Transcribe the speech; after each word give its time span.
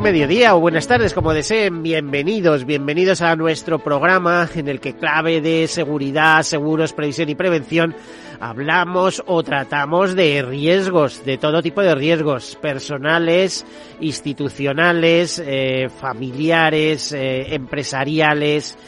Buen 0.00 0.14
mediodía 0.14 0.54
o 0.54 0.60
buenas 0.60 0.86
tardes, 0.86 1.12
como 1.12 1.34
deseen. 1.34 1.82
Bienvenidos, 1.82 2.64
bienvenidos 2.64 3.20
a 3.20 3.36
nuestro 3.36 3.80
programa 3.80 4.48
en 4.54 4.66
el 4.68 4.80
que 4.80 4.96
clave 4.96 5.42
de 5.42 5.68
seguridad, 5.68 6.42
seguros, 6.42 6.94
previsión 6.94 7.28
y 7.28 7.34
prevención 7.34 7.94
hablamos 8.40 9.22
o 9.26 9.42
tratamos 9.42 10.16
de 10.16 10.40
riesgos, 10.40 11.22
de 11.26 11.36
todo 11.36 11.60
tipo 11.60 11.82
de 11.82 11.94
riesgos, 11.94 12.56
personales, 12.56 13.66
institucionales, 14.00 15.38
eh, 15.44 15.90
familiares, 15.90 17.12
eh, 17.12 17.54
empresariales, 17.54 18.78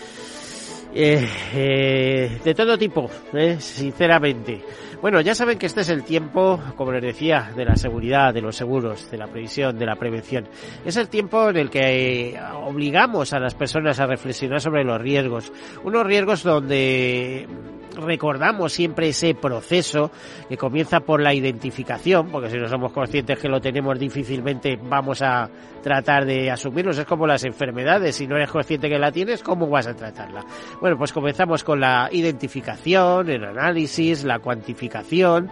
eh, 0.95 2.39
de 2.43 2.55
todo 2.55 2.79
tipo, 2.79 3.11
sinceramente. 3.59 4.65
Bueno, 5.03 5.21
ya 5.21 5.35
saben 5.35 5.59
que 5.59 5.67
este 5.67 5.81
es 5.81 5.89
el 5.89 6.05
tiempo, 6.05 6.61
como 6.77 6.93
les 6.93 7.03
decía, 7.03 7.51
de 7.57 7.65
la 7.65 7.75
seguridad, 7.75 8.33
de 8.33 8.41
los 8.41 8.55
seguros, 8.55 9.11
de 9.11 9.19
la 9.19 9.27
previsión, 9.27 9.77
de 9.77 9.85
la 9.85 9.97
prevención. 9.97 10.47
Es 10.85 10.97
el 10.97 11.09
tiempo 11.09 11.51
en 11.51 11.57
el 11.57 11.71
que 11.71 12.41
obligamos 12.63 13.33
a 13.33 13.41
las 13.41 13.57
personas 13.57 13.99
a 13.99 14.07
reflexionar 14.07 14.61
sobre 14.61 14.85
los 14.85 15.01
riesgos. 15.01 15.53
Unos 15.83 16.07
riesgos 16.07 16.45
donde 16.45 17.49
recordamos 17.97 18.73
siempre 18.73 19.09
ese 19.09 19.35
proceso 19.35 20.11
que 20.49 20.57
comienza 20.57 21.01
por 21.01 21.21
la 21.21 21.35
identificación, 21.35 22.31
porque 22.31 22.51
si 22.51 22.59
no 22.59 22.69
somos 22.69 22.93
conscientes 22.93 23.39
que 23.39 23.49
lo 23.49 23.61
tenemos 23.61 23.99
difícilmente 23.99 24.79
vamos 24.83 25.23
a 25.23 25.49
tratar 25.83 26.25
de 26.25 26.51
asumirlos. 26.51 26.99
Es 26.99 27.07
como 27.07 27.27
las 27.27 27.45
enfermedades, 27.45 28.17
si 28.17 28.27
no 28.27 28.37
eres 28.37 28.51
consciente 28.51 28.89
que 28.89 28.99
la 28.99 29.13
tienes, 29.13 29.43
¿cómo 29.43 29.69
vas 29.69 29.87
a 29.87 29.95
tratarla? 29.95 30.45
Bueno, 30.81 30.97
pues 30.97 31.13
comenzamos 31.13 31.65
con 31.65 31.81
la 31.81 32.09
identificación, 32.13 33.29
el 33.29 33.45
análisis, 33.45 34.25
la 34.25 34.39
cuantificación, 34.39 35.51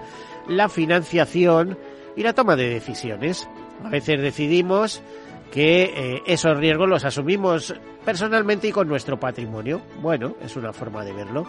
la 0.48 0.68
financiación 0.68 1.78
y 2.16 2.22
la 2.22 2.32
toma 2.32 2.56
de 2.56 2.68
decisiones. 2.68 3.48
A 3.84 3.88
veces 3.88 4.20
decidimos 4.20 5.02
que 5.50 5.82
eh, 5.82 6.22
esos 6.26 6.56
riesgos 6.56 6.88
los 6.88 7.04
asumimos 7.04 7.74
personalmente 8.04 8.68
y 8.68 8.72
con 8.72 8.88
nuestro 8.88 9.18
patrimonio. 9.18 9.82
Bueno, 10.00 10.36
es 10.40 10.56
una 10.56 10.72
forma 10.72 11.04
de 11.04 11.12
verlo. 11.12 11.46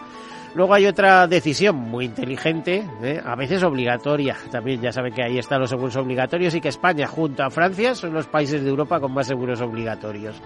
Luego 0.54 0.74
hay 0.74 0.84
otra 0.84 1.26
decisión 1.26 1.76
muy 1.76 2.04
inteligente, 2.04 2.84
¿eh? 3.02 3.18
a 3.24 3.34
veces 3.36 3.62
obligatoria. 3.62 4.36
También 4.50 4.82
ya 4.82 4.92
saben 4.92 5.14
que 5.14 5.22
ahí 5.22 5.38
están 5.38 5.60
los 5.60 5.70
seguros 5.70 5.96
obligatorios 5.96 6.54
y 6.54 6.60
que 6.60 6.68
España 6.68 7.06
junto 7.06 7.42
a 7.42 7.48
Francia 7.48 7.94
son 7.94 8.12
los 8.12 8.26
países 8.26 8.62
de 8.62 8.68
Europa 8.68 9.00
con 9.00 9.14
más 9.14 9.28
seguros 9.28 9.62
obligatorios. 9.62 10.36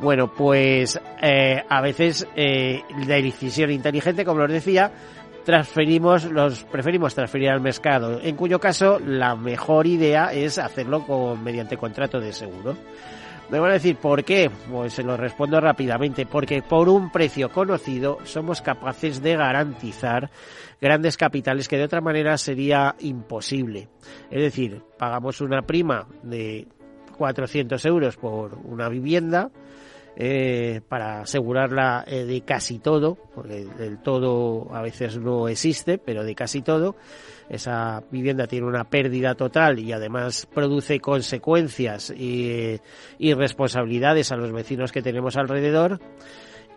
Bueno, 0.00 0.32
pues 0.32 0.98
eh, 1.20 1.62
a 1.68 1.80
veces 1.82 2.26
la 2.34 3.16
decisión 3.16 3.70
inteligente, 3.70 4.24
como 4.24 4.46
les 4.46 4.64
decía, 4.64 4.92
transferimos, 5.50 6.26
los 6.26 6.62
preferimos 6.62 7.12
transferir 7.12 7.50
al 7.50 7.60
mercado, 7.60 8.20
en 8.22 8.36
cuyo 8.36 8.60
caso 8.60 9.00
la 9.00 9.34
mejor 9.34 9.88
idea 9.88 10.32
es 10.32 10.58
hacerlo 10.58 11.04
con, 11.04 11.42
mediante 11.42 11.76
contrato 11.76 12.20
de 12.20 12.32
seguro. 12.32 12.76
Me 13.50 13.58
van 13.58 13.70
a 13.70 13.74
decir, 13.74 13.96
¿por 13.96 14.22
qué? 14.22 14.48
Pues 14.70 14.92
se 14.92 15.02
lo 15.02 15.16
respondo 15.16 15.60
rápidamente. 15.60 16.24
Porque 16.24 16.62
por 16.62 16.88
un 16.88 17.10
precio 17.10 17.50
conocido 17.50 18.18
somos 18.22 18.62
capaces 18.62 19.20
de 19.22 19.34
garantizar 19.34 20.30
grandes 20.80 21.16
capitales 21.16 21.66
que 21.66 21.76
de 21.76 21.82
otra 21.82 22.00
manera 22.00 22.38
sería 22.38 22.94
imposible. 23.00 23.88
Es 24.30 24.40
decir, 24.40 24.80
pagamos 24.96 25.40
una 25.40 25.62
prima 25.62 26.06
de 26.22 26.68
400 27.18 27.84
euros 27.86 28.16
por 28.16 28.54
una 28.54 28.88
vivienda, 28.88 29.50
eh, 30.22 30.82
para 30.86 31.22
asegurarla 31.22 32.04
eh, 32.06 32.26
de 32.26 32.42
casi 32.42 32.78
todo, 32.78 33.16
porque 33.34 33.64
del 33.64 34.02
todo 34.02 34.68
a 34.70 34.82
veces 34.82 35.16
no 35.16 35.48
existe, 35.48 35.96
pero 35.96 36.24
de 36.24 36.34
casi 36.34 36.60
todo. 36.60 36.94
Esa 37.48 38.02
vivienda 38.10 38.46
tiene 38.46 38.66
una 38.66 38.84
pérdida 38.84 39.34
total 39.34 39.78
y 39.78 39.92
además 39.92 40.46
produce 40.52 41.00
consecuencias 41.00 42.10
y, 42.10 42.78
y 43.18 43.32
responsabilidades 43.32 44.30
a 44.30 44.36
los 44.36 44.52
vecinos 44.52 44.92
que 44.92 45.00
tenemos 45.00 45.38
alrededor 45.38 45.98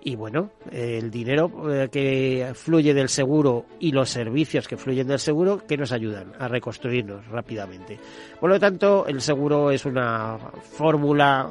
y 0.05 0.15
bueno, 0.15 0.51
el 0.71 1.09
dinero 1.09 1.49
eh, 1.71 1.87
que 1.89 2.51
fluye 2.53 2.93
del 2.93 3.07
seguro 3.07 3.65
y 3.79 3.91
los 3.91 4.09
servicios 4.09 4.67
que 4.67 4.75
fluyen 4.75 5.07
del 5.07 5.19
seguro 5.19 5.65
que 5.65 5.77
nos 5.77 5.91
ayudan 5.91 6.33
a 6.39 6.47
reconstruirnos 6.47 7.27
rápidamente. 7.27 7.97
Por 8.39 8.49
lo 8.49 8.59
tanto, 8.59 9.05
el 9.07 9.21
seguro 9.21 9.71
es 9.71 9.85
una 9.85 10.37
fórmula 10.61 11.49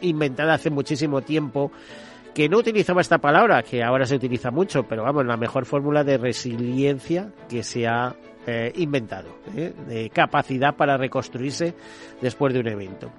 inventada 0.00 0.54
hace 0.54 0.70
muchísimo 0.70 1.20
tiempo 1.20 1.70
que 2.34 2.48
no 2.48 2.58
utilizaba 2.58 3.00
esta 3.00 3.18
palabra, 3.18 3.62
que 3.62 3.82
ahora 3.82 4.06
se 4.06 4.14
utiliza 4.14 4.50
mucho, 4.50 4.84
pero 4.84 5.02
vamos, 5.02 5.26
la 5.26 5.36
mejor 5.36 5.66
fórmula 5.66 6.04
de 6.04 6.16
resiliencia 6.16 7.30
que 7.48 7.62
se 7.62 7.86
ha 7.86 8.14
eh, 8.46 8.72
inventado, 8.76 9.28
¿eh? 9.54 9.72
de 9.86 10.10
capacidad 10.10 10.74
para 10.74 10.96
reconstruirse 10.96 11.74
después 12.20 12.54
de 12.54 12.60
un 12.60 12.68
evento. 12.68 13.10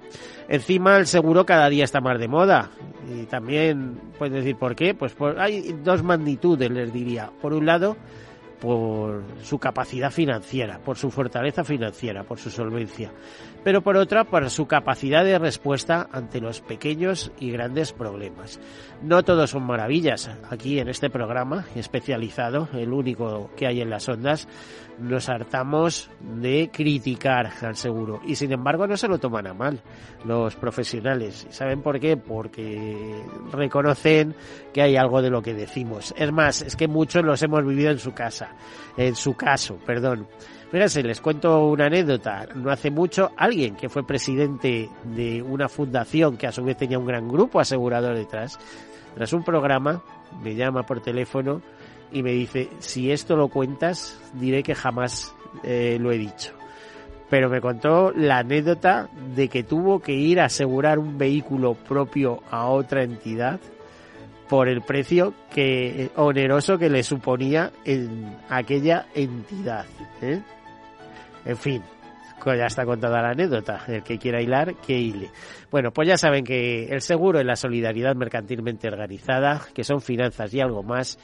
Encima 0.48 0.96
el 0.98 1.06
seguro 1.06 1.46
cada 1.46 1.68
día 1.68 1.84
está 1.84 2.00
más 2.00 2.18
de 2.18 2.28
moda 2.28 2.70
y 3.08 3.26
también 3.26 4.00
pueden 4.18 4.34
decir 4.34 4.56
por 4.56 4.74
qué, 4.74 4.94
pues 4.94 5.14
hay 5.38 5.74
dos 5.84 6.02
magnitudes 6.02 6.70
les 6.70 6.92
diría. 6.92 7.30
Por 7.40 7.52
un 7.52 7.66
lado, 7.66 7.96
por 8.62 9.24
su 9.42 9.58
capacidad 9.58 10.12
financiera, 10.12 10.78
por 10.78 10.96
su 10.96 11.10
fortaleza 11.10 11.64
financiera, 11.64 12.22
por 12.22 12.38
su 12.38 12.48
solvencia, 12.48 13.10
pero 13.64 13.82
por 13.82 13.96
otra, 13.96 14.22
por 14.22 14.48
su 14.50 14.66
capacidad 14.66 15.24
de 15.24 15.36
respuesta 15.36 16.08
ante 16.12 16.40
los 16.40 16.60
pequeños 16.60 17.32
y 17.40 17.50
grandes 17.50 17.92
problemas. 17.92 18.60
No 19.02 19.24
todos 19.24 19.50
son 19.50 19.64
maravillas. 19.64 20.30
Aquí 20.48 20.78
en 20.78 20.88
este 20.88 21.10
programa 21.10 21.64
especializado, 21.74 22.68
el 22.72 22.92
único 22.92 23.50
que 23.56 23.66
hay 23.66 23.80
en 23.80 23.90
las 23.90 24.08
ondas, 24.08 24.46
nos 25.00 25.28
hartamos 25.28 26.10
de 26.20 26.70
criticar 26.72 27.50
al 27.62 27.76
seguro 27.76 28.20
y 28.24 28.36
sin 28.36 28.52
embargo 28.52 28.86
no 28.86 28.96
se 28.96 29.08
lo 29.08 29.18
toman 29.18 29.46
a 29.46 29.54
mal 29.54 29.80
los 30.24 30.54
profesionales. 30.54 31.46
¿Saben 31.50 31.82
por 31.82 31.98
qué? 31.98 32.16
Porque 32.16 33.24
reconocen 33.50 34.34
que 34.72 34.82
hay 34.82 34.96
algo 34.96 35.22
de 35.22 35.30
lo 35.30 35.42
que 35.42 35.54
decimos. 35.54 36.14
Es 36.16 36.30
más, 36.32 36.62
es 36.62 36.76
que 36.76 36.88
muchos 36.88 37.24
los 37.24 37.42
hemos 37.42 37.66
vivido 37.66 37.90
en 37.90 37.98
su 37.98 38.12
casa, 38.12 38.51
en 38.96 39.14
su 39.14 39.34
caso, 39.34 39.76
perdón. 39.84 40.26
Fíjense, 40.70 41.02
les 41.02 41.20
cuento 41.20 41.66
una 41.66 41.86
anécdota. 41.86 42.46
No 42.54 42.70
hace 42.70 42.90
mucho, 42.90 43.30
alguien 43.36 43.76
que 43.76 43.90
fue 43.90 44.06
presidente 44.06 44.88
de 45.04 45.42
una 45.42 45.68
fundación 45.68 46.36
que 46.36 46.46
a 46.46 46.52
su 46.52 46.64
vez 46.64 46.78
tenía 46.78 46.98
un 46.98 47.06
gran 47.06 47.28
grupo 47.28 47.60
asegurador 47.60 48.16
detrás, 48.16 48.58
tras 49.14 49.32
un 49.34 49.44
programa, 49.44 50.02
me 50.42 50.54
llama 50.54 50.84
por 50.84 51.00
teléfono 51.00 51.60
y 52.10 52.22
me 52.22 52.32
dice, 52.32 52.70
si 52.78 53.10
esto 53.10 53.36
lo 53.36 53.48
cuentas, 53.48 54.18
diré 54.34 54.62
que 54.62 54.74
jamás 54.74 55.34
eh, 55.62 55.98
lo 56.00 56.10
he 56.10 56.18
dicho. 56.18 56.52
Pero 57.28 57.48
me 57.48 57.60
contó 57.60 58.12
la 58.12 58.38
anécdota 58.38 59.08
de 59.34 59.48
que 59.48 59.62
tuvo 59.62 60.00
que 60.00 60.12
ir 60.12 60.40
a 60.40 60.46
asegurar 60.46 60.98
un 60.98 61.16
vehículo 61.16 61.74
propio 61.74 62.42
a 62.50 62.66
otra 62.66 63.02
entidad 63.02 63.60
por 64.48 64.68
el 64.68 64.82
precio 64.82 65.34
que 65.54 66.10
oneroso 66.16 66.78
que 66.78 66.90
le 66.90 67.02
suponía 67.02 67.70
en 67.84 68.36
aquella 68.48 69.06
entidad. 69.14 69.86
¿eh? 70.20 70.42
En 71.44 71.56
fin, 71.56 71.82
ya 72.46 72.66
está 72.66 72.84
contada 72.84 73.22
la 73.22 73.30
anécdota. 73.30 73.84
El 73.86 74.02
que 74.02 74.18
quiera 74.18 74.42
hilar, 74.42 74.74
que 74.76 74.98
hile. 74.98 75.30
Bueno, 75.70 75.92
pues 75.92 76.08
ya 76.08 76.16
saben 76.16 76.44
que 76.44 76.86
el 76.86 77.00
seguro 77.00 77.38
es 77.38 77.46
la 77.46 77.56
solidaridad 77.56 78.14
mercantilmente 78.14 78.88
organizada, 78.88 79.60
que 79.72 79.84
son 79.84 80.00
finanzas 80.00 80.52
y 80.52 80.60
algo 80.60 80.82
más, 80.82 81.18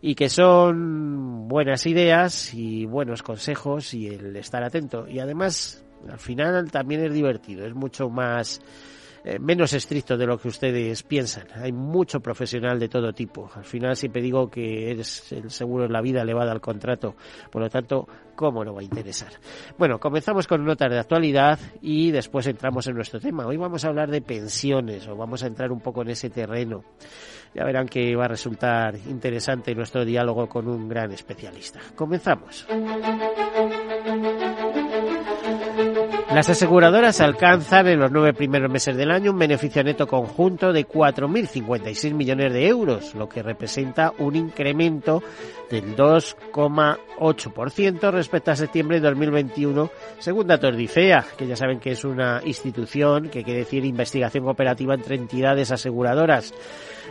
y 0.00 0.14
que 0.14 0.28
son 0.28 1.48
buenas 1.48 1.86
ideas 1.86 2.52
y 2.54 2.86
buenos 2.86 3.22
consejos 3.22 3.94
y 3.94 4.08
el 4.08 4.36
estar 4.36 4.62
atento. 4.62 5.08
Y 5.08 5.18
además, 5.18 5.84
al 6.08 6.18
final 6.18 6.70
también 6.70 7.04
es 7.04 7.12
divertido, 7.12 7.66
es 7.66 7.74
mucho 7.74 8.08
más 8.08 8.60
eh, 9.24 9.38
menos 9.38 9.72
estricto 9.72 10.16
de 10.16 10.26
lo 10.26 10.38
que 10.38 10.48
ustedes 10.48 11.02
piensan. 11.02 11.46
Hay 11.56 11.72
mucho 11.72 12.20
profesional 12.20 12.78
de 12.78 12.88
todo 12.88 13.12
tipo. 13.12 13.50
Al 13.54 13.64
final 13.64 13.96
siempre 13.96 14.22
digo 14.22 14.48
que 14.50 14.90
eres 14.90 15.32
el 15.32 15.50
seguro 15.50 15.86
en 15.86 15.92
la 15.92 16.00
vida 16.00 16.22
elevada 16.22 16.52
al 16.52 16.60
contrato. 16.60 17.16
Por 17.50 17.62
lo 17.62 17.68
tanto, 17.68 18.06
¿cómo 18.34 18.64
no 18.64 18.74
va 18.74 18.80
a 18.80 18.84
interesar? 18.84 19.32
Bueno, 19.76 19.98
comenzamos 19.98 20.46
con 20.46 20.64
notas 20.64 20.90
de 20.90 20.98
actualidad 20.98 21.58
y 21.80 22.10
después 22.10 22.46
entramos 22.46 22.86
en 22.86 22.94
nuestro 22.94 23.20
tema. 23.20 23.46
Hoy 23.46 23.56
vamos 23.56 23.84
a 23.84 23.88
hablar 23.88 24.10
de 24.10 24.22
pensiones 24.22 25.08
o 25.08 25.16
vamos 25.16 25.42
a 25.42 25.46
entrar 25.46 25.72
un 25.72 25.80
poco 25.80 26.02
en 26.02 26.10
ese 26.10 26.30
terreno. 26.30 26.84
Ya 27.54 27.64
verán 27.64 27.88
que 27.88 28.14
va 28.14 28.26
a 28.26 28.28
resultar 28.28 28.94
interesante 29.08 29.74
nuestro 29.74 30.04
diálogo 30.04 30.48
con 30.48 30.68
un 30.68 30.88
gran 30.88 31.12
especialista. 31.12 31.80
Comenzamos. 31.96 32.66
Las 36.32 36.48
aseguradoras 36.50 37.20
alcanzan 37.22 37.88
en 37.88 38.00
los 38.00 38.12
nueve 38.12 38.34
primeros 38.34 38.70
meses 38.70 38.94
del 38.94 39.10
año 39.10 39.32
un 39.32 39.38
beneficio 39.38 39.82
neto 39.82 40.06
conjunto 40.06 40.74
de 40.74 40.86
4.056 40.86 42.12
millones 42.12 42.52
de 42.52 42.68
euros, 42.68 43.14
lo 43.14 43.30
que 43.30 43.42
representa 43.42 44.12
un 44.18 44.36
incremento 44.36 45.22
del 45.70 45.96
2,8% 45.96 48.12
respecto 48.12 48.50
a 48.50 48.56
septiembre 48.56 49.00
de 49.00 49.08
2021, 49.08 49.90
según 50.18 50.48
datos 50.48 50.76
de 50.76 50.82
IFEA, 50.82 51.24
que 51.36 51.46
ya 51.46 51.56
saben 51.56 51.80
que 51.80 51.92
es 51.92 52.04
una 52.04 52.42
institución 52.44 53.30
que 53.30 53.42
quiere 53.42 53.60
decir 53.60 53.86
investigación 53.86 54.44
cooperativa 54.44 54.92
entre 54.94 55.16
entidades 55.16 55.70
aseguradoras. 55.70 56.52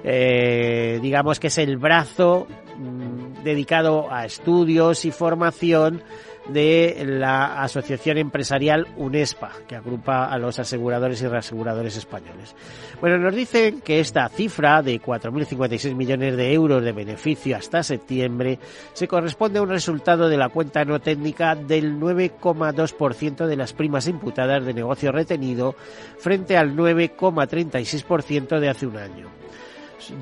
Eh, 0.03 0.99
digamos 1.01 1.39
que 1.39 1.47
es 1.47 1.57
el 1.57 1.77
brazo 1.77 2.45
mm, 2.77 3.41
dedicado 3.43 4.11
a 4.11 4.25
estudios 4.25 5.05
y 5.05 5.11
formación 5.11 6.03
de 6.49 7.03
la 7.05 7.61
Asociación 7.61 8.17
Empresarial 8.17 8.87
UNESPA, 8.97 9.51
que 9.67 9.75
agrupa 9.75 10.25
a 10.25 10.37
los 10.37 10.59
aseguradores 10.59 11.21
y 11.21 11.27
reaseguradores 11.27 11.97
españoles. 11.97 12.55
Bueno, 13.01 13.17
nos 13.17 13.35
dicen 13.35 13.81
que 13.81 13.99
esta 13.99 14.27
cifra 14.29 14.81
de 14.81 15.01
4.056 15.01 15.95
millones 15.95 16.37
de 16.37 16.53
euros 16.53 16.83
de 16.83 16.91
beneficio 16.91 17.57
hasta 17.57 17.83
septiembre 17.83 18.59
se 18.93 19.07
corresponde 19.07 19.59
a 19.59 19.61
un 19.61 19.69
resultado 19.69 20.29
de 20.29 20.37
la 20.37 20.49
cuenta 20.49 20.85
no 20.85 20.99
técnica 20.99 21.55
del 21.55 21.99
9,2% 21.99 23.45
de 23.45 23.55
las 23.55 23.73
primas 23.73 24.07
imputadas 24.07 24.65
de 24.65 24.73
negocio 24.73 25.11
retenido 25.11 25.75
frente 26.17 26.57
al 26.57 26.75
9,36% 26.75 28.59
de 28.59 28.69
hace 28.69 28.87
un 28.87 28.97
año. 28.97 29.27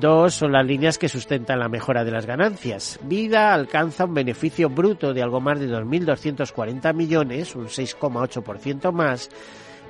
Dos 0.00 0.34
son 0.34 0.52
las 0.52 0.66
líneas 0.66 0.98
que 0.98 1.08
sustentan 1.08 1.58
la 1.58 1.68
mejora 1.68 2.04
de 2.04 2.10
las 2.10 2.26
ganancias. 2.26 2.98
Vida 3.02 3.54
alcanza 3.54 4.04
un 4.04 4.14
beneficio 4.14 4.68
bruto 4.68 5.12
de 5.14 5.22
algo 5.22 5.40
más 5.40 5.58
de 5.60 5.68
2.240 5.68 6.94
millones, 6.94 7.54
un 7.54 7.66
6,8% 7.66 8.92
más, 8.92 9.30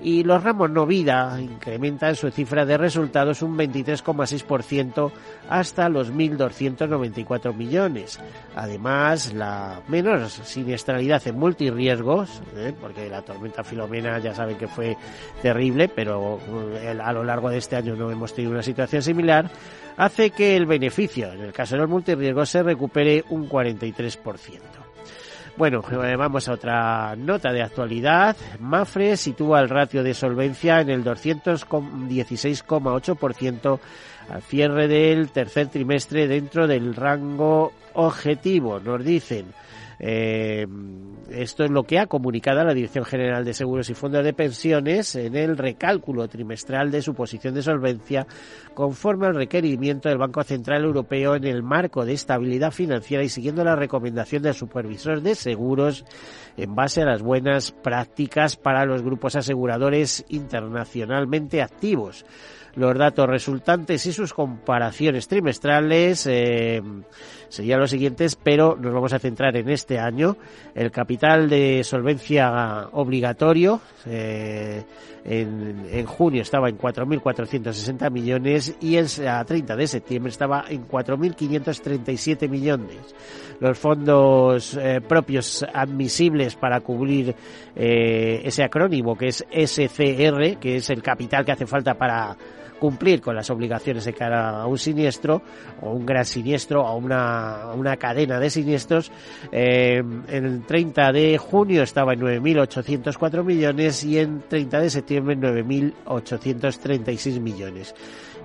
y 0.03 0.25
los 0.25 0.43
ramos 0.43 0.71
no 0.71 0.87
vida 0.87 1.41
incrementan 1.41 2.17
su 2.17 2.31
cifra 2.31 2.67
de 2.67 2.77
resultados 2.77 3.43
un 3.43 3.57
23,6% 3.57 5.11
hasta 5.49 5.89
los 5.89 6.13
1.294 6.13 7.55
millones. 7.55 8.21
Además, 8.55 9.33
la 9.33 9.81
menor 9.89 10.29
siniestralidad 10.29 11.27
en 11.27 11.39
multirriesgos, 11.39 12.43
¿eh? 12.57 12.75
porque 12.79 13.09
la 13.09 13.23
tormenta 13.23 13.65
Filomena 13.65 14.19
ya 14.19 14.35
saben 14.35 14.59
que 14.59 14.69
fue 14.69 14.97
terrible, 15.41 15.89
pero 15.89 16.39
eh, 16.75 16.99
a 17.03 17.13
lo 17.13 17.25
largo 17.25 17.49
de 17.49 17.59
este 17.59 17.77
año 17.77 17.97
no 17.97 18.11
hemos 18.11 18.35
tenido 18.35 18.53
una 18.53 18.63
situación 18.63 19.03
similar, 19.03 19.51
hace 19.97 20.31
que 20.31 20.57
el 20.57 20.67
beneficio, 20.67 21.33
en 21.33 21.43
el 21.43 21.53
caso 21.53 21.75
de 21.75 21.83
los 21.83 21.91
multirriesgos, 21.91 22.49
se 22.49 22.63
recupere 22.63 23.25
un 23.31 23.49
43%. 23.49 24.61
Bueno, 25.57 25.83
eh, 25.91 26.15
vamos 26.17 26.49
a 26.49 26.53
otra 26.53 27.17
nota 27.17 27.51
de 27.51 27.63
actualidad. 27.63 28.37
Mafre 28.61 29.17
sitúa 29.17 29.61
el 29.61 29.71
ratio 29.71 30.03
de 30.03 30.13
solvencia 30.13 30.83
en 30.83 30.91
el 30.91 31.03
216,8% 31.03 33.81
al 34.28 34.43
cierre 34.43 34.88
del 34.88 35.31
tercer 35.31 35.69
trimestre 35.69 36.26
dentro 36.26 36.67
del 36.67 36.94
rango 36.94 37.73
objetivo, 37.94 38.81
nos 38.81 39.05
dicen. 39.05 39.46
Eh, 39.99 40.67
esto 41.31 41.64
es 41.64 41.70
lo 41.70 41.84
que 41.84 41.99
ha 41.99 42.06
comunicado 42.06 42.62
la 42.62 42.75
Dirección 42.75 43.05
General 43.05 43.44
de 43.44 43.55
Seguros 43.55 43.88
y 43.88 43.94
Fondos 43.94 44.23
de 44.25 44.34
Pensiones 44.34 45.17
en 45.17 45.34
el 45.34 45.56
recálculo 45.56 46.28
trimestral 46.28 46.90
de 46.90 47.00
su 47.00 47.14
posición 47.14 47.55
de 47.55 47.62
solvencia 47.62 48.26
conforme 48.75 49.26
al 49.26 49.34
requerimiento 49.34 50.08
del 50.08 50.19
Banco 50.19 50.43
Central 50.43 50.84
Europeo 50.84 51.34
en 51.34 51.44
el 51.44 51.62
marco 51.62 52.05
de 52.05 52.12
estabilidad 52.12 52.73
financiera 52.73 53.25
y 53.25 53.31
siguiendo 53.31 53.64
la 53.64 53.75
recomendación 53.75 54.43
del 54.43 54.55
supervisor 54.55 55.23
de 55.23 55.34
seguros 55.34 56.05
en 56.56 56.75
base 56.75 57.02
a 57.02 57.06
las 57.06 57.23
buenas 57.23 57.73
prácticas 57.73 58.56
para 58.56 58.84
los 58.84 59.02
grupos 59.02 59.34
aseguradores 59.34 60.25
internacionalmente 60.28 61.62
activos 61.62 62.26
los 62.76 62.96
datos 62.96 63.26
resultantes 63.26 64.05
y 64.06 64.12
sus 64.12 64.34
comparaciones 64.34 65.26
trimestrales 65.28 66.26
eh, 66.26 66.82
serían 67.49 67.81
los 67.81 67.90
siguientes, 67.90 68.37
pero 68.37 68.76
nos 68.76 68.93
vamos 68.93 69.14
a 69.14 69.19
centrar 69.19 69.56
en 69.56 69.70
este 69.70 69.99
año. 69.99 70.37
El 70.75 70.90
capital 70.90 71.49
de 71.49 71.82
solvencia 71.82 72.88
obligatorio 72.93 73.81
eh, 74.05 74.84
en, 75.25 75.87
en, 75.90 76.06
junio 76.06 76.43
estaba 76.43 76.69
en 76.69 76.76
4.460 76.76 78.11
millones 78.11 78.76
y 78.78 78.96
en, 78.96 79.06
a 79.26 79.43
30 79.43 79.75
de 79.75 79.87
septiembre 79.87 80.31
estaba 80.31 80.67
en 80.69 80.87
4.537 80.87 82.49
millones. 82.49 82.99
Los 83.58 83.78
fondos 83.78 84.76
eh, 84.78 85.00
propios 85.00 85.64
admisibles 85.73 86.56
para 86.56 86.81
cubrir 86.81 87.34
ese 87.75 88.62
acrónimo 88.62 89.17
que 89.17 89.28
es 89.28 89.46
SCR, 89.50 90.58
que 90.58 90.76
es 90.76 90.90
el 90.90 91.02
capital 91.02 91.44
que 91.44 91.52
hace 91.52 91.67
falta 91.67 91.94
para 91.94 92.37
cumplir 92.78 93.20
con 93.20 93.34
las 93.34 93.50
obligaciones 93.50 94.05
de 94.05 94.12
cara 94.12 94.61
a 94.61 94.67
un 94.67 94.78
siniestro 94.78 95.43
o 95.81 95.93
un 95.93 96.06
gran 96.06 96.25
siniestro 96.25 96.84
o 96.84 96.96
una, 96.96 97.73
una 97.75 97.96
cadena 97.96 98.38
de 98.38 98.50
siniestros. 98.50 99.11
Eh, 99.52 100.02
el 100.28 100.64
30 100.64 101.12
de 101.12 101.38
junio 101.38 101.82
estaba 101.82 102.14
en 102.14 102.20
9.804 102.20 103.44
millones 103.44 104.05
y 104.05 104.19
en 104.19 104.43
30 104.49 104.81
de 104.81 104.90
septiembre 104.90 105.34
en 105.34 105.43
9.836 105.43 107.40
millones 107.40 107.94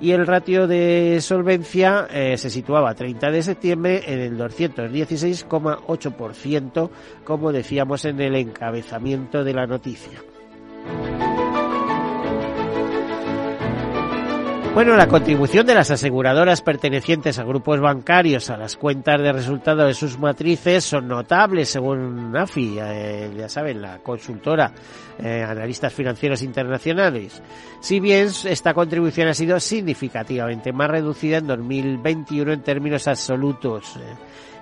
y 0.02 0.12
el 0.12 0.26
ratio 0.26 0.68
de 0.68 1.20
solvencia 1.22 2.08
eh, 2.12 2.36
se 2.38 2.50
situaba 2.50 2.90
a 2.90 2.96
30 2.96 3.30
de 3.30 3.44
septiembre 3.44 4.02
en 4.08 4.20
el 4.20 4.36
216,8%, 4.38 6.90
como 7.24 7.52
decíamos 7.52 8.06
en 8.06 8.20
el 8.20 8.36
encabezamiento 8.36 9.44
de 9.44 9.54
la 9.54 9.68
noticia. 9.68 10.20
Bueno, 14.74 14.96
la 14.96 15.10
contribución 15.10 15.68
de 15.68 15.76
las 15.76 15.92
aseguradoras 15.92 16.62
pertenecientes 16.62 17.38
a 17.38 17.44
grupos 17.44 17.82
bancarios 17.82 18.50
a 18.50 18.56
las 18.56 18.78
cuentas 18.78 19.22
de 19.22 19.34
resultados 19.34 19.86
de 19.86 19.94
sus 19.94 20.18
matrices 20.18 20.86
son 20.86 21.10
notables, 21.10 21.68
según 21.68 22.34
AFI, 22.34 22.78
eh, 22.80 23.32
ya 23.36 23.50
saben, 23.50 23.82
la 23.82 24.00
consultora, 24.00 24.72
eh, 25.20 25.44
analistas 25.46 25.94
financieros 25.94 26.42
internacionales. 26.42 27.44
Si 27.82 28.00
bien 28.00 28.30
esta 28.46 28.74
contribución 28.74 29.28
ha 29.28 29.34
sido 29.34 29.60
significativamente 29.60 30.72
más 30.72 30.90
reducida 30.90 31.40
en 31.40 31.48
2021 31.48 32.54
en 32.54 32.62
términos 32.62 33.10
absolutos 33.10 33.98
eh, 33.98 34.00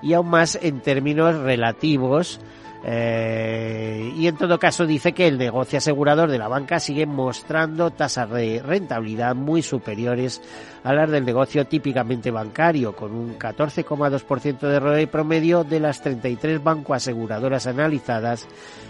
y 0.01 0.13
aún 0.13 0.31
más 0.31 0.57
en 0.59 0.81
términos 0.81 1.35
relativos, 1.35 2.39
eh, 2.83 4.13
y 4.15 4.27
en 4.27 4.37
todo 4.37 4.57
caso 4.57 4.85
dice 4.85 5.11
que 5.11 5.27
el 5.27 5.37
negocio 5.37 5.77
asegurador 5.77 6.29
de 6.29 6.37
la 6.37 6.47
banca 6.47 6.79
sigue 6.79 7.05
mostrando 7.05 7.91
tasas 7.91 8.29
de 8.29 8.61
rentabilidad 8.65 9.35
muy 9.35 9.61
superiores 9.61 10.41
a 10.83 10.93
las 10.93 11.11
del 11.11 11.25
negocio 11.25 11.67
típicamente 11.67 12.31
bancario, 12.31 12.95
con 12.95 13.13
un 13.13 13.37
14,2% 13.37 14.59
de 14.59 14.79
ROE 14.79 15.07
promedio 15.07 15.63
de 15.65 15.81
las 15.81 16.01
33 16.01 16.63
banco 16.63 16.93
aseguradoras 16.93 17.67
analizadas, 17.67 18.47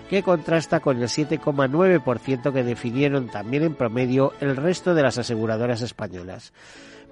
que 0.07 0.21
contrasta 0.21 0.79
con 0.79 1.01
el 1.01 1.07
7,9% 1.07 2.53
que 2.53 2.63
definieron 2.63 3.27
también 3.27 3.63
en 3.63 3.75
promedio 3.75 4.33
el 4.39 4.55
resto 4.55 4.93
de 4.93 5.03
las 5.03 5.17
aseguradoras 5.17 5.81
españolas 5.81 6.53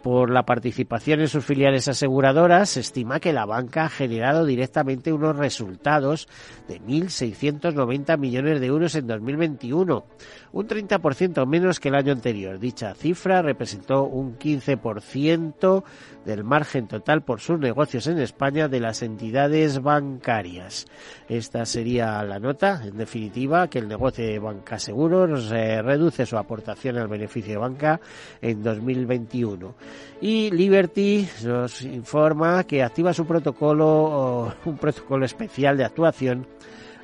por 0.08 0.30
la 0.30 0.44
participación 0.44 1.20
en 1.20 1.28
sus 1.28 1.44
filiales 1.44 1.90
aseguradoras, 1.90 2.70
se 2.70 2.80
estima 2.80 3.20
que 3.20 3.34
la 3.34 3.46
banca 3.46 3.84
ha 3.84 3.90
generado 3.90 4.46
directamente 4.46 5.12
unos 5.12 5.36
resultados 5.36 6.30
de 6.70 6.80
1.690 6.80 8.18
millones 8.18 8.62
de 8.62 8.68
euros 8.68 8.96
en 8.96 9.06
2021, 9.06 10.06
un 10.54 10.66
30% 10.66 11.46
menos 11.46 11.82
que 11.82 11.90
el 11.90 11.96
año 11.96 12.14
anterior. 12.14 12.58
Dicha 12.58 12.94
cifra 12.94 13.42
representó 13.42 14.06
un 14.06 14.40
15% 14.40 15.84
del 16.24 16.44
margen 16.46 16.88
total 16.88 17.24
por 17.24 17.42
sus 17.42 17.60
negocios 17.60 18.08
en 18.08 18.20
España 18.20 18.70
de 18.70 18.80
las 18.80 19.02
entidades 19.02 19.82
bancarias. 19.82 20.86
Esta 21.28 21.66
sería 21.66 22.24
la 22.24 22.40
nota, 22.40 22.82
en 22.86 22.98
definitiva, 22.98 23.70
que 23.70 23.80
el 23.80 23.90
negocio 23.90 24.26
de 24.26 24.40
Banca 24.40 24.80
Seguros 24.80 25.52
eh, 25.52 25.82
reduce 25.82 26.26
su 26.26 26.38
aportación 26.38 26.98
al 26.98 27.10
beneficio 27.10 27.54
de 27.54 27.60
banca 27.60 28.00
en 28.42 28.64
2021. 28.64 29.76
Y 30.22 30.50
Liberty 30.52 31.28
nos 31.44 31.82
informa 31.84 32.64
que 32.64 32.84
activa 32.84 33.14
su 33.14 33.26
protocolo, 33.26 34.54
un 34.66 34.78
protocolo 34.78 35.26
especial 35.26 35.78
de 35.78 35.86
actuación 35.86 36.48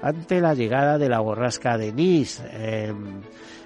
ante 0.02 0.42
la 0.42 0.54
llegada 0.54 0.98
de 0.98 1.10
la 1.10 1.20
borrasca 1.20 1.78
de 1.78 1.94
Nice. 1.94 2.44
Em, 2.52 3.22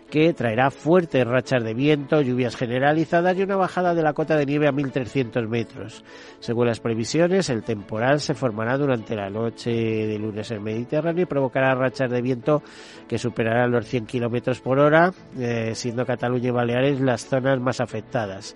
que 0.10 0.34
traerá 0.34 0.72
fuertes 0.72 1.26
rachas 1.26 1.64
de 1.64 1.74
viento, 1.74 2.22
lluvias 2.22 2.56
generalizadas 2.56 3.38
y 3.38 3.44
una 3.44 3.58
bajada 3.58 3.94
de 3.94 4.02
la 4.02 4.14
cota 4.14 4.38
de 4.38 4.46
nieve 4.46 4.68
a 4.68 4.72
1.300 4.72 5.48
metros. 5.48 6.04
Según 6.40 6.68
las 6.68 6.80
previsiones, 6.80 7.50
el 7.50 7.64
temporal 7.64 8.22
se 8.22 8.34
formará 8.34 8.78
durante 8.78 9.16
la 9.16 9.30
noche 9.30 9.72
de 9.72 10.18
lunes 10.18 10.50
en 10.52 10.64
Mediterráneo 10.64 11.24
y 11.24 11.26
provocará 11.26 11.76
rachas 11.76 12.10
de 12.10 12.22
viento 12.22 12.64
que 13.08 13.18
superarán 13.18 13.72
los 13.72 13.86
100 13.86 14.06
kilómetros 14.06 14.62
por 14.62 14.80
hora, 14.80 15.12
eh, 15.38 15.72
siendo 15.76 16.06
Cataluña 16.06 16.50
y 16.50 16.52
Baleares 16.52 17.02
las 17.02 17.26
zonas 17.26 17.60
más 17.60 17.82
afectadas. 17.82 18.56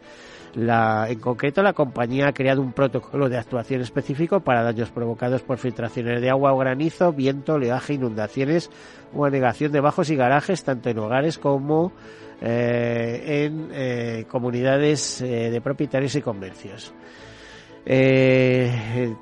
La, 0.54 1.08
en 1.10 1.20
concreto, 1.20 1.64
la 1.64 1.72
compañía 1.72 2.28
ha 2.28 2.34
creado 2.34 2.62
un 2.62 2.74
protocolo 2.74 3.30
de 3.30 3.38
actuación 3.38 3.82
específico 3.82 4.42
para 4.42 4.64
daños 4.64 4.92
provocados 4.92 5.42
por 5.44 5.58
filtraciones 5.58 6.22
de 6.22 6.30
agua 6.30 6.52
o 6.52 6.58
granizo, 6.58 7.14
viento, 7.14 7.54
oleaje, 7.54 7.94
inundaciones 7.94 8.70
o 9.14 9.26
anegación 9.26 9.72
de 9.72 9.80
bajos 9.80 10.10
y 10.10 10.16
garajes, 10.18 10.64
tanto 10.64 10.90
en 10.90 11.00
hogares 11.00 11.38
como 11.38 11.94
eh, 12.42 13.46
en 13.46 13.70
eh, 13.72 14.26
comunidades 14.28 15.22
eh, 15.22 15.52
de 15.52 15.62
propietarios 15.62 16.16
y 16.16 16.22
comercios. 16.22 16.92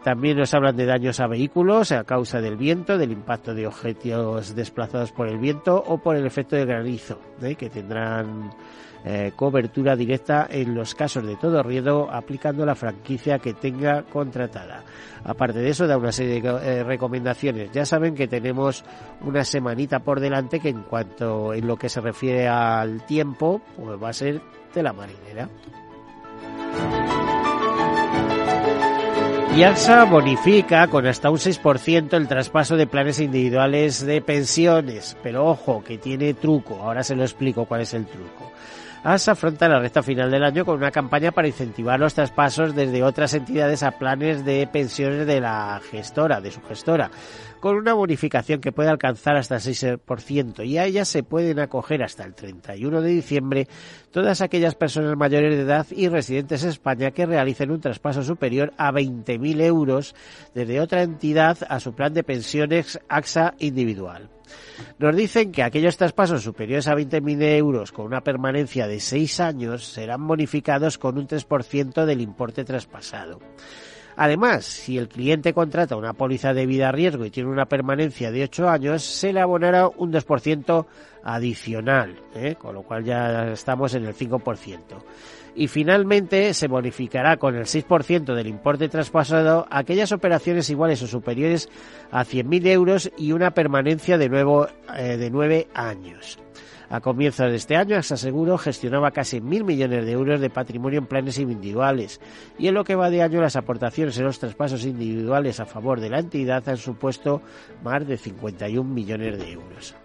también 0.03 0.37
nos 0.37 0.53
hablan 0.53 0.77
de 0.77 0.85
daños 0.85 1.19
a 1.19 1.27
vehículos 1.27 1.91
a 1.91 2.05
causa 2.05 2.39
del 2.39 2.55
viento, 2.55 2.97
del 2.97 3.11
impacto 3.11 3.53
de 3.53 3.67
objetos 3.67 4.55
desplazados 4.55 5.11
por 5.11 5.27
el 5.27 5.37
viento 5.37 5.83
o 5.85 5.97
por 5.97 6.15
el 6.15 6.25
efecto 6.25 6.55
de 6.55 6.65
granizo, 6.65 7.19
que 7.57 7.69
tendrán 7.69 8.51
eh, 9.05 9.31
cobertura 9.35 9.95
directa 9.95 10.47
en 10.49 10.75
los 10.75 10.95
casos 10.95 11.25
de 11.25 11.35
todo 11.35 11.63
riesgo 11.63 12.09
aplicando 12.11 12.65
la 12.65 12.75
franquicia 12.75 13.39
que 13.39 13.53
tenga 13.53 14.03
contratada. 14.03 14.83
Aparte 15.23 15.59
de 15.59 15.69
eso, 15.69 15.87
da 15.87 15.97
una 15.97 16.11
serie 16.11 16.41
de 16.41 16.49
eh, 16.49 16.83
recomendaciones. 16.83 17.71
Ya 17.71 17.85
saben 17.85 18.15
que 18.15 18.27
tenemos 18.27 18.83
una 19.21 19.43
semanita 19.43 19.99
por 19.99 20.19
delante 20.19 20.59
que 20.59 20.69
en 20.69 20.83
cuanto 20.83 21.53
en 21.53 21.67
lo 21.67 21.77
que 21.77 21.89
se 21.89 22.01
refiere 22.01 22.47
al 22.47 23.05
tiempo, 23.05 23.61
pues 23.75 24.01
va 24.01 24.09
a 24.09 24.13
ser 24.13 24.41
de 24.73 24.83
la 24.83 24.93
marinera. 24.93 25.49
Y 29.55 29.63
AXA 29.63 30.05
bonifica 30.05 30.87
con 30.87 31.05
hasta 31.05 31.29
un 31.29 31.37
6% 31.37 32.13
el 32.13 32.27
traspaso 32.29 32.77
de 32.77 32.87
planes 32.87 33.19
individuales 33.19 34.05
de 34.05 34.21
pensiones. 34.21 35.17
Pero 35.21 35.47
ojo, 35.47 35.83
que 35.83 35.97
tiene 35.97 36.33
truco. 36.33 36.75
Ahora 36.81 37.03
se 37.03 37.15
lo 37.15 37.23
explico 37.23 37.65
cuál 37.65 37.81
es 37.81 37.93
el 37.93 38.05
truco. 38.05 38.53
ASA 39.03 39.31
afronta 39.31 39.69
la 39.69 39.79
recta 39.79 40.03
final 40.03 40.29
del 40.29 40.43
año 40.43 40.65
con 40.65 40.75
una 40.75 40.91
campaña 40.91 41.31
para 41.31 41.47
incentivar 41.47 41.99
los 41.99 42.13
traspasos 42.13 42.75
desde 42.75 43.03
otras 43.03 43.33
entidades 43.33 43.81
a 43.83 43.91
planes 43.91 44.43
de 44.43 44.67
pensiones 44.67 45.25
de 45.25 45.39
la 45.39 45.79
gestora, 45.89 46.41
de 46.41 46.51
su 46.51 46.61
gestora, 46.63 47.09
con 47.59 47.75
una 47.75 47.93
bonificación 47.93 48.61
que 48.61 48.71
puede 48.71 48.89
alcanzar 48.89 49.35
hasta 49.35 49.55
el 49.55 49.61
6% 49.61 50.65
y 50.65 50.77
a 50.77 50.85
ella 50.85 51.05
se 51.05 51.23
pueden 51.23 51.59
acoger 51.59 52.03
hasta 52.03 52.23
el 52.23 52.33
31 52.33 53.01
de 53.01 53.09
diciembre 53.09 53.67
todas 54.11 54.41
aquellas 54.41 54.75
personas 54.75 55.17
mayores 55.17 55.55
de 55.55 55.63
edad 55.63 55.87
y 55.91 56.07
residentes 56.07 56.63
en 56.63 56.69
España 56.69 57.11
que 57.11 57.25
realicen 57.25 57.71
un 57.71 57.81
traspaso 57.81 58.23
superior 58.23 58.73
a 58.77 58.91
20.000 58.91 59.61
euros 59.61 60.15
desde 60.53 60.81
otra 60.81 61.03
entidad 61.03 61.57
a 61.67 61.79
su 61.79 61.93
plan 61.93 62.13
de 62.13 62.23
pensiones 62.23 62.99
AXA 63.09 63.55
individual. 63.59 64.29
Nos 64.97 65.15
dicen 65.15 65.51
que 65.51 65.63
aquellos 65.63 65.97
traspasos 65.97 66.43
superiores 66.43 66.87
a 66.87 66.95
20.000 66.95 67.41
euros 67.57 67.91
con 67.91 68.05
una 68.05 68.21
permanencia 68.21 68.87
de 68.87 68.99
6 68.99 69.39
años 69.39 69.85
serán 69.85 70.25
bonificados 70.27 70.97
con 70.97 71.17
un 71.17 71.27
3% 71.27 72.05
del 72.05 72.21
importe 72.21 72.63
traspasado. 72.63 73.39
Además, 74.21 74.65
si 74.65 74.97
el 74.97 75.07
cliente 75.07 75.53
contrata 75.53 75.95
una 75.95 76.11
póliza 76.11 76.53
de 76.53 76.65
vida 76.65 76.89
a 76.89 76.91
riesgo 76.91 77.23
y 77.23 77.31
tiene 77.31 77.49
una 77.49 77.67
permanencia 77.67 78.31
de 78.31 78.43
8 78.43 78.67
años, 78.67 79.01
se 79.01 79.31
le 79.31 79.39
abonará 79.39 79.87
un 79.87 80.11
2% 80.11 80.85
adicional, 81.23 82.17
¿eh? 82.35 82.55
con 82.59 82.75
lo 82.75 82.83
cual 82.83 83.05
ya 83.05 83.53
estamos 83.53 83.93
en 83.93 84.03
el 84.03 84.13
5% 84.13 84.79
y 85.55 85.69
finalmente 85.69 86.53
se 86.53 86.67
bonificará 86.67 87.37
con 87.37 87.55
el 87.55 87.63
6% 87.63 88.35
del 88.35 88.47
importe 88.47 88.89
traspasado 88.89 89.65
aquellas 89.71 90.11
operaciones 90.11 90.69
iguales 90.69 91.01
o 91.01 91.07
superiores 91.07 91.69
a 92.11 92.25
100.000 92.25 92.67
euros 92.67 93.11
y 93.17 93.31
una 93.31 93.51
permanencia 93.51 94.17
de, 94.17 94.27
nuevo, 94.27 94.67
eh, 94.97 95.15
de 95.15 95.29
9 95.31 95.69
años. 95.73 96.39
A 96.91 97.01
comienzos 97.01 97.51
de 97.51 97.57
este 97.57 97.75
año, 97.75 97.95
AXA 97.95 98.17
Seguro 98.17 98.57
gestionaba 98.57 99.11
casi 99.11 99.41
mil 99.41 99.63
millones 99.63 100.05
de 100.05 100.11
euros 100.11 100.41
de 100.41 100.49
patrimonio 100.49 100.97
en 100.97 101.05
planes 101.05 101.37
individuales 101.37 102.19
y 102.57 102.67
en 102.67 102.73
lo 102.73 102.83
que 102.83 102.95
va 102.95 103.11
de 103.11 103.21
año 103.21 103.41
las 103.41 103.55
aportaciones 103.55 104.17
en 104.17 104.25
los 104.25 104.39
traspasos 104.39 104.83
individuales 104.85 105.59
a 105.59 105.67
favor 105.67 105.99
de 105.99 106.09
la 106.09 106.19
entidad 106.19 106.67
han 106.67 106.77
supuesto 106.77 107.43
más 107.83 108.07
de 108.07 108.17
51 108.17 108.89
millones 108.91 109.37
de 109.37 109.51
euros. 109.51 109.95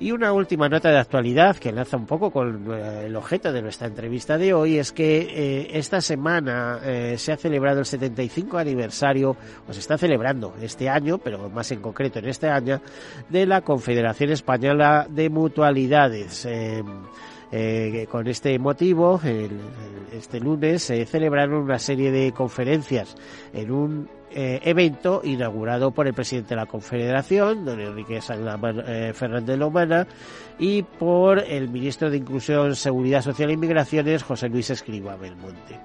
Y 0.00 0.12
una 0.12 0.32
última 0.32 0.68
nota 0.68 0.90
de 0.90 0.98
actualidad 0.98 1.56
que 1.56 1.70
enlaza 1.70 1.96
un 1.96 2.06
poco 2.06 2.30
con 2.30 2.72
eh, 2.72 3.06
el 3.06 3.16
objeto 3.16 3.52
de 3.52 3.60
nuestra 3.60 3.88
entrevista 3.88 4.38
de 4.38 4.54
hoy 4.54 4.78
es 4.78 4.92
que 4.92 5.18
eh, 5.18 5.70
esta 5.72 6.00
semana 6.00 6.78
eh, 6.84 7.16
se 7.18 7.32
ha 7.32 7.36
celebrado 7.36 7.80
el 7.80 7.86
75 7.86 8.58
aniversario, 8.58 9.36
o 9.66 9.72
se 9.72 9.80
está 9.80 9.98
celebrando 9.98 10.54
este 10.62 10.88
año, 10.88 11.18
pero 11.18 11.50
más 11.50 11.72
en 11.72 11.80
concreto 11.80 12.20
en 12.20 12.28
este 12.28 12.48
año, 12.48 12.80
de 13.28 13.44
la 13.44 13.62
Confederación 13.62 14.30
Española 14.30 15.04
de 15.10 15.30
Mutualidades. 15.30 16.46
con 18.08 18.28
este 18.28 18.58
motivo, 18.58 19.20
este 20.12 20.38
lunes 20.38 20.82
se 20.82 21.04
celebraron 21.06 21.62
una 21.62 21.78
serie 21.78 22.12
de 22.12 22.30
conferencias 22.30 23.16
en 23.52 23.72
un 23.72 24.17
eh, 24.30 24.60
evento 24.64 25.20
inaugurado 25.24 25.90
por 25.90 26.06
el 26.06 26.14
presidente 26.14 26.50
de 26.50 26.56
la 26.56 26.66
Confederación, 26.66 27.64
don 27.64 27.80
Enrique 27.80 28.18
eh, 28.18 29.12
Fernández 29.14 29.58
Lomana, 29.58 30.06
y 30.58 30.82
por 30.82 31.38
el 31.38 31.68
ministro 31.68 32.10
de 32.10 32.18
Inclusión, 32.18 32.74
Seguridad 32.76 33.22
Social 33.22 33.50
e 33.50 33.54
Inmigraciones, 33.54 34.22
José 34.22 34.48
Luis 34.48 34.70
Escriba 34.70 35.16
Belmonte. 35.16 35.78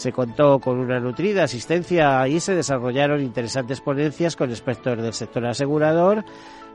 Se 0.00 0.12
contó 0.12 0.60
con 0.60 0.78
una 0.78 0.98
nutrida 0.98 1.44
asistencia 1.44 2.26
y 2.26 2.40
se 2.40 2.54
desarrollaron 2.54 3.20
interesantes 3.20 3.82
ponencias 3.82 4.34
con 4.34 4.48
expertos 4.48 4.96
del 4.96 5.12
sector 5.12 5.44
asegurador 5.44 6.24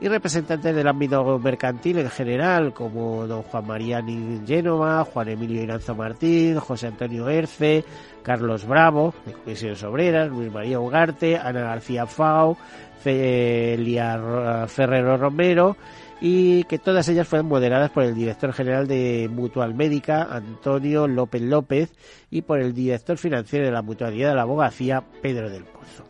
y 0.00 0.06
representantes 0.06 0.72
del 0.72 0.86
ámbito 0.86 1.36
mercantil 1.40 1.98
en 1.98 2.10
general, 2.10 2.72
como 2.72 3.26
don 3.26 3.42
Juan 3.42 3.66
María 3.66 4.00
Génova, 4.46 5.02
Juan 5.02 5.30
Emilio 5.30 5.60
Iranzo 5.60 5.96
Martín, 5.96 6.60
José 6.60 6.86
Antonio 6.86 7.28
Erce, 7.28 7.84
Carlos 8.22 8.64
Bravo, 8.64 9.12
de 9.24 9.32
Comisiones 9.32 9.82
Obreras, 9.82 10.28
Luis 10.28 10.52
María 10.52 10.78
Ugarte, 10.78 11.36
Ana 11.36 11.62
García 11.62 12.06
Fau, 12.06 12.56
Celia 13.02 14.66
Ferrero 14.68 15.16
Romero, 15.16 15.76
y 16.20 16.64
que 16.64 16.78
todas 16.78 17.08
ellas 17.08 17.28
fueron 17.28 17.48
moderadas 17.48 17.90
por 17.90 18.04
el 18.04 18.14
director 18.14 18.52
general 18.52 18.86
de 18.86 19.28
Mutual 19.30 19.74
Médica, 19.74 20.28
Antonio 20.30 21.06
López 21.06 21.42
López, 21.42 21.92
y 22.30 22.42
por 22.42 22.60
el 22.60 22.72
director 22.72 23.18
financiero 23.18 23.66
de 23.66 23.72
la 23.72 23.82
Mutualidad 23.82 24.30
de 24.30 24.34
la 24.36 24.42
Abogacía, 24.42 25.02
Pedro 25.22 25.50
del 25.50 25.64
Pozo. 25.64 26.04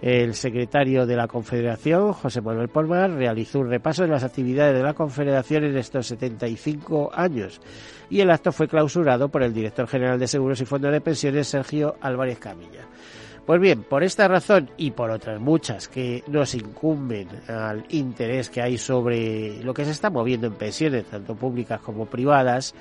El 0.00 0.34
secretario 0.34 1.06
de 1.06 1.14
la 1.14 1.28
Confederación, 1.28 2.12
José 2.12 2.40
Manuel 2.40 2.68
Polmar, 2.68 3.12
realizó 3.12 3.60
un 3.60 3.70
repaso 3.70 4.02
de 4.02 4.08
las 4.08 4.24
actividades 4.24 4.74
de 4.74 4.82
la 4.82 4.94
Confederación 4.94 5.62
en 5.62 5.76
estos 5.76 6.08
75 6.08 7.12
años 7.14 7.60
y 8.10 8.20
el 8.20 8.30
acto 8.30 8.50
fue 8.50 8.66
clausurado 8.66 9.28
por 9.28 9.44
el 9.44 9.54
director 9.54 9.86
general 9.86 10.18
de 10.18 10.26
Seguros 10.26 10.60
y 10.60 10.64
Fondos 10.64 10.90
de 10.90 11.00
Pensiones, 11.00 11.46
Sergio 11.46 11.94
Álvarez 12.00 12.38
Camilla. 12.40 12.84
Pues 13.46 13.60
bien, 13.60 13.82
por 13.82 14.04
esta 14.04 14.28
razón 14.28 14.70
y 14.76 14.92
por 14.92 15.10
otras 15.10 15.40
muchas 15.40 15.88
que 15.88 16.22
nos 16.28 16.54
incumben 16.54 17.28
al 17.48 17.84
interés 17.90 18.48
que 18.48 18.62
hay 18.62 18.78
sobre 18.78 19.62
lo 19.64 19.74
que 19.74 19.84
se 19.84 19.90
está 19.90 20.10
moviendo 20.10 20.46
en 20.46 20.54
pensiones, 20.54 21.06
tanto 21.06 21.34
públicas 21.34 21.80
como 21.80 22.06
privadas, 22.06 22.74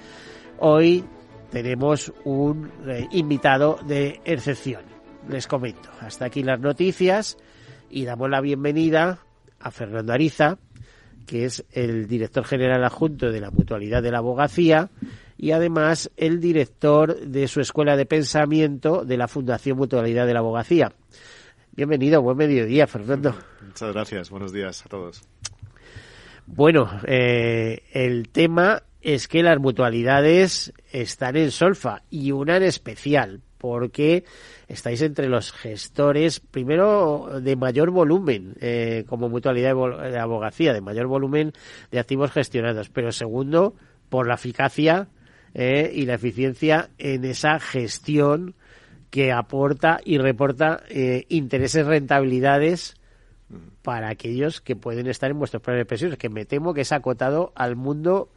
hoy 0.59 1.03
tenemos 1.51 2.13
un 2.23 2.71
eh, 2.87 3.07
invitado 3.11 3.79
de 3.85 4.21
excepción 4.23 4.91
les 5.29 5.47
comento. 5.47 5.89
Hasta 5.99 6.25
aquí 6.25 6.43
las 6.43 6.59
noticias 6.59 7.37
y 7.89 8.05
damos 8.05 8.29
la 8.29 8.41
bienvenida 8.41 9.19
a 9.59 9.71
Fernando 9.71 10.13
Ariza, 10.13 10.57
que 11.27 11.45
es 11.45 11.65
el 11.71 12.07
director 12.07 12.43
general 12.43 12.83
adjunto 12.83 13.31
de 13.31 13.39
la 13.39 13.51
Mutualidad 13.51 14.01
de 14.01 14.11
la 14.11 14.19
Abogacía 14.19 14.89
y 15.41 15.53
además 15.53 16.11
el 16.17 16.39
director 16.39 17.19
de 17.19 17.47
su 17.47 17.61
escuela 17.61 17.97
de 17.97 18.05
pensamiento 18.05 19.03
de 19.03 19.17
la 19.17 19.27
Fundación 19.27 19.75
Mutualidad 19.75 20.27
de 20.27 20.33
la 20.33 20.39
Abogacía. 20.39 20.93
Bienvenido, 21.71 22.21
buen 22.21 22.37
mediodía, 22.37 22.85
Fernando. 22.85 23.35
Muchas 23.65 23.91
gracias, 23.91 24.29
buenos 24.29 24.53
días 24.53 24.85
a 24.85 24.89
todos. 24.89 25.23
Bueno, 26.45 26.91
eh, 27.07 27.81
el 27.91 28.29
tema 28.29 28.83
es 29.01 29.27
que 29.27 29.41
las 29.41 29.57
mutualidades 29.57 30.73
están 30.91 31.35
en 31.35 31.49
solfa 31.49 32.03
y 32.11 32.31
una 32.31 32.57
en 32.57 32.63
especial, 32.63 33.41
porque 33.57 34.25
estáis 34.67 35.01
entre 35.01 35.27
los 35.27 35.53
gestores, 35.53 36.39
primero, 36.39 37.39
de 37.41 37.55
mayor 37.55 37.89
volumen, 37.89 38.53
eh, 38.61 39.05
como 39.07 39.27
mutualidad 39.27 39.73
de 39.73 40.19
abogacía, 40.19 40.71
de 40.71 40.81
mayor 40.81 41.07
volumen 41.07 41.51
de 41.89 41.97
activos 41.97 42.31
gestionados, 42.31 42.89
pero 42.89 43.11
segundo, 43.11 43.73
por 44.07 44.27
la 44.27 44.35
eficacia 44.35 45.07
eh, 45.53 45.91
y 45.93 46.05
la 46.05 46.15
eficiencia 46.15 46.89
en 46.97 47.25
esa 47.25 47.59
gestión 47.59 48.55
que 49.09 49.31
aporta 49.31 49.99
y 50.03 50.17
reporta 50.17 50.83
eh, 50.89 51.25
intereses, 51.29 51.85
rentabilidades 51.85 52.95
para 53.81 54.09
aquellos 54.09 54.61
que 54.61 54.75
pueden 54.75 55.07
estar 55.07 55.29
en 55.29 55.37
vuestros 55.37 55.61
planes 55.61 55.81
de 55.81 55.85
pensiones, 55.85 56.17
que 56.17 56.29
me 56.29 56.45
temo 56.45 56.73
que 56.73 56.81
es 56.81 56.91
acotado 56.91 57.51
al 57.55 57.75
mundo 57.75 58.29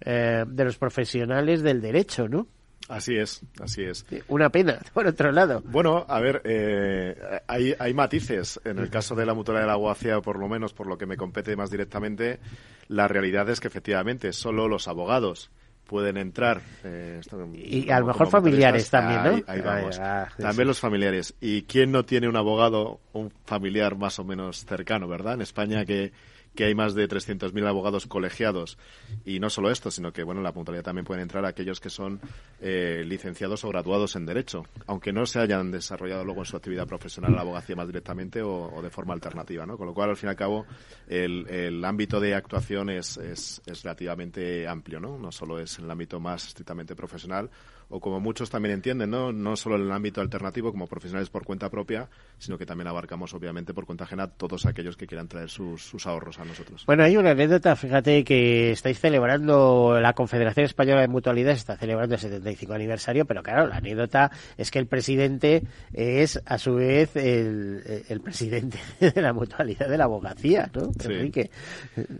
eh, 0.00 0.44
de 0.46 0.64
los 0.64 0.78
profesionales 0.78 1.62
del 1.62 1.80
derecho, 1.80 2.28
¿no? 2.28 2.46
Así 2.88 3.16
es, 3.16 3.42
así 3.60 3.82
es. 3.82 4.04
Una 4.28 4.50
pena, 4.50 4.80
por 4.94 5.06
otro 5.06 5.30
lado. 5.30 5.62
Bueno, 5.66 6.04
a 6.08 6.20
ver, 6.20 6.42
eh, 6.44 7.14
hay, 7.46 7.74
hay, 7.78 7.94
matices. 7.94 8.60
En 8.64 8.78
el 8.78 8.90
caso 8.90 9.14
de 9.14 9.24
la 9.24 9.34
mutualidad 9.34 9.62
de 9.62 9.68
la 9.68 9.74
abogacía, 9.74 10.20
por 10.20 10.38
lo 10.38 10.48
menos 10.48 10.72
por 10.72 10.86
lo 10.86 10.98
que 10.98 11.06
me 11.06 11.16
compete 11.16 11.54
más 11.56 11.70
directamente, 11.70 12.40
la 12.88 13.06
realidad 13.06 13.48
es 13.50 13.60
que 13.60 13.68
efectivamente 13.68 14.32
solo 14.32 14.66
los 14.66 14.88
abogados 14.88 15.50
pueden 15.92 16.16
entrar. 16.16 16.62
Eh, 16.84 17.20
y 17.52 17.90
a 17.90 18.00
lo 18.00 18.06
mejor 18.06 18.30
familiares 18.30 18.88
también, 18.88 19.22
¿no? 19.22 19.42
Ahí, 19.46 19.60
vamos. 19.60 19.98
Ah, 20.00 20.26
también 20.38 20.66
los 20.66 20.80
familiares. 20.80 21.34
¿Y 21.38 21.64
quién 21.64 21.92
no 21.92 22.06
tiene 22.06 22.28
un 22.28 22.36
abogado, 22.36 23.00
un 23.12 23.30
familiar 23.44 23.94
más 23.98 24.18
o 24.18 24.24
menos 24.24 24.64
cercano, 24.64 25.06
verdad? 25.06 25.34
En 25.34 25.42
España 25.42 25.84
que 25.84 26.10
que 26.54 26.64
hay 26.64 26.74
más 26.74 26.94
de 26.94 27.08
300.000 27.08 27.66
abogados 27.66 28.06
colegiados. 28.06 28.78
Y 29.24 29.40
no 29.40 29.50
solo 29.50 29.70
esto, 29.70 29.90
sino 29.90 30.12
que, 30.12 30.22
bueno, 30.22 30.40
en 30.40 30.44
la 30.44 30.52
puntualidad 30.52 30.84
también 30.84 31.04
pueden 31.04 31.22
entrar 31.22 31.44
aquellos 31.44 31.80
que 31.80 31.90
son 31.90 32.20
eh, 32.60 33.02
licenciados 33.06 33.64
o 33.64 33.68
graduados 33.68 34.16
en 34.16 34.26
Derecho, 34.26 34.64
aunque 34.86 35.12
no 35.12 35.26
se 35.26 35.40
hayan 35.40 35.70
desarrollado 35.70 36.24
luego 36.24 36.42
en 36.42 36.46
su 36.46 36.56
actividad 36.56 36.86
profesional 36.86 37.34
la 37.34 37.40
abogacía 37.40 37.76
más 37.76 37.86
directamente 37.86 38.42
o, 38.42 38.80
de 38.82 38.90
forma 38.90 39.14
alternativa, 39.14 39.66
¿no? 39.66 39.76
Con 39.76 39.86
lo 39.86 39.94
cual, 39.94 40.10
al 40.10 40.16
fin 40.16 40.28
y 40.28 40.30
al 40.30 40.36
cabo, 40.36 40.66
el, 41.08 41.48
el 41.48 41.84
ámbito 41.84 42.20
de 42.20 42.34
actuación 42.34 42.90
es, 42.90 43.16
es, 43.16 43.62
relativamente 43.82 44.66
amplio, 44.66 45.00
¿no? 45.00 45.18
No 45.18 45.32
solo 45.32 45.58
es 45.58 45.78
en 45.78 45.86
el 45.86 45.90
ámbito 45.90 46.20
más 46.20 46.46
estrictamente 46.48 46.94
profesional, 46.94 47.50
o 47.94 48.00
como 48.00 48.20
muchos 48.20 48.48
también 48.48 48.74
entienden, 48.74 49.10
¿no? 49.10 49.32
no 49.32 49.54
solo 49.54 49.76
en 49.76 49.82
el 49.82 49.92
ámbito 49.92 50.22
alternativo 50.22 50.70
como 50.70 50.86
profesionales 50.86 51.28
por 51.28 51.44
cuenta 51.44 51.68
propia, 51.68 52.08
sino 52.38 52.56
que 52.56 52.64
también 52.64 52.88
abarcamos 52.88 53.34
obviamente 53.34 53.74
por 53.74 53.84
cuenta 53.84 54.04
ajena 54.04 54.28
todos 54.28 54.64
aquellos 54.64 54.96
que 54.96 55.06
quieran 55.06 55.28
traer 55.28 55.50
sus, 55.50 56.06
ahorros 56.06 56.38
a 56.42 56.44
nosotros. 56.44 56.84
Bueno, 56.86 57.04
hay 57.04 57.16
una 57.16 57.30
anécdota, 57.30 57.74
fíjate 57.76 58.24
que 58.24 58.72
estáis 58.72 59.00
celebrando, 59.00 59.98
la 60.00 60.12
Confederación 60.12 60.66
Española 60.66 61.00
de 61.00 61.08
Mutualidades 61.08 61.58
está 61.58 61.76
celebrando 61.76 62.14
el 62.14 62.20
75 62.20 62.74
aniversario, 62.74 63.24
pero 63.24 63.42
claro, 63.42 63.66
la 63.66 63.76
anécdota 63.76 64.30
es 64.56 64.70
que 64.70 64.78
el 64.78 64.86
presidente 64.86 65.62
es 65.92 66.40
a 66.44 66.58
su 66.58 66.74
vez 66.74 67.16
el, 67.16 68.20
presidente 68.22 68.78
de 69.00 69.22
la 69.22 69.32
mutualidad 69.32 69.88
de 69.88 69.98
la 69.98 70.04
abogacía, 70.04 70.70
¿no? 70.74 70.92
Sí. 70.98 71.32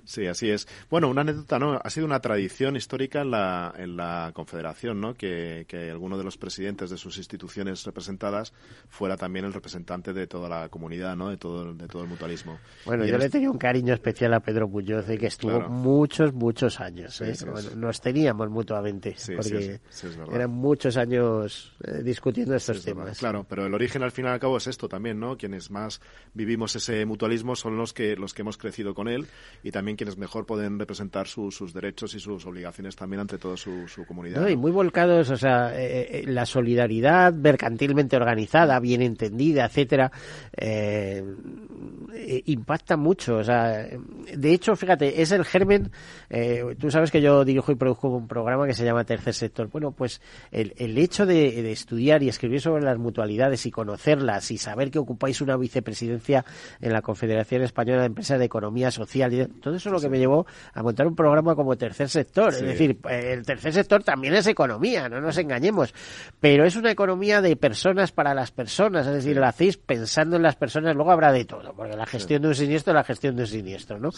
sí, 0.04 0.26
así 0.26 0.50
es. 0.50 0.66
Bueno, 0.90 1.08
una 1.08 1.20
anécdota, 1.20 1.58
¿no? 1.58 1.80
Ha 1.82 1.90
sido 1.90 2.06
una 2.06 2.20
tradición 2.20 2.76
histórica 2.76 3.20
en 3.22 3.30
la, 3.30 3.74
en 3.76 3.96
la 3.96 4.30
Confederación, 4.34 5.00
¿no? 5.00 5.14
Que 5.14 5.42
que, 5.66 5.90
alguno 5.90 6.18
de 6.18 6.24
los 6.24 6.36
presidentes 6.36 6.90
de 6.90 6.96
sus 6.96 7.16
instituciones 7.16 7.84
representadas 7.84 8.52
fuera 8.88 9.16
también 9.16 9.44
el 9.44 9.52
representante 9.52 10.12
de 10.12 10.26
toda 10.26 10.48
la 10.48 10.68
comunidad, 10.68 11.16
¿no? 11.16 11.30
De 11.30 11.36
todo, 11.36 11.72
de 11.74 11.88
todo 11.88 12.02
el 12.02 12.08
mutualismo. 12.08 12.58
Bueno, 12.84 13.04
yo 13.04 13.18
le 13.18 13.28
tenía 13.28 13.50
un 13.50 13.58
cariño 13.58 13.94
especial 13.94 14.11
a 14.32 14.40
Pedro 14.40 14.68
Muñoz, 14.68 15.06
que 15.06 15.26
estuvo 15.26 15.60
muchos, 15.68 16.32
muchos 16.32 16.80
años. 16.80 17.20
¿eh? 17.20 17.34
nos 17.76 18.00
teníamos 18.00 18.50
mutuamente, 18.50 19.14
porque 19.36 19.80
eran 20.32 20.50
muchos 20.50 20.96
años 20.96 21.74
eh, 21.84 22.02
discutiendo 22.02 22.54
estos 22.54 22.84
temas. 22.84 23.18
Claro, 23.18 23.44
pero 23.48 23.66
el 23.66 23.74
origen 23.74 24.02
al 24.02 24.10
fin 24.10 24.26
y 24.26 24.28
al 24.28 24.40
cabo 24.40 24.56
es 24.56 24.66
esto 24.66 24.88
también, 24.88 25.18
¿no? 25.18 25.36
Quienes 25.36 25.70
más 25.70 26.00
vivimos 26.34 26.76
ese 26.76 27.04
mutualismo 27.06 27.56
son 27.56 27.76
los 27.76 27.92
que, 27.92 28.16
los 28.16 28.34
que 28.34 28.42
hemos 28.42 28.56
crecido 28.56 28.94
con 28.94 29.08
él 29.08 29.26
y 29.62 29.70
también 29.70 29.96
quienes 29.96 30.16
mejor 30.16 30.46
pueden 30.46 30.78
representar 30.78 31.26
sus 31.26 31.72
derechos 31.72 32.14
y 32.14 32.20
sus 32.20 32.46
obligaciones 32.46 32.96
también 32.96 33.20
ante 33.20 33.38
toda 33.38 33.56
su, 33.56 33.86
comunidad. 34.06 34.48
y 34.48 34.56
muy 34.56 34.70
volcados, 34.70 35.30
o 35.30 35.36
sea, 35.36 35.72
eh, 35.78 36.20
eh, 36.20 36.24
la 36.26 36.46
solidaridad 36.46 37.32
mercantilmente 37.32 38.16
organizada, 38.16 38.78
bien 38.80 39.02
entendida, 39.02 39.66
etcétera, 39.66 40.10
eh, 40.56 41.24
impacta 42.46 42.96
mucho. 42.96 43.36
O 43.36 43.44
sea, 43.44 43.88
de 44.36 44.52
hecho, 44.52 44.76
fíjate, 44.76 45.22
es 45.22 45.32
el 45.32 45.44
germen. 45.44 45.90
tú 46.78 46.90
sabes 46.90 47.10
que 47.10 47.20
yo 47.20 47.44
dirijo 47.44 47.72
y 47.72 47.74
produzco 47.74 48.08
un 48.08 48.28
programa 48.28 48.66
que 48.66 48.74
se 48.74 48.84
llama 48.84 49.04
Tercer 49.04 49.34
Sector. 49.34 49.68
Bueno, 49.68 49.92
pues 49.92 50.20
el, 50.50 50.74
el 50.76 50.98
hecho 50.98 51.26
de, 51.26 51.70
estudiar 51.72 52.22
y 52.22 52.28
escribir 52.28 52.60
sobre 52.60 52.82
las 52.82 52.98
mutualidades 52.98 53.66
y 53.66 53.70
conocerlas 53.70 54.50
y 54.50 54.58
saber 54.58 54.90
que 54.90 54.98
ocupáis 54.98 55.40
una 55.40 55.56
vicepresidencia 55.56 56.44
en 56.80 56.92
la 56.92 57.02
Confederación 57.02 57.62
Española 57.62 58.00
de 58.00 58.06
Empresas 58.06 58.38
de 58.38 58.44
Economía 58.44 58.90
Social, 58.90 59.32
y 59.32 59.46
todo 59.60 59.76
eso 59.76 59.88
es 59.88 59.92
lo 59.92 60.00
que 60.00 60.08
me 60.08 60.18
llevó 60.18 60.46
a 60.72 60.82
montar 60.82 61.06
un 61.06 61.16
programa 61.16 61.54
como 61.54 61.76
Tercer 61.76 62.08
Sector. 62.08 62.52
Es 62.54 62.62
decir, 62.62 62.98
el 63.08 63.44
tercer 63.44 63.72
sector 63.72 64.02
también 64.02 64.34
es 64.34 64.46
economía, 64.46 65.08
no 65.08 65.20
nos 65.20 65.36
engañemos. 65.38 65.94
Pero 66.40 66.64
es 66.64 66.76
una 66.76 66.90
economía 66.90 67.40
de 67.40 67.56
personas 67.56 68.12
para 68.12 68.34
las 68.34 68.50
personas, 68.50 69.06
es 69.06 69.14
decir, 69.14 69.36
lo 69.36 69.46
hacéis 69.46 69.76
pensando 69.76 70.36
en 70.36 70.42
las 70.42 70.56
personas, 70.56 70.94
luego 70.94 71.10
habrá 71.10 71.32
de 71.32 71.44
todo, 71.44 71.74
porque 71.74 71.96
la 71.96 72.06
gestión 72.06 72.42
de 72.42 72.48
un 72.48 72.54
siniestro 72.54 72.92
es 72.92 72.96
la 72.96 73.04
gestión 73.04 73.36
de 73.36 73.42
un 73.42 73.48
siniestro, 73.48 73.91
¿no? 73.98 74.10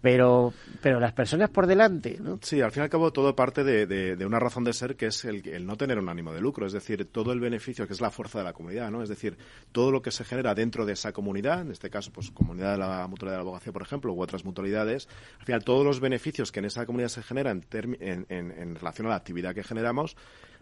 Pero, 0.00 0.52
pero 0.82 1.00
las 1.00 1.12
personas 1.12 1.50
por 1.50 1.66
delante, 1.66 2.18
¿no? 2.20 2.38
Sí, 2.42 2.60
al 2.60 2.72
fin 2.72 2.82
y 2.82 2.84
al 2.84 2.90
cabo 2.90 3.12
todo 3.12 3.34
parte 3.34 3.64
de, 3.64 3.86
de, 3.86 4.26
una 4.26 4.38
razón 4.38 4.64
de 4.64 4.72
ser 4.72 4.96
que 4.96 5.06
es 5.06 5.24
el, 5.24 5.46
el, 5.48 5.66
no 5.66 5.76
tener 5.76 5.98
un 5.98 6.08
ánimo 6.08 6.32
de 6.32 6.40
lucro, 6.40 6.66
es 6.66 6.72
decir, 6.72 7.06
todo 7.10 7.32
el 7.32 7.40
beneficio 7.40 7.86
que 7.86 7.92
es 7.92 8.00
la 8.00 8.10
fuerza 8.10 8.38
de 8.38 8.44
la 8.44 8.52
comunidad, 8.52 8.90
¿no? 8.90 9.02
Es 9.02 9.08
decir, 9.08 9.36
todo 9.72 9.90
lo 9.90 10.02
que 10.02 10.10
se 10.10 10.24
genera 10.24 10.54
dentro 10.54 10.86
de 10.86 10.92
esa 10.92 11.12
comunidad, 11.12 11.60
en 11.62 11.70
este 11.70 11.90
caso, 11.90 12.12
pues 12.12 12.30
comunidad 12.30 12.72
de 12.72 12.78
la 12.78 13.06
mutualidad 13.06 13.38
de 13.38 13.44
la 13.44 13.48
abogacía, 13.48 13.72
por 13.72 13.82
ejemplo, 13.82 14.12
u 14.12 14.22
otras 14.22 14.44
mutualidades, 14.44 15.08
al 15.38 15.46
final 15.46 15.64
todos 15.64 15.84
los 15.84 16.00
beneficios 16.00 16.52
que 16.52 16.60
en 16.60 16.66
esa 16.66 16.86
comunidad 16.86 17.08
se 17.08 17.22
generan 17.22 17.64
en, 17.70 18.26
en, 18.28 18.50
en 18.50 18.74
relación 18.74 19.06
a 19.06 19.10
la 19.10 19.16
actividad 19.16 19.54
que 19.54 19.64
generamos, 19.64 20.16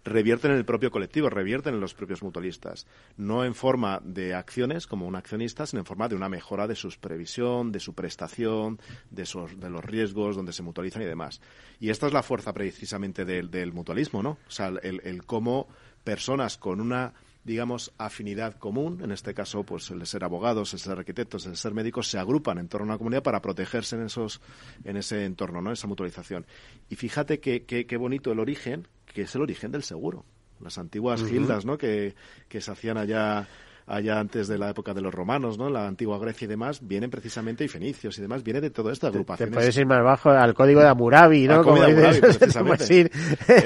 revierten 0.09 0.53
en 0.53 0.59
el 0.59 0.65
propio 0.65 0.91
colectivo, 0.91 1.31
revierten 1.31 1.75
en 1.75 1.81
los 1.81 1.95
propios 1.95 2.23
mutualistas. 2.23 2.87
No 3.17 3.45
en 3.45 3.55
forma 3.55 4.01
de 4.05 4.35
acciones 4.35 4.87
como 4.87 5.07
un 5.07 5.17
accionista, 5.17 5.67
sino 5.67 5.81
en 5.81 5.87
forma 5.87 6.09
de 6.09 6.15
una 6.15 6.29
mejora 6.29 6.67
de 6.67 6.75
su 6.75 6.91
previsión, 7.01 7.73
de 7.73 7.81
su 7.81 7.95
prestación, 7.95 8.81
de, 9.11 9.29
de 9.57 9.71
los 9.71 9.85
riesgos, 9.85 10.37
donde 10.37 10.53
se 10.53 10.63
mutualizan 10.63 11.03
y 11.03 11.07
demás. 11.07 11.41
Y 11.81 11.91
esta 11.91 12.07
es 12.07 12.13
la 12.13 12.23
fuerza 12.23 12.53
precisamente 12.53 13.25
del, 13.25 13.73
mutualismo, 13.73 14.23
¿no? 14.23 14.31
O 14.31 14.51
sea, 14.51 14.69
el, 14.83 15.01
el 15.05 15.25
cómo 15.25 15.69
personas 16.05 16.57
con 16.57 16.81
una 16.81 17.13
digamos, 17.49 17.93
afinidad 17.97 18.55
común, 18.59 19.01
en 19.03 19.11
este 19.11 19.33
caso, 19.33 19.65
pues 19.65 19.91
el 19.91 19.99
de 20.01 20.07
ser 20.07 20.23
abogados, 20.23 20.75
el 20.75 20.79
ser 20.79 20.99
arquitectos, 20.99 21.47
el 21.47 21.57
ser 21.57 21.73
médicos, 21.73 22.09
se 22.09 22.19
agrupan 22.19 22.59
en 22.59 22.69
torno 22.69 22.85
a 22.85 22.89
una 22.91 22.99
comunidad 22.99 23.23
para 23.23 23.41
protegerse 23.41 23.97
en 23.97 24.03
esos, 24.03 24.43
en 24.85 24.99
ese 24.99 25.25
entorno, 25.25 25.63
¿no? 25.63 25.73
Esa 25.73 25.87
mutualización. 25.87 26.47
Y 26.91 26.97
fíjate 26.97 27.41
qué 27.41 27.65
que, 27.65 27.97
bonito 27.97 28.31
el 28.31 28.39
origen, 28.39 28.87
que 29.07 29.23
es 29.23 29.35
el 29.35 29.41
origen 29.41 29.73
del 29.73 29.83
seguro. 29.83 30.27
Las 30.61 30.77
antiguas 30.77 31.25
gildas, 31.25 31.65
¿no? 31.65 31.79
Que, 31.79 32.15
que 32.49 32.61
se 32.61 32.71
hacían 32.71 32.99
allá 32.99 33.49
allá 33.89 34.21
antes 34.21 34.47
de 34.49 34.59
la 34.59 34.71
época 34.71 34.95
de 34.95 35.01
los 35.01 35.13
romanos, 35.13 35.59
¿no? 35.59 35.71
La 35.71 35.89
antigua 35.89 36.19
Grecia 36.19 36.45
y 36.45 36.49
demás, 36.49 36.87
vienen 36.87 37.11
precisamente, 37.11 37.65
y 37.65 37.69
fenicios 37.69 38.19
y 38.19 38.23
demás, 38.23 38.45
viene 38.45 38.61
de 38.61 38.71
toda 38.71 38.93
esta 38.93 39.09
agrupación. 39.09 39.49
Te 39.49 39.55
puedes 39.55 39.77
ir 39.77 39.87
más 39.87 40.05
bajo 40.05 40.31
al 40.31 40.55
código 40.55 40.81
de 40.81 40.89
Hammurabi, 40.89 41.49
¿no? 41.49 41.65
Como 41.65 41.83
Hammurabi, 41.83 42.21
precisamente. 42.39 42.95
ir 42.95 43.11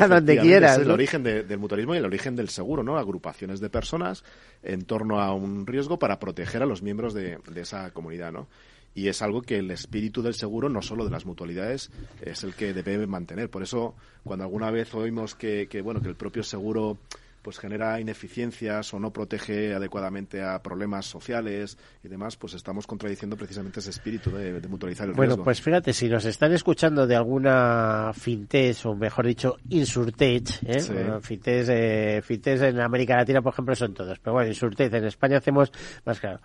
a 0.00 0.08
donde 0.08 0.38
quieras. 0.38 0.78
Es 0.78 0.84
el 0.84 0.90
origen 0.90 1.22
del 1.22 1.58
mutualismo 1.58 1.94
y 1.94 1.98
el 1.98 2.04
origen 2.04 2.36
del 2.36 2.48
seguro, 2.48 2.82
¿no? 2.82 2.96
Agrupaciones 2.96 3.60
de 3.60 3.68
personas 3.68 4.24
en 4.62 4.84
torno 4.84 5.20
a 5.20 5.34
un 5.34 5.66
riesgo 5.66 5.98
para 5.98 6.18
proteger 6.18 6.62
a 6.62 6.66
los 6.66 6.82
miembros 6.82 7.14
de, 7.14 7.38
de 7.50 7.60
esa 7.60 7.90
comunidad, 7.90 8.32
¿no? 8.32 8.46
y 8.94 9.08
es 9.08 9.22
algo 9.22 9.42
que 9.42 9.58
el 9.58 9.70
espíritu 9.70 10.22
del 10.22 10.34
seguro, 10.34 10.68
no 10.68 10.82
solo 10.82 11.04
de 11.04 11.10
las 11.10 11.24
mutualidades, 11.24 11.90
es 12.20 12.44
el 12.44 12.54
que 12.54 12.74
debe 12.74 13.06
mantener. 13.06 13.48
Por 13.48 13.62
eso, 13.62 13.94
cuando 14.22 14.44
alguna 14.44 14.70
vez 14.70 14.94
oímos 14.94 15.34
que, 15.34 15.66
que 15.68 15.80
bueno, 15.80 16.02
que 16.02 16.08
el 16.08 16.14
propio 16.14 16.42
seguro 16.42 16.98
pues 17.42 17.58
genera 17.58 18.00
ineficiencias 18.00 18.94
o 18.94 19.00
no 19.00 19.12
protege 19.12 19.74
adecuadamente 19.74 20.42
a 20.42 20.62
problemas 20.62 21.06
sociales 21.06 21.76
y 22.02 22.08
demás, 22.08 22.36
pues 22.36 22.54
estamos 22.54 22.86
contradiciendo 22.86 23.36
precisamente 23.36 23.80
ese 23.80 23.90
espíritu 23.90 24.30
de, 24.30 24.60
mutualizar 24.68 25.08
el 25.08 25.14
bueno, 25.14 25.36
pues 25.38 25.60
fíjate, 25.60 25.92
si 25.92 26.08
nos 26.08 26.24
están 26.24 26.52
escuchando 26.52 27.06
de 27.06 27.16
alguna 27.16 28.12
fintech, 28.14 28.86
o 28.86 28.94
mejor 28.94 29.26
dicho, 29.26 29.56
insurtech, 29.68 30.62
¿eh? 30.64 31.20
eh 31.68 32.22
en 32.42 32.80
América 32.80 33.16
Latina, 33.16 33.42
por 33.42 33.52
ejemplo, 33.52 33.74
son 33.74 33.92
todos, 33.92 34.18
pero 34.20 34.34
bueno, 34.34 34.48
insurtech 34.48 34.92
en 34.94 35.04
España 35.04 35.38
hacemos 35.38 35.72
más 36.04 36.20
claro. 36.20 36.40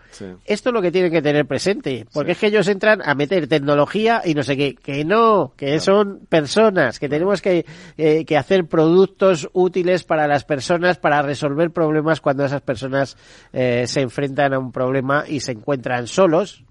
Esto 0.45 0.69
es 0.69 0.73
lo 0.73 0.81
que 0.81 0.91
tienen 0.91 1.11
que 1.11 1.21
tener 1.21 1.45
presente, 1.45 2.05
porque 2.11 2.31
es 2.31 2.39
que 2.39 2.47
ellos 2.47 2.67
entran 2.67 3.01
a 3.03 3.13
meter 3.13 3.47
tecnología 3.47 4.21
y 4.25 4.33
no 4.33 4.43
sé 4.43 4.57
qué, 4.57 4.75
que 4.75 5.05
no, 5.05 5.53
que 5.55 5.79
son 5.79 6.25
personas, 6.27 6.99
que 6.99 7.07
tenemos 7.07 7.41
que, 7.41 7.65
eh, 7.97 8.25
que 8.25 8.37
hacer 8.37 8.65
productos 8.65 9.49
útiles 9.53 10.03
para 10.03 10.27
las 10.27 10.43
personas 10.43 10.86
para 10.95 11.21
resolver 11.21 11.71
problemas 11.71 12.21
cuando 12.21 12.45
esas 12.45 12.61
personas 12.61 13.17
eh, 13.51 13.83
se 13.87 13.99
enfrentan 13.99 14.53
a 14.53 14.59
un 14.59 14.71
problema 14.71 15.25
y 15.27 15.41
se 15.41 15.51
encuentran 15.51 16.07
solos 16.07 16.63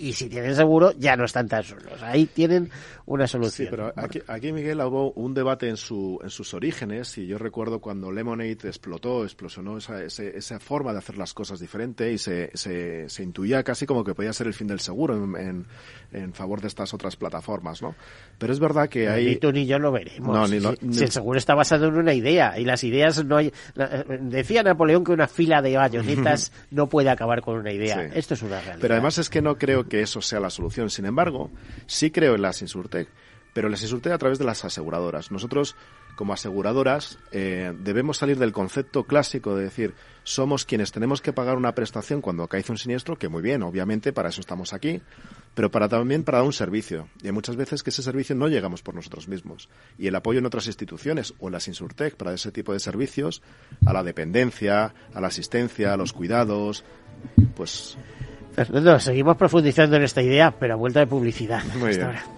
y 0.00 0.12
si 0.12 0.28
tienen 0.28 0.54
seguro 0.54 0.92
ya 0.98 1.16
no 1.16 1.24
están 1.24 1.48
tan 1.48 1.64
solos. 1.64 2.02
Ahí 2.02 2.26
tienen 2.26 2.70
una 3.08 3.26
solución. 3.26 3.66
Sí, 3.66 3.70
pero 3.70 3.92
aquí, 3.96 4.20
aquí, 4.26 4.52
Miguel, 4.52 4.80
hubo 4.82 5.12
un 5.12 5.32
debate 5.32 5.68
en, 5.68 5.78
su, 5.78 6.18
en 6.22 6.28
sus 6.28 6.52
orígenes 6.52 7.16
y 7.16 7.26
yo 7.26 7.38
recuerdo 7.38 7.80
cuando 7.80 8.12
Lemonade 8.12 8.50
explotó, 8.64 9.24
explosionó 9.24 9.78
esa, 9.78 10.02
esa 10.04 10.60
forma 10.60 10.92
de 10.92 10.98
hacer 10.98 11.16
las 11.16 11.32
cosas 11.32 11.58
diferente 11.58 12.12
y 12.12 12.18
se, 12.18 12.50
se, 12.54 13.08
se, 13.08 13.22
intuía 13.22 13.62
casi 13.62 13.86
como 13.86 14.04
que 14.04 14.14
podía 14.14 14.32
ser 14.34 14.46
el 14.46 14.54
fin 14.54 14.66
del 14.66 14.80
seguro 14.80 15.14
en, 15.16 15.66
en, 16.12 16.32
favor 16.34 16.60
de 16.60 16.68
estas 16.68 16.92
otras 16.92 17.16
plataformas, 17.16 17.80
¿no? 17.80 17.94
Pero 18.36 18.52
es 18.52 18.60
verdad 18.60 18.88
que 18.88 19.08
hay... 19.08 19.24
Ni 19.24 19.36
tú 19.36 19.52
ni 19.52 19.66
yo 19.66 19.78
lo 19.78 19.90
veremos. 19.90 20.50
si, 20.50 21.04
el 21.04 21.10
seguro 21.10 21.38
está 21.38 21.54
basado 21.54 21.86
en 21.88 21.94
una 21.94 22.12
idea 22.12 22.58
y 22.58 22.64
las 22.64 22.84
ideas 22.84 23.24
no 23.24 23.38
hay... 23.38 23.52
Decía 24.20 24.62
Napoleón 24.62 25.02
que 25.02 25.12
una 25.12 25.28
fila 25.28 25.62
de 25.62 25.76
bayonetas 25.76 26.52
no 26.70 26.88
puede 26.88 27.08
acabar 27.08 27.40
con 27.40 27.56
una 27.56 27.72
idea. 27.72 28.04
Esto 28.14 28.34
es 28.34 28.42
una 28.42 28.60
realidad. 28.60 28.78
Pero 28.80 28.94
además 28.94 29.16
es 29.16 29.30
que 29.30 29.40
no 29.40 29.56
creo 29.56 29.87
que 29.88 30.00
eso 30.02 30.20
sea 30.20 30.40
la 30.40 30.50
solución. 30.50 30.90
Sin 30.90 31.06
embargo, 31.06 31.50
sí 31.86 32.10
creo 32.10 32.34
en 32.34 32.42
las 32.42 32.62
insurtech 32.62 33.08
pero 33.58 33.68
les 33.68 33.82
insulté 33.82 34.12
a 34.12 34.18
través 34.18 34.38
de 34.38 34.44
las 34.44 34.64
aseguradoras. 34.64 35.32
Nosotros, 35.32 35.74
como 36.14 36.32
aseguradoras, 36.32 37.18
eh, 37.32 37.72
debemos 37.80 38.18
salir 38.18 38.38
del 38.38 38.52
concepto 38.52 39.02
clásico 39.02 39.56
de 39.56 39.64
decir 39.64 39.94
somos 40.22 40.64
quienes 40.64 40.92
tenemos 40.92 41.20
que 41.20 41.32
pagar 41.32 41.56
una 41.56 41.74
prestación 41.74 42.20
cuando 42.20 42.46
cae 42.46 42.64
un 42.68 42.78
siniestro, 42.78 43.18
que 43.18 43.28
muy 43.28 43.42
bien, 43.42 43.64
obviamente, 43.64 44.12
para 44.12 44.28
eso 44.28 44.40
estamos 44.40 44.72
aquí, 44.72 45.02
pero 45.56 45.72
para 45.72 45.88
también 45.88 46.22
para 46.22 46.38
dar 46.38 46.46
un 46.46 46.52
servicio. 46.52 47.08
Y 47.20 47.26
hay 47.26 47.32
muchas 47.32 47.56
veces 47.56 47.82
que 47.82 47.90
ese 47.90 48.04
servicio 48.04 48.36
no 48.36 48.46
llegamos 48.46 48.82
por 48.82 48.94
nosotros 48.94 49.26
mismos. 49.26 49.68
Y 49.98 50.06
el 50.06 50.14
apoyo 50.14 50.38
en 50.38 50.46
otras 50.46 50.68
instituciones 50.68 51.34
o 51.40 51.48
en 51.48 51.54
las 51.54 51.66
Insurtech 51.66 52.14
para 52.14 52.34
ese 52.34 52.52
tipo 52.52 52.72
de 52.72 52.78
servicios, 52.78 53.42
a 53.86 53.92
la 53.92 54.04
dependencia, 54.04 54.94
a 55.12 55.20
la 55.20 55.26
asistencia, 55.26 55.94
a 55.94 55.96
los 55.96 56.12
cuidados, 56.12 56.84
pues... 57.56 57.98
Fernando, 58.64 58.98
seguimos 58.98 59.36
profundizando 59.36 59.96
en 59.96 60.02
esta 60.02 60.22
idea, 60.22 60.50
pero 60.50 60.74
a 60.74 60.76
vuelta 60.76 61.00
de 61.00 61.06
publicidad. 61.06 61.62
Muy 61.78 61.96
bien. 61.96 62.37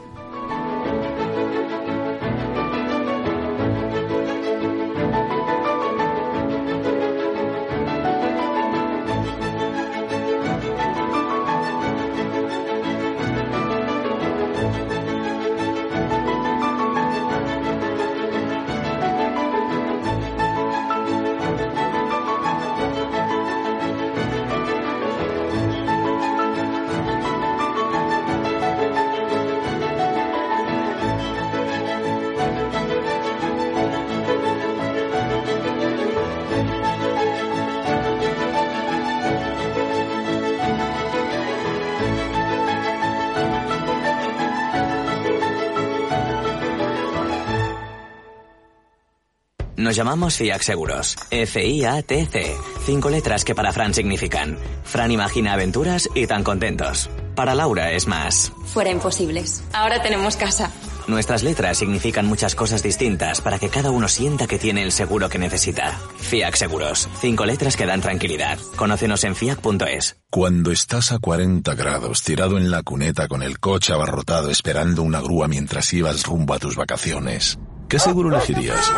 Nos 49.91 49.97
llamamos 49.97 50.37
FIAC 50.37 50.63
Seguros. 50.63 51.17
F-I-A-T-C. 51.33 52.57
Cinco 52.87 53.11
letras 53.11 53.45
que 53.45 53.57
para 53.57 53.73
Fran 53.73 53.93
significan. 53.93 54.57
Fran 54.85 55.11
imagina 55.11 55.53
aventuras 55.53 56.09
y 56.15 56.29
tan 56.29 56.45
contentos. 56.45 57.11
Para 57.35 57.57
Laura 57.57 57.91
es 57.91 58.07
más. 58.07 58.53
Fuera 58.67 58.93
imposibles. 58.93 59.65
Ahora 59.73 60.01
tenemos 60.01 60.37
casa. 60.37 60.71
Nuestras 61.09 61.43
letras 61.43 61.79
significan 61.79 62.25
muchas 62.27 62.55
cosas 62.55 62.85
distintas 62.85 63.41
para 63.41 63.59
que 63.59 63.69
cada 63.69 63.91
uno 63.91 64.07
sienta 64.07 64.47
que 64.47 64.61
tiene 64.61 64.85
el 64.85 64.93
seguro 64.93 65.29
que 65.29 65.41
necesita. 65.41 65.99
FIAC 66.19 66.55
Seguros. 66.55 67.09
Cinco 67.21 67.45
letras 67.45 67.77
que 67.77 67.85
dan 67.85 68.01
tranquilidad. 68.01 68.61
Conócenos 68.77 69.25
en 69.25 69.35
fiac.es. 69.35 70.19
Cuando 70.31 70.71
estás 70.71 71.11
a 71.11 71.19
40 71.19 71.75
grados, 71.75 72.23
tirado 72.23 72.59
en 72.59 72.71
la 72.71 72.85
cuneta 72.85 73.27
con 73.27 73.43
el 73.43 73.59
coche 73.59 73.93
abarrotado 73.93 74.51
esperando 74.51 75.03
una 75.03 75.21
grúa 75.21 75.49
mientras 75.49 75.93
ibas 75.93 76.23
rumbo 76.23 76.55
a 76.55 76.61
tus 76.61 76.77
vacaciones, 76.77 77.59
¿qué 77.89 77.99
seguro 77.99 78.29
elegirías? 78.29 78.93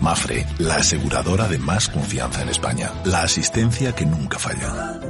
Mafre, 0.00 0.46
la 0.58 0.76
aseguradora 0.76 1.48
de 1.48 1.58
más 1.58 1.88
confianza 1.88 2.42
en 2.42 2.48
España. 2.48 2.92
La 3.04 3.22
asistencia 3.22 3.94
que 3.94 4.06
nunca 4.06 4.38
falla. 4.38 5.00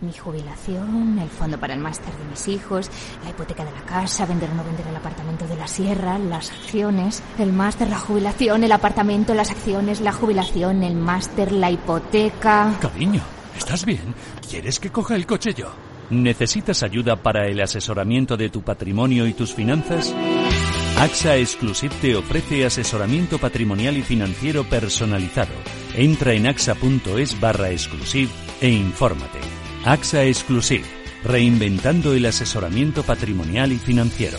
Mi 0.00 0.14
jubilación, 0.14 1.18
el 1.18 1.28
fondo 1.28 1.60
para 1.60 1.74
el 1.74 1.80
máster 1.80 2.16
de 2.16 2.24
mis 2.24 2.48
hijos, 2.48 2.90
la 3.22 3.30
hipoteca 3.30 3.66
de 3.66 3.72
la 3.72 3.82
casa, 3.82 4.24
vender 4.24 4.48
o 4.48 4.54
no 4.54 4.64
vender 4.64 4.86
el 4.86 4.96
apartamento 4.96 5.46
de 5.46 5.56
la 5.56 5.68
sierra, 5.68 6.18
las 6.18 6.50
acciones, 6.50 7.22
el 7.38 7.52
máster, 7.52 7.90
la 7.90 7.98
jubilación, 7.98 8.64
el 8.64 8.72
apartamento, 8.72 9.34
las 9.34 9.50
acciones, 9.50 10.00
la 10.00 10.12
jubilación, 10.12 10.84
el 10.84 10.94
máster, 10.94 11.52
la 11.52 11.70
hipoteca. 11.70 12.78
Cariño, 12.80 13.20
¿estás 13.58 13.84
bien? 13.84 14.14
¿Quieres 14.48 14.80
que 14.80 14.90
coja 14.90 15.16
el 15.16 15.26
coche 15.26 15.52
yo? 15.52 15.70
¿Necesitas 16.08 16.82
ayuda 16.82 17.16
para 17.16 17.46
el 17.46 17.60
asesoramiento 17.60 18.38
de 18.38 18.48
tu 18.48 18.62
patrimonio 18.62 19.26
y 19.26 19.34
tus 19.34 19.52
finanzas? 19.52 20.14
AXA 21.00 21.38
Exclusive 21.38 21.94
te 22.02 22.14
ofrece 22.14 22.66
asesoramiento 22.66 23.38
patrimonial 23.38 23.96
y 23.96 24.02
financiero 24.02 24.64
personalizado. 24.64 25.54
Entra 25.94 26.34
en 26.34 26.46
axa.es 26.46 27.40
barra 27.40 27.70
exclusive 27.70 28.30
e 28.60 28.68
infórmate. 28.68 29.40
AXA 29.86 30.24
Exclusive, 30.24 30.84
reinventando 31.24 32.12
el 32.12 32.26
asesoramiento 32.26 33.02
patrimonial 33.02 33.72
y 33.72 33.78
financiero. 33.78 34.36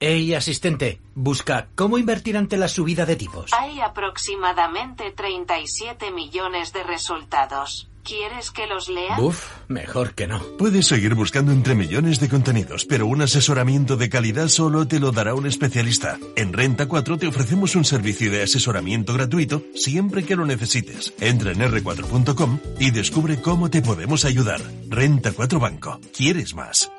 Hey, 0.00 0.32
asistente, 0.32 1.02
busca 1.14 1.68
cómo 1.74 1.98
invertir 1.98 2.38
ante 2.38 2.56
la 2.56 2.68
subida 2.68 3.04
de 3.04 3.16
tipos. 3.16 3.52
Hay 3.52 3.78
aproximadamente 3.78 5.10
37 5.10 6.12
millones 6.12 6.72
de 6.72 6.82
resultados. 6.82 7.90
¿Quieres 8.06 8.52
que 8.52 8.68
los 8.68 8.88
lea? 8.88 9.18
Uf, 9.18 9.50
mejor 9.66 10.14
que 10.14 10.28
no. 10.28 10.40
Puedes 10.58 10.86
seguir 10.86 11.14
buscando 11.16 11.50
entre 11.50 11.74
millones 11.74 12.20
de 12.20 12.28
contenidos, 12.28 12.84
pero 12.84 13.08
un 13.08 13.20
asesoramiento 13.20 13.96
de 13.96 14.08
calidad 14.08 14.46
solo 14.46 14.86
te 14.86 15.00
lo 15.00 15.10
dará 15.10 15.34
un 15.34 15.44
especialista. 15.44 16.16
En 16.36 16.52
Renta 16.52 16.86
4 16.86 17.18
te 17.18 17.26
ofrecemos 17.26 17.74
un 17.74 17.84
servicio 17.84 18.30
de 18.30 18.44
asesoramiento 18.44 19.12
gratuito 19.12 19.64
siempre 19.74 20.24
que 20.24 20.36
lo 20.36 20.46
necesites. 20.46 21.14
Entra 21.18 21.50
en 21.50 21.58
r4.com 21.58 22.60
y 22.78 22.92
descubre 22.92 23.40
cómo 23.40 23.70
te 23.70 23.82
podemos 23.82 24.24
ayudar. 24.24 24.60
Renta 24.88 25.32
4 25.32 25.58
Banco. 25.58 26.00
¿Quieres 26.16 26.54
más? 26.54 26.92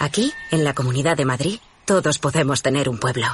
Aquí, 0.00 0.32
en 0.50 0.64
la 0.64 0.74
Comunidad 0.74 1.16
de 1.16 1.24
Madrid, 1.24 1.60
todos 1.84 2.18
podemos 2.18 2.62
tener 2.62 2.88
un 2.88 2.98
pueblo. 2.98 3.26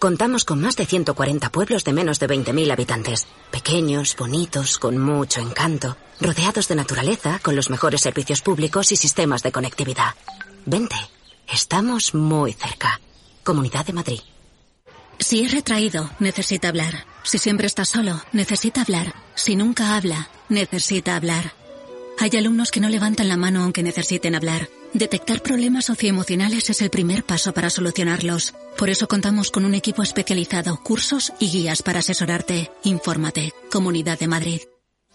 Contamos 0.00 0.46
con 0.46 0.62
más 0.62 0.76
de 0.76 0.86
140 0.86 1.52
pueblos 1.52 1.84
de 1.84 1.92
menos 1.92 2.18
de 2.18 2.26
20.000 2.26 2.72
habitantes. 2.72 3.26
Pequeños, 3.50 4.16
bonitos, 4.16 4.78
con 4.78 4.96
mucho 4.96 5.42
encanto, 5.42 5.94
rodeados 6.18 6.68
de 6.68 6.74
naturaleza, 6.74 7.38
con 7.42 7.54
los 7.54 7.68
mejores 7.68 8.00
servicios 8.00 8.40
públicos 8.40 8.92
y 8.92 8.96
sistemas 8.96 9.42
de 9.42 9.52
conectividad. 9.52 10.14
Vente, 10.64 10.96
estamos 11.46 12.14
muy 12.14 12.54
cerca. 12.54 12.98
Comunidad 13.44 13.84
de 13.84 13.92
Madrid. 13.92 14.20
Si 15.18 15.44
es 15.44 15.52
retraído, 15.52 16.08
necesita 16.18 16.68
hablar. 16.68 17.04
Si 17.22 17.36
siempre 17.36 17.66
está 17.66 17.84
solo, 17.84 18.22
necesita 18.32 18.80
hablar. 18.80 19.14
Si 19.34 19.54
nunca 19.54 19.96
habla, 19.98 20.30
necesita 20.48 21.14
hablar. 21.14 21.59
Hay 22.18 22.36
alumnos 22.36 22.70
que 22.70 22.80
no 22.80 22.88
levantan 22.88 23.28
la 23.28 23.36
mano 23.36 23.62
aunque 23.62 23.82
necesiten 23.82 24.34
hablar. 24.34 24.68
Detectar 24.92 25.42
problemas 25.42 25.84
socioemocionales 25.86 26.68
es 26.70 26.82
el 26.82 26.90
primer 26.90 27.24
paso 27.24 27.52
para 27.52 27.70
solucionarlos. 27.70 28.54
Por 28.76 28.90
eso 28.90 29.08
contamos 29.08 29.50
con 29.50 29.64
un 29.64 29.74
equipo 29.74 30.02
especializado, 30.02 30.80
cursos 30.82 31.32
y 31.38 31.50
guías 31.50 31.82
para 31.82 32.00
asesorarte. 32.00 32.70
Infórmate. 32.84 33.52
Comunidad 33.70 34.18
de 34.18 34.28
Madrid. 34.28 34.60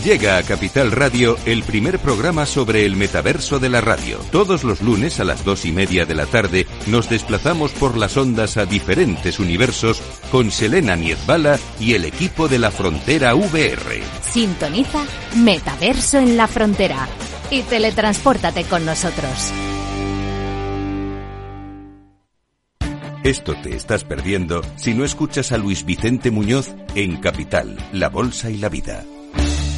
Llega 0.00 0.38
a 0.38 0.42
Capital 0.42 0.90
Radio 0.90 1.36
el 1.44 1.62
primer 1.64 1.98
programa 1.98 2.46
sobre 2.46 2.86
el 2.86 2.96
metaverso 2.96 3.58
de 3.58 3.68
la 3.68 3.82
radio. 3.82 4.16
Todos 4.30 4.64
los 4.64 4.80
lunes 4.80 5.20
a 5.20 5.24
las 5.24 5.44
dos 5.44 5.66
y 5.66 5.72
media 5.72 6.06
de 6.06 6.14
la 6.14 6.24
tarde 6.24 6.66
nos 6.86 7.10
desplazamos 7.10 7.72
por 7.72 7.98
las 7.98 8.16
ondas 8.16 8.56
a 8.56 8.64
diferentes 8.64 9.38
universos 9.38 10.00
con 10.30 10.50
Selena 10.50 10.96
Niezbala 10.96 11.58
y 11.78 11.92
el 11.92 12.06
equipo 12.06 12.48
de 12.48 12.58
la 12.58 12.70
Frontera 12.70 13.34
VR. 13.34 14.02
Sintoniza 14.22 15.04
Metaverso 15.36 16.18
en 16.18 16.38
la 16.38 16.48
Frontera 16.48 17.06
y 17.50 17.60
teletranspórtate 17.60 18.64
con 18.64 18.86
nosotros. 18.86 19.52
Esto 23.24 23.54
te 23.62 23.76
estás 23.76 24.04
perdiendo 24.04 24.62
si 24.76 24.94
no 24.94 25.04
escuchas 25.04 25.52
a 25.52 25.58
Luis 25.58 25.84
Vicente 25.84 26.30
Muñoz 26.30 26.70
en 26.94 27.18
Capital, 27.18 27.76
La 27.92 28.08
Bolsa 28.08 28.48
y 28.50 28.56
la 28.56 28.70
Vida. 28.70 29.04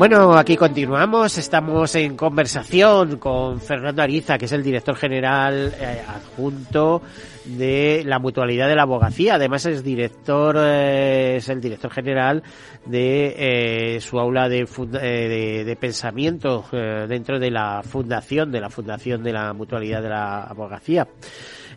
Bueno, 0.00 0.34
aquí 0.34 0.56
continuamos. 0.56 1.36
Estamos 1.36 1.94
en 1.94 2.16
conversación 2.16 3.18
con 3.18 3.60
Fernando 3.60 4.00
Ariza, 4.00 4.38
que 4.38 4.46
es 4.46 4.52
el 4.52 4.62
director 4.62 4.96
general 4.96 5.74
eh, 5.78 6.00
adjunto 6.08 7.02
de 7.44 8.02
la 8.06 8.18
mutualidad 8.18 8.66
de 8.66 8.76
la 8.76 8.84
abogacía. 8.84 9.34
Además 9.34 9.66
es 9.66 9.84
director, 9.84 10.56
eh, 10.58 11.36
es 11.36 11.50
el 11.50 11.60
director 11.60 11.90
general 11.90 12.42
de 12.86 13.96
eh, 13.96 14.00
su 14.00 14.18
aula 14.18 14.48
de, 14.48 14.64
de, 14.64 15.64
de, 15.66 15.76
pensamiento 15.76 16.64
dentro 16.72 17.38
de 17.38 17.50
la 17.50 17.82
fundación, 17.82 18.50
de 18.50 18.60
la 18.62 18.70
fundación 18.70 19.22
de 19.22 19.34
la 19.34 19.52
mutualidad 19.52 20.00
de 20.00 20.08
la 20.08 20.44
abogacía. 20.44 21.06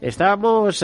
Estábamos 0.04 0.84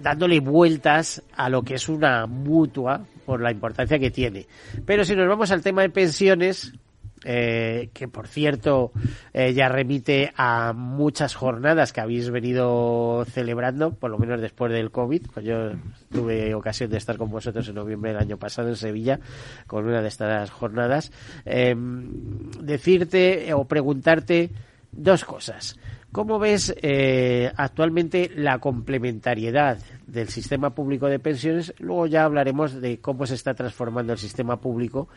dándole 0.00 0.40
vueltas 0.40 1.22
a 1.34 1.48
lo 1.48 1.62
que 1.62 1.74
es 1.74 1.88
una 1.88 2.26
mutua, 2.26 3.06
por 3.24 3.40
la 3.40 3.50
importancia 3.50 3.98
que 3.98 4.10
tiene. 4.10 4.46
Pero 4.84 5.04
si 5.04 5.16
nos 5.16 5.28
vamos 5.28 5.50
al 5.50 5.62
tema 5.62 5.82
de 5.82 5.90
pensiones, 5.90 6.72
eh, 7.26 7.88
que 7.94 8.06
por 8.06 8.28
cierto 8.28 8.92
eh, 9.32 9.54
ya 9.54 9.68
remite 9.68 10.32
a 10.36 10.74
muchas 10.74 11.34
jornadas 11.34 11.92
que 11.92 12.02
habéis 12.02 12.30
venido 12.30 13.24
celebrando, 13.30 13.94
por 13.94 14.10
lo 14.10 14.18
menos 14.18 14.40
después 14.40 14.72
del 14.72 14.90
COVID. 14.90 15.22
Pues 15.32 15.46
yo 15.46 15.72
tuve 16.12 16.54
ocasión 16.54 16.90
de 16.90 16.98
estar 16.98 17.16
con 17.16 17.30
vosotros 17.30 17.66
en 17.68 17.76
noviembre 17.76 18.12
del 18.12 18.20
año 18.20 18.36
pasado 18.36 18.68
en 18.68 18.76
Sevilla 18.76 19.20
con 19.66 19.86
una 19.86 20.02
de 20.02 20.08
estas 20.08 20.50
jornadas. 20.50 21.12
Em, 21.46 22.50
decirte 22.60 23.54
o 23.54 23.64
preguntarte 23.64 24.50
dos 24.92 25.24
cosas. 25.24 25.76
¿Cómo 26.14 26.38
ves 26.38 26.72
eh, 26.80 27.50
actualmente 27.56 28.30
la 28.36 28.60
complementariedad 28.60 29.78
del 30.06 30.28
sistema 30.28 30.72
público 30.72 31.08
de 31.08 31.18
pensiones? 31.18 31.74
Luego 31.80 32.06
ya 32.06 32.22
hablaremos 32.22 32.80
de 32.80 33.00
cómo 33.00 33.26
se 33.26 33.34
está 33.34 33.52
transformando 33.54 34.12
el 34.12 34.18
sistema 34.20 34.60
público, 34.60 35.08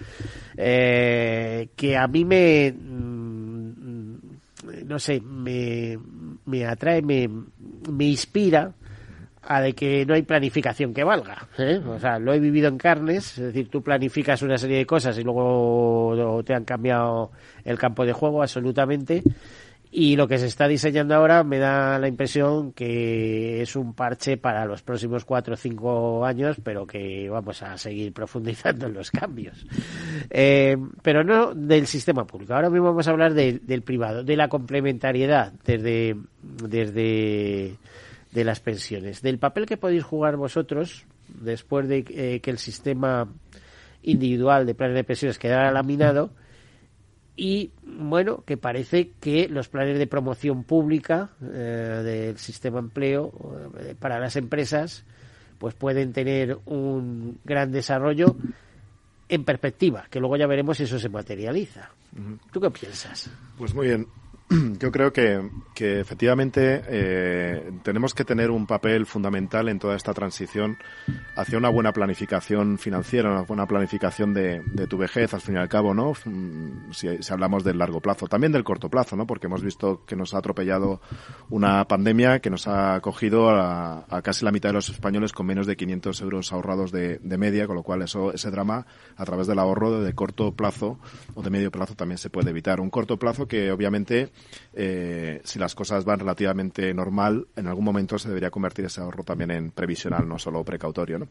eh, 0.57 1.69
que 1.75 1.95
a 1.95 2.07
mí 2.07 2.25
me, 2.25 2.71
mm, 2.71 4.15
no 4.87 4.97
sé, 4.97 5.21
me, 5.21 5.99
me 6.47 6.65
atrae, 6.65 7.03
me, 7.03 7.29
me 7.91 8.05
inspira 8.05 8.73
a 9.43 9.61
de 9.61 9.73
que 9.73 10.03
no 10.03 10.15
hay 10.15 10.23
planificación 10.23 10.95
que 10.95 11.03
valga. 11.03 11.47
¿eh? 11.59 11.79
O 11.87 11.99
sea, 11.99 12.17
lo 12.17 12.33
he 12.33 12.39
vivido 12.39 12.69
en 12.69 12.79
carnes, 12.79 13.37
es 13.37 13.45
decir, 13.45 13.69
tú 13.69 13.83
planificas 13.83 14.41
una 14.41 14.57
serie 14.57 14.77
de 14.77 14.87
cosas 14.87 15.15
y 15.19 15.23
luego 15.23 16.41
te 16.43 16.55
han 16.55 16.65
cambiado 16.65 17.29
el 17.63 17.77
campo 17.77 18.03
de 18.03 18.13
juego 18.13 18.41
absolutamente 18.41 19.21
y 19.91 20.15
lo 20.15 20.27
que 20.27 20.37
se 20.37 20.47
está 20.47 20.67
diseñando 20.67 21.15
ahora 21.15 21.43
me 21.43 21.59
da 21.59 21.97
la 21.97 22.07
impresión 22.07 22.73
que 22.73 23.61
es 23.61 23.75
un 23.75 23.93
parche 23.93 24.37
para 24.37 24.65
los 24.65 24.81
próximos 24.81 25.23
cuatro 25.23 25.53
o 25.53 25.57
cinco 25.57 26.25
años, 26.25 26.57
pero 26.63 26.85
que 26.85 27.29
vamos 27.29 27.63
a 27.63 27.77
seguir 27.77 28.13
profundizando 28.17 28.87
en 28.87 28.93
los 28.93 29.11
cambios. 29.11 29.65
Eh, 30.29 30.77
pero 31.01 31.23
no 31.23 31.53
del 31.53 31.87
sistema 31.87 32.25
público. 32.25 32.53
Ahora 32.53 32.69
mismo 32.69 32.87
vamos 32.87 33.07
a 33.07 33.11
hablar 33.11 33.33
del 33.33 33.81
privado, 33.81 34.23
de 34.23 34.35
la 34.35 34.49
complementariedad 34.49 35.53
desde, 35.65 36.15
desde 36.41 37.75
de 38.31 38.43
las 38.43 38.59
pensiones, 38.59 39.21
del 39.21 39.39
papel 39.39 39.65
que 39.65 39.77
podéis 39.77 40.03
jugar 40.03 40.35
vosotros 40.35 41.05
después 41.27 41.87
de 41.87 42.05
eh, 42.09 42.39
que 42.41 42.51
el 42.51 42.57
sistema 42.57 43.27
individual 44.03 44.65
de 44.65 44.75
planes 44.75 44.95
de 44.95 45.03
pensiones 45.03 45.39
quedara 45.39 45.71
laminado 45.71 46.31
y 47.37 47.71
bueno, 47.85 48.43
que 48.45 48.57
parece 48.57 49.11
que 49.21 49.47
los 49.47 49.69
planes 49.69 49.99
de 49.99 50.07
promoción 50.07 50.63
pública 50.63 51.29
eh, 51.41 52.01
del 52.03 52.37
sistema 52.39 52.79
empleo 52.79 53.31
eh, 53.79 53.95
para 53.97 54.19
las 54.19 54.35
empresas 54.35 55.05
pues 55.59 55.75
pueden 55.75 56.13
tener 56.13 56.57
un 56.65 57.39
gran 57.45 57.71
desarrollo 57.71 58.35
en 59.29 59.43
perspectiva, 59.43 60.05
que 60.09 60.19
luego 60.19 60.37
ya 60.37 60.47
veremos 60.47 60.77
si 60.77 60.83
eso 60.83 60.99
se 60.99 61.09
materializa. 61.09 61.89
¿Tú 62.51 62.59
qué 62.59 62.71
piensas? 62.71 63.29
Pues 63.57 63.73
muy 63.73 63.87
bien. 63.87 64.07
Yo 64.79 64.91
creo 64.91 65.11
que, 65.11 65.49
que 65.73 65.99
efectivamente 65.99 66.81
eh, 66.87 67.71
tenemos 67.83 68.13
que 68.13 68.23
tener 68.23 68.49
un 68.49 68.65
papel 68.65 69.05
fundamental 69.05 69.67
en 69.67 69.77
toda 69.77 69.95
esta 69.95 70.13
transición 70.13 70.77
hacia 71.35 71.57
una 71.57 71.67
buena 71.67 71.91
planificación 71.91 72.77
financiera, 72.77 73.29
una 73.29 73.41
buena 73.41 73.65
planificación 73.65 74.33
de, 74.33 74.61
de 74.65 74.87
tu 74.87 74.97
vejez, 74.97 75.33
al 75.33 75.41
fin 75.41 75.55
y 75.55 75.57
al 75.57 75.67
cabo, 75.67 75.93
¿no? 75.93 76.13
Mm, 76.23 76.91
si, 76.93 77.21
si, 77.21 77.33
hablamos 77.33 77.65
del 77.65 77.77
largo 77.77 77.99
plazo, 77.99 78.27
también 78.27 78.53
del 78.53 78.63
corto 78.63 78.89
plazo, 78.89 79.17
¿no? 79.17 79.27
Porque 79.27 79.47
hemos 79.47 79.61
visto 79.61 80.05
que 80.05 80.15
nos 80.15 80.33
ha 80.33 80.37
atropellado 80.37 81.01
una 81.49 81.85
pandemia 81.85 82.39
que 82.39 82.49
nos 82.49 82.67
ha 82.67 83.01
cogido 83.01 83.49
a, 83.49 84.05
a 84.09 84.21
casi 84.21 84.45
la 84.45 84.51
mitad 84.53 84.69
de 84.69 84.73
los 84.73 84.87
españoles 84.87 85.33
con 85.33 85.45
menos 85.45 85.67
de 85.67 85.75
500 85.75 86.21
euros 86.21 86.53
ahorrados 86.53 86.93
de, 86.93 87.17
de, 87.17 87.37
media, 87.37 87.67
con 87.67 87.75
lo 87.75 87.83
cual 87.83 88.01
eso, 88.01 88.31
ese 88.31 88.49
drama, 88.49 88.85
a 89.17 89.25
través 89.25 89.47
del 89.47 89.59
ahorro 89.59 90.01
de 90.01 90.13
corto 90.13 90.53
plazo 90.53 90.99
o 91.35 91.41
de 91.41 91.49
medio 91.49 91.69
plazo, 91.69 91.95
también 91.95 92.17
se 92.17 92.29
puede 92.29 92.51
evitar. 92.51 92.79
Un 92.79 92.89
corto 92.89 93.19
plazo 93.19 93.45
que 93.45 93.71
obviamente 93.73 94.31
eh, 94.73 95.41
si 95.43 95.59
las 95.59 95.75
cosas 95.75 96.05
van 96.05 96.19
relativamente 96.19 96.93
normal, 96.93 97.47
en 97.55 97.67
algún 97.67 97.83
momento 97.83 98.17
se 98.19 98.27
debería 98.27 98.51
convertir 98.51 98.85
ese 98.85 99.01
ahorro 99.01 99.23
también 99.23 99.51
en 99.51 99.71
previsional, 99.71 100.27
no 100.27 100.37
solo 100.37 100.63
precautorio. 100.63 101.19
¿no? 101.19 101.27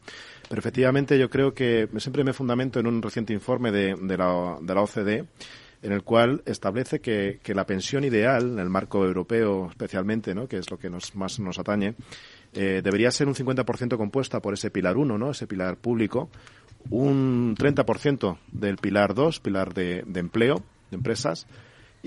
Pero 0.49 0.59
efectivamente 0.59 1.17
yo 1.17 1.29
creo 1.29 1.53
que 1.53 1.87
siempre 1.97 2.23
me 2.23 2.33
fundamento 2.33 2.79
en 2.79 2.87
un 2.87 3.01
reciente 3.01 3.33
informe 3.33 3.71
de, 3.71 4.17
la, 4.17 4.57
de 4.61 4.73
OCDE 4.73 5.25
en 5.81 5.91
el 5.91 6.03
cual 6.03 6.41
establece 6.45 6.99
que, 6.99 7.39
la 7.53 7.65
pensión 7.65 8.03
ideal, 8.03 8.51
en 8.51 8.59
el 8.59 8.69
marco 8.69 9.05
europeo 9.05 9.67
especialmente, 9.69 10.33
¿no? 10.33 10.47
que 10.47 10.57
es 10.57 10.69
lo 10.71 10.77
que 10.77 10.89
nos, 10.89 11.15
más 11.15 11.39
nos 11.39 11.59
atañe, 11.59 11.95
eh, 12.53 12.81
debería 12.83 13.11
ser 13.11 13.27
un 13.27 13.35
50% 13.35 13.97
compuesta 13.97 14.41
por 14.41 14.53
ese 14.53 14.71
pilar 14.71 14.97
1, 14.97 15.17
¿no? 15.17 15.31
ese 15.31 15.47
pilar 15.47 15.77
público, 15.77 16.29
un 16.89 17.55
30% 17.55 18.37
del 18.51 18.77
pilar 18.77 19.13
2, 19.13 19.39
pilar 19.39 19.73
de 19.73 20.03
empleo, 20.15 20.63
de 20.89 20.97
empresas, 20.97 21.47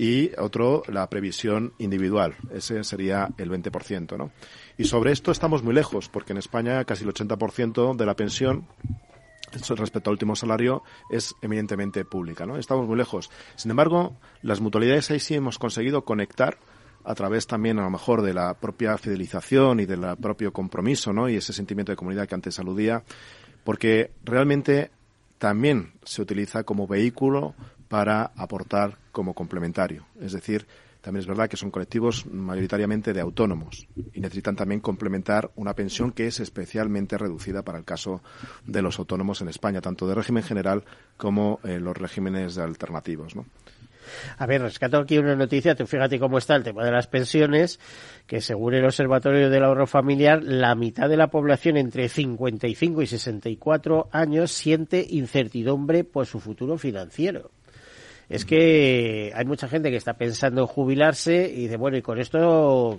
y 0.01 0.31
otro 0.39 0.81
la 0.87 1.07
previsión 1.11 1.73
individual. 1.77 2.35
Ese 2.51 2.83
sería 2.83 3.29
el 3.37 3.51
20%, 3.51 4.17
¿no? 4.17 4.31
Y 4.75 4.85
sobre 4.85 5.11
esto 5.11 5.31
estamos 5.31 5.61
muy 5.61 5.75
lejos, 5.75 6.09
porque 6.09 6.33
en 6.33 6.39
España 6.39 6.83
casi 6.85 7.03
el 7.03 7.13
80% 7.13 7.95
de 7.95 8.05
la 8.07 8.15
pensión 8.15 8.65
respecto 9.51 10.09
al 10.09 10.13
último 10.13 10.35
salario 10.35 10.81
es 11.11 11.35
eminentemente 11.43 12.03
pública, 12.03 12.47
¿no? 12.47 12.57
Estamos 12.57 12.87
muy 12.87 12.97
lejos. 12.97 13.29
Sin 13.55 13.69
embargo, 13.69 14.17
las 14.41 14.59
mutualidades 14.59 15.11
ahí 15.11 15.19
sí 15.19 15.35
hemos 15.35 15.59
conseguido 15.59 16.03
conectar 16.03 16.57
a 17.03 17.13
través 17.13 17.45
también 17.45 17.77
a 17.77 17.83
lo 17.83 17.91
mejor 17.91 18.23
de 18.23 18.33
la 18.33 18.55
propia 18.55 18.97
fidelización 18.97 19.81
y 19.81 19.85
del 19.85 20.17
propio 20.19 20.51
compromiso, 20.51 21.13
¿no? 21.13 21.29
Y 21.29 21.35
ese 21.35 21.53
sentimiento 21.53 21.91
de 21.91 21.95
comunidad 21.95 22.27
que 22.27 22.33
antes 22.33 22.57
aludía, 22.57 23.03
porque 23.63 24.13
realmente 24.23 24.89
también 25.37 25.93
se 26.03 26.23
utiliza 26.23 26.63
como 26.63 26.87
vehículo 26.87 27.53
para 27.91 28.31
aportar 28.37 28.97
como 29.11 29.33
complementario. 29.33 30.05
Es 30.21 30.31
decir, 30.31 30.65
también 31.01 31.23
es 31.23 31.27
verdad 31.27 31.49
que 31.49 31.57
son 31.57 31.71
colectivos 31.71 32.25
mayoritariamente 32.25 33.11
de 33.11 33.19
autónomos 33.19 33.85
y 34.13 34.21
necesitan 34.21 34.55
también 34.55 34.79
complementar 34.79 35.51
una 35.57 35.73
pensión 35.73 36.13
que 36.13 36.25
es 36.25 36.39
especialmente 36.39 37.17
reducida 37.17 37.63
para 37.63 37.79
el 37.79 37.83
caso 37.83 38.21
de 38.65 38.81
los 38.81 38.97
autónomos 38.97 39.41
en 39.41 39.49
España, 39.49 39.81
tanto 39.81 40.07
de 40.07 40.15
régimen 40.15 40.41
general 40.41 40.85
como 41.17 41.59
eh, 41.65 41.81
los 41.81 41.97
regímenes 41.97 42.57
alternativos. 42.57 43.33
A 44.37 44.45
ver, 44.45 44.61
rescato 44.61 44.97
aquí 44.97 45.17
una 45.17 45.35
noticia, 45.35 45.75
fíjate 45.75 46.17
cómo 46.17 46.37
está 46.37 46.55
el 46.55 46.63
tema 46.63 46.85
de 46.85 46.91
las 46.91 47.07
pensiones, 47.07 47.77
que 48.25 48.39
según 48.39 48.73
el 48.73 48.85
Observatorio 48.85 49.49
del 49.49 49.65
Ahorro 49.65 49.85
Familiar, 49.85 50.41
la 50.41 50.75
mitad 50.75 51.09
de 51.09 51.17
la 51.17 51.27
población 51.27 51.75
entre 51.75 52.07
55 52.07 53.01
y 53.01 53.07
64 53.07 54.07
años 54.13 54.53
siente 54.53 55.05
incertidumbre 55.09 56.05
por 56.05 56.25
su 56.25 56.39
futuro 56.39 56.77
financiero 56.77 57.51
es 58.31 58.45
que 58.45 59.31
hay 59.35 59.45
mucha 59.45 59.67
gente 59.67 59.91
que 59.91 59.97
está 59.97 60.13
pensando 60.13 60.61
en 60.61 60.67
jubilarse 60.67 61.51
y 61.53 61.63
dice, 61.63 61.75
bueno, 61.75 61.97
y 61.97 62.01
con 62.01 62.17
esto 62.17 62.97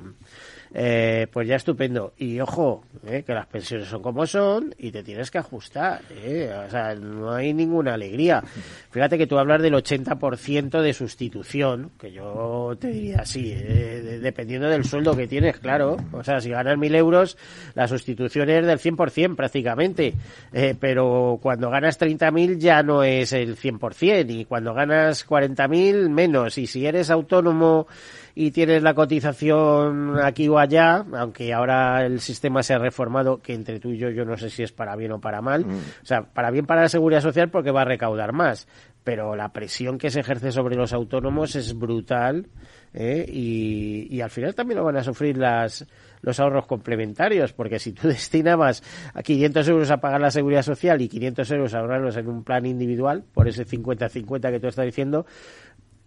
eh, 0.74 1.26
pues 1.32 1.48
ya 1.48 1.56
estupendo. 1.56 2.14
Y 2.18 2.40
ojo, 2.40 2.85
eh, 3.06 3.22
que 3.26 3.35
las 3.35 3.46
pensiones 3.46 3.88
son 3.88 4.02
como 4.02 4.26
son 4.26 4.74
y 4.78 4.90
te 4.90 5.02
tienes 5.02 5.30
que 5.30 5.38
ajustar. 5.38 6.00
Eh. 6.11 6.52
O 6.66 6.70
sea, 6.70 6.94
no 6.94 7.32
hay 7.32 7.52
ninguna 7.52 7.94
alegría. 7.94 8.42
Fíjate 8.90 9.18
que 9.18 9.26
tú 9.26 9.38
hablas 9.38 9.62
del 9.62 9.74
80% 9.74 10.80
de 10.80 10.92
sustitución, 10.92 11.90
que 11.98 12.12
yo 12.12 12.76
te 12.78 12.88
diría 12.88 13.20
así, 13.20 13.52
eh, 13.54 14.18
dependiendo 14.22 14.68
del 14.68 14.85
sueldo 14.85 15.16
que 15.16 15.26
tienes, 15.26 15.58
claro. 15.58 15.96
O 16.12 16.22
sea, 16.22 16.40
si 16.40 16.50
ganas 16.50 16.78
mil 16.78 16.94
euros, 16.94 17.37
la 17.74 17.88
sustitución 17.88 18.50
es 18.50 18.66
del 18.66 18.78
100% 18.78 19.37
prácticamente. 19.37 20.14
Eh, 20.52 20.74
pero 20.78 21.38
cuando 21.42 21.70
ganas 21.70 22.00
30.000 22.00 22.58
ya 22.58 22.82
no 22.82 23.02
es 23.02 23.32
el 23.32 23.56
100% 23.56 24.30
y 24.30 24.44
cuando 24.44 24.74
ganas 24.74 25.26
40.000 25.26 26.08
menos. 26.08 26.58
Y 26.58 26.66
si 26.66 26.87
eres 26.87 27.11
autónomo 27.11 27.87
y 28.35 28.51
tienes 28.51 28.83
la 28.83 28.95
cotización 28.95 30.18
aquí 30.23 30.49
o 30.49 30.59
allá, 30.59 31.05
aunque 31.14 31.53
ahora 31.53 32.05
el 32.05 32.21
sistema 32.21 32.62
se 32.62 32.75
ha 32.75 32.79
reformado, 32.79 33.40
que 33.42 33.55
entre 33.55 33.81
tú 33.81 33.90
y 33.90 33.99
yo 33.99 34.11
yo 34.11 34.25
no 34.25 34.37
sé 34.37 34.51
si 34.51 34.62
es 34.62 34.73
para 34.73 34.97
bien 34.97 35.12
o 35.12 35.21
para 35.21 35.40
mal, 35.42 35.66
Mm. 35.66 35.71
o 36.03 36.05
sea, 36.07 36.23
para 36.23 36.51
bien 36.51 36.66
para 36.66 36.83
la 36.83 36.88
seguridad 36.88 37.21
social 37.21 37.51
porque 37.51 37.71
va 37.71 37.83
a 37.83 37.87
recaudar 37.87 38.33
más, 38.33 38.66
pero 39.05 39.37
la 39.37 39.53
presión 39.53 39.99
que 39.99 40.11
se 40.11 40.21
ejerce 40.21 40.53
sobre 40.53 40.77
los 40.77 40.92
autónomos 40.92 41.57
es 41.57 41.77
brutal 41.77 42.47
¿eh? 42.95 43.25
y, 43.29 44.07
y 44.11 44.21
al 44.21 44.31
final 44.31 44.55
también 44.55 44.79
lo 44.79 44.85
van 44.85 44.97
a 44.97 45.05
sufrir 45.05 45.37
las 45.38 45.87
los 46.23 46.38
ahorros 46.38 46.66
complementarios, 46.66 47.53
porque 47.53 47.81
si 47.81 47.92
tú 47.92 48.07
destinabas 48.09 48.83
a 49.12 49.23
500 49.25 49.68
euros 49.68 49.90
a 49.90 49.97
pagar 49.97 50.21
la 50.21 50.31
seguridad 50.31 50.62
social 50.62 51.01
y 51.03 51.09
500 51.09 51.51
euros 51.51 51.75
a 51.75 51.81
ahorrarlos 51.81 52.16
en 52.16 52.29
un 52.29 52.45
plan 52.45 52.64
individual, 52.64 53.25
por 53.35 53.49
ese 53.49 53.66
50-50 53.66 54.51
que 54.53 54.61
tú 54.61 54.68
estás 54.68 54.85
diciendo, 54.85 55.27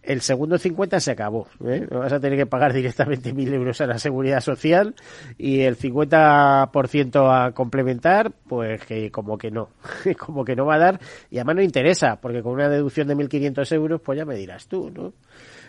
el 0.06 0.22
segundo 0.22 0.58
50 0.58 1.00
se 1.00 1.12
acabó. 1.12 1.48
¿eh? 1.66 1.86
Vas 1.90 2.14
a 2.14 2.20
tener 2.20 2.38
que 2.38 2.46
pagar 2.46 2.74
directamente 2.74 3.34
1.000 3.34 3.54
euros 3.54 3.82
a 3.82 3.88
la 3.88 3.98
seguridad 3.98 4.40
social 4.42 4.96
y 5.38 5.62
el 5.62 5.78
50% 5.78 7.30
a 7.30 7.52
complementar, 7.52 8.32
pues 8.48 8.84
que 8.86 9.12
como 9.12 9.38
que 9.38 9.52
no, 9.52 9.70
como 10.20 10.46
que 10.46 10.56
no 10.56 10.66
va 10.66 10.76
a 10.76 10.80
dar 10.80 11.00
y 11.30 11.38
además 11.38 11.56
no 11.58 11.62
interesa, 11.62 12.20
porque 12.22 12.42
con 12.42 12.54
una 12.54 12.70
deducción 12.70 13.08
de 13.08 13.16
1.500 13.16 13.72
euros, 13.74 14.02
pues 14.02 14.18
ya 14.18 14.26
me 14.26 14.36
dirás 14.36 14.68
tú, 14.68 14.92
¿no? 14.92 15.14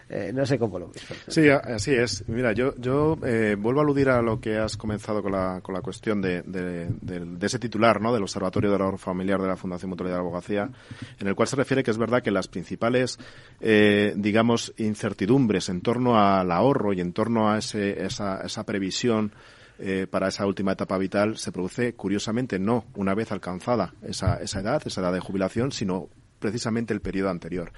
Eh, 0.08 0.30
no 0.32 0.46
sé 0.46 0.56
cómo 0.56 0.78
lo 0.78 0.88
ves. 0.88 1.04
Sí, 1.26 1.48
así 1.48 1.92
es. 1.92 2.22
Mira, 2.28 2.52
yo, 2.52 2.74
yo 2.76 3.18
eh, 3.24 3.56
vuelvo 3.58 3.80
a 3.80 3.82
aludir 3.82 4.08
a 4.08 4.22
lo 4.22 4.40
que 4.40 4.56
has 4.56 4.76
comenzado 4.76 5.20
con 5.20 5.32
la, 5.32 5.60
con 5.62 5.74
la 5.74 5.80
cuestión 5.80 6.22
de, 6.22 6.42
de- 6.42 6.86
de 6.90 7.46
ese 7.46 7.58
titular, 7.58 8.00
¿no? 8.00 8.12
Del 8.12 8.22
Observatorio 8.22 8.70
del 8.70 8.82
Ahorro 8.82 8.98
Familiar 8.98 9.40
de 9.42 9.48
la 9.48 9.56
Fundación 9.56 9.90
Mutualidad 9.90 10.16
de 10.18 10.22
la 10.22 10.28
Abogacía, 10.28 10.70
en 11.18 11.26
el 11.26 11.34
cual 11.34 11.48
se 11.48 11.56
refiere 11.56 11.82
que 11.82 11.90
es 11.90 11.98
verdad 11.98 12.22
que 12.22 12.30
las 12.30 12.46
principales, 12.46 13.18
eh, 13.60 14.12
digamos, 14.16 14.72
incertidumbres 14.76 15.68
en 15.68 15.80
torno 15.80 16.16
al 16.20 16.52
ahorro 16.52 16.92
y 16.92 17.00
en 17.00 17.12
torno 17.12 17.50
a 17.50 17.58
ese, 17.58 18.04
esa, 18.04 18.42
esa 18.42 18.64
previsión 18.64 19.32
eh, 19.80 20.06
para 20.08 20.28
esa 20.28 20.46
última 20.46 20.72
etapa 20.72 20.98
vital 20.98 21.36
se 21.36 21.50
produce, 21.50 21.94
curiosamente, 21.94 22.58
no 22.60 22.84
una 22.94 23.14
vez 23.14 23.32
alcanzada 23.32 23.92
esa, 24.02 24.36
esa 24.36 24.60
edad, 24.60 24.82
esa 24.86 25.00
edad 25.00 25.12
de 25.12 25.20
jubilación, 25.20 25.72
sino 25.72 26.08
precisamente 26.38 26.94
el 26.94 27.00
periodo 27.00 27.30
anterior. 27.30 27.72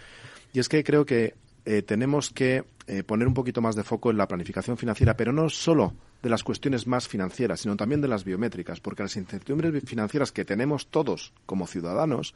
Y 0.53 0.59
es 0.61 0.69
que 0.69 0.85
creo 0.85 1.07
que 1.07 1.35
eh, 1.70 1.83
tenemos 1.83 2.31
que 2.31 2.64
eh, 2.87 3.02
poner 3.02 3.28
un 3.28 3.35
poquito 3.35 3.61
más 3.61 3.76
de 3.76 3.85
foco 3.85 4.11
en 4.11 4.16
la 4.16 4.26
planificación 4.26 4.78
financiera, 4.78 5.18
pero 5.18 5.35
no 5.35 5.50
solo 5.50 5.92
de 6.22 6.31
las 6.31 6.42
cuestiones 6.42 6.87
más 6.87 7.07
financieras, 7.07 7.61
sino 7.61 7.76
también 7.76 8.00
de 8.00 8.09
las 8.09 8.24
biométricas, 8.24 8.81
porque 8.81 9.02
las 9.02 9.14
incertidumbres 9.16 9.85
financieras 9.85 10.33
que 10.33 10.46
tenemos 10.46 10.87
todos 10.87 11.35
como 11.44 11.66
ciudadanos 11.66 12.35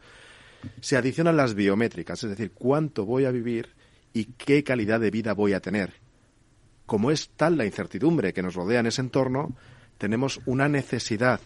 se 0.83 0.99
adicionan 0.99 1.39
las 1.39 1.55
biométricas, 1.55 2.23
es 2.23 2.29
decir, 2.29 2.53
cuánto 2.53 3.07
voy 3.07 3.25
a 3.25 3.31
vivir 3.31 3.71
y 4.13 4.27
qué 4.27 4.63
calidad 4.63 5.01
de 5.01 5.11
vida 5.11 5.33
voy 5.33 5.55
a 5.55 5.61
tener. 5.61 5.95
Como 6.85 7.11
es 7.11 7.31
tal 7.31 7.57
la 7.57 7.65
incertidumbre 7.65 8.35
que 8.35 8.43
nos 8.43 8.55
rodea 8.55 8.81
en 8.81 8.87
ese 8.87 9.01
entorno, 9.01 9.57
tenemos 9.97 10.43
una 10.45 10.69
necesidad 10.69 11.41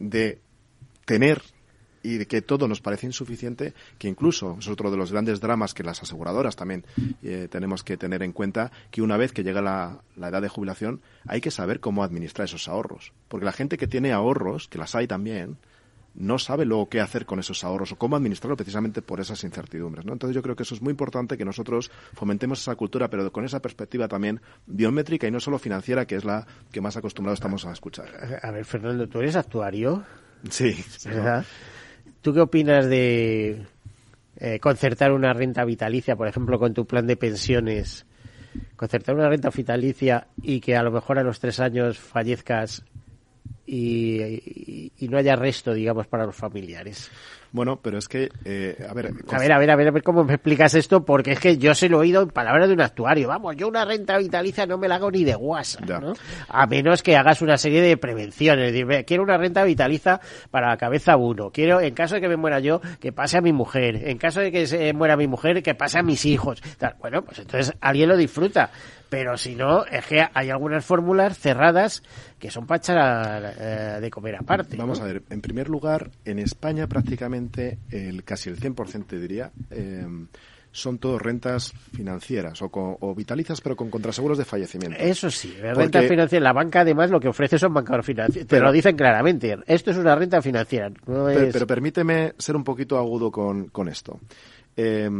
de 0.00 0.40
tener 1.04 1.40
y 2.02 2.18
de 2.18 2.26
que 2.26 2.42
todo 2.42 2.68
nos 2.68 2.80
parece 2.80 3.06
insuficiente, 3.06 3.74
que 3.98 4.08
incluso 4.08 4.56
es 4.58 4.68
otro 4.68 4.90
de 4.90 4.96
los 4.96 5.12
grandes 5.12 5.40
dramas 5.40 5.74
que 5.74 5.82
las 5.82 6.02
aseguradoras 6.02 6.56
también 6.56 6.84
eh, 7.22 7.48
tenemos 7.50 7.82
que 7.82 7.96
tener 7.96 8.22
en 8.22 8.32
cuenta, 8.32 8.70
que 8.90 9.02
una 9.02 9.16
vez 9.16 9.32
que 9.32 9.44
llega 9.44 9.62
la, 9.62 10.02
la 10.16 10.28
edad 10.28 10.42
de 10.42 10.48
jubilación 10.48 11.00
hay 11.26 11.40
que 11.40 11.50
saber 11.50 11.80
cómo 11.80 12.02
administrar 12.02 12.46
esos 12.46 12.68
ahorros. 12.68 13.12
Porque 13.28 13.46
la 13.46 13.52
gente 13.52 13.78
que 13.78 13.86
tiene 13.86 14.12
ahorros, 14.12 14.68
que 14.68 14.78
las 14.78 14.94
hay 14.94 15.06
también, 15.06 15.58
no 16.14 16.38
sabe 16.38 16.64
luego 16.64 16.88
qué 16.88 17.00
hacer 17.00 17.26
con 17.26 17.38
esos 17.38 17.64
ahorros 17.64 17.92
o 17.92 17.96
cómo 17.96 18.16
administrarlo 18.16 18.56
precisamente 18.56 19.02
por 19.02 19.20
esas 19.20 19.42
incertidumbres. 19.44 20.04
¿no? 20.04 20.12
Entonces 20.12 20.34
yo 20.34 20.42
creo 20.42 20.56
que 20.56 20.62
eso 20.62 20.74
es 20.74 20.82
muy 20.82 20.90
importante 20.90 21.38
que 21.38 21.44
nosotros 21.44 21.90
fomentemos 22.14 22.60
esa 22.60 22.74
cultura, 22.74 23.08
pero 23.08 23.30
con 23.32 23.44
esa 23.44 23.60
perspectiva 23.60 24.08
también 24.08 24.40
biométrica 24.66 25.26
y 25.26 25.30
no 25.30 25.40
solo 25.40 25.58
financiera, 25.58 26.06
que 26.06 26.16
es 26.16 26.24
la 26.24 26.46
que 26.70 26.80
más 26.80 26.96
acostumbrados 26.96 27.38
estamos 27.38 27.64
a 27.64 27.72
escuchar. 27.72 28.40
A 28.42 28.50
ver, 28.50 28.64
Fernando, 28.64 29.08
¿tú 29.08 29.20
eres 29.20 29.36
actuario? 29.36 30.04
Sí. 30.50 30.84
¿Verdad? 31.04 31.44
¿Tú 32.22 32.32
qué 32.32 32.40
opinas 32.40 32.88
de 32.88 33.66
eh, 34.36 34.58
concertar 34.60 35.12
una 35.12 35.32
renta 35.32 35.64
vitalicia, 35.64 36.16
por 36.16 36.28
ejemplo, 36.28 36.58
con 36.58 36.72
tu 36.72 36.86
plan 36.86 37.06
de 37.06 37.16
pensiones? 37.16 38.06
Concertar 38.76 39.14
una 39.14 39.28
renta 39.28 39.50
vitalicia 39.50 40.28
y 40.42 40.60
que 40.60 40.76
a 40.76 40.82
lo 40.82 40.90
mejor 40.90 41.18
a 41.18 41.22
los 41.22 41.40
tres 41.40 41.58
años 41.60 41.98
fallezcas 41.98 42.84
y, 43.66 44.22
y- 44.22 44.92
y 44.98 45.08
no 45.08 45.18
haya 45.18 45.36
resto, 45.36 45.72
digamos, 45.74 46.06
para 46.06 46.26
los 46.26 46.36
familiares. 46.36 47.10
Bueno, 47.52 47.78
pero 47.82 47.98
es 47.98 48.08
que, 48.08 48.30
eh, 48.46 48.76
a 48.88 48.94
ver, 48.94 49.12
A 49.30 49.38
ver, 49.38 49.52
a 49.52 49.58
ver, 49.58 49.70
a 49.70 49.76
ver, 49.76 49.88
a 49.88 49.90
ver 49.90 50.02
cómo 50.02 50.24
me 50.24 50.34
explicas 50.34 50.74
esto, 50.74 51.04
porque 51.04 51.32
es 51.32 51.38
que 51.38 51.58
yo 51.58 51.74
se 51.74 51.90
lo 51.90 51.98
he 51.98 52.00
oído 52.00 52.22
en 52.22 52.30
palabras 52.30 52.66
de 52.66 52.74
un 52.74 52.80
actuario. 52.80 53.28
Vamos, 53.28 53.56
yo 53.56 53.68
una 53.68 53.84
renta 53.84 54.16
vitalicia 54.16 54.64
no 54.64 54.78
me 54.78 54.88
la 54.88 54.94
hago 54.94 55.10
ni 55.10 55.22
de 55.22 55.34
guasa, 55.34 55.80
¿no? 55.84 56.14
A 56.48 56.66
menos 56.66 57.02
que 57.02 57.14
hagas 57.14 57.42
una 57.42 57.58
serie 57.58 57.82
de 57.82 57.98
prevenciones. 57.98 58.66
Es 58.66 58.72
decir, 58.72 58.86
ve, 58.86 59.04
quiero 59.04 59.22
una 59.22 59.36
renta 59.36 59.64
vitaliza 59.64 60.20
para 60.50 60.70
la 60.70 60.78
cabeza 60.78 61.16
uno. 61.16 61.50
Quiero, 61.50 61.80
en 61.80 61.92
caso 61.94 62.14
de 62.14 62.22
que 62.22 62.28
me 62.28 62.36
muera 62.36 62.58
yo, 62.58 62.80
que 62.98 63.12
pase 63.12 63.36
a 63.36 63.42
mi 63.42 63.52
mujer. 63.52 64.08
En 64.08 64.16
caso 64.16 64.40
de 64.40 64.50
que 64.50 64.66
se 64.66 64.92
muera 64.94 65.16
mi 65.18 65.26
mujer, 65.26 65.62
que 65.62 65.74
pase 65.74 65.98
a 65.98 66.02
mis 66.02 66.24
hijos. 66.24 66.62
Bueno, 67.00 67.22
pues 67.22 67.38
entonces 67.40 67.74
alguien 67.82 68.08
lo 68.08 68.16
disfruta. 68.16 68.70
Pero 69.12 69.36
si 69.36 69.54
no, 69.54 69.84
es 69.84 70.06
que 70.06 70.26
hay 70.32 70.48
algunas 70.48 70.82
fórmulas 70.86 71.38
cerradas 71.38 72.02
que 72.38 72.50
son 72.50 72.66
para 72.66 72.78
echar 72.78 73.54
eh, 73.58 73.98
de 74.00 74.10
comer 74.10 74.36
aparte. 74.36 74.74
Vamos 74.78 74.98
¿no? 75.00 75.04
a 75.04 75.08
ver, 75.08 75.22
en 75.28 75.42
primer 75.42 75.68
lugar, 75.68 76.10
en 76.24 76.38
España 76.38 76.86
prácticamente 76.86 77.78
el 77.90 78.24
casi 78.24 78.48
el 78.48 78.58
100% 78.58 79.04
te 79.06 79.18
diría 79.18 79.50
eh, 79.70 80.06
son 80.70 80.96
todo 80.96 81.18
rentas 81.18 81.74
financieras 81.94 82.62
o, 82.62 82.70
con- 82.70 82.96
o 83.00 83.14
vitalizas 83.14 83.60
pero 83.60 83.76
con 83.76 83.90
contraseguros 83.90 84.38
de 84.38 84.46
fallecimiento. 84.46 84.96
Eso 84.98 85.30
sí, 85.30 85.54
la 85.60 85.74
Porque- 85.74 85.82
renta 85.82 86.02
financiera. 86.08 86.42
La 86.44 86.52
banca 86.54 86.80
además 86.80 87.10
lo 87.10 87.20
que 87.20 87.28
ofrece 87.28 87.58
son 87.58 87.74
bancos 87.74 88.06
financieros. 88.06 88.48
Te 88.48 88.60
lo 88.60 88.72
dicen 88.72 88.96
claramente. 88.96 89.58
Esto 89.66 89.90
es 89.90 89.98
una 89.98 90.14
renta 90.16 90.40
financiera. 90.40 90.88
No 91.06 91.26
Pero, 91.26 91.66
permíteme 91.66 92.32
ser 92.38 92.56
un 92.56 92.64
poquito 92.64 92.96
agudo 92.96 93.30
con, 93.30 93.68
con 93.68 93.90
esto. 93.90 94.18
Eh, 94.74 95.10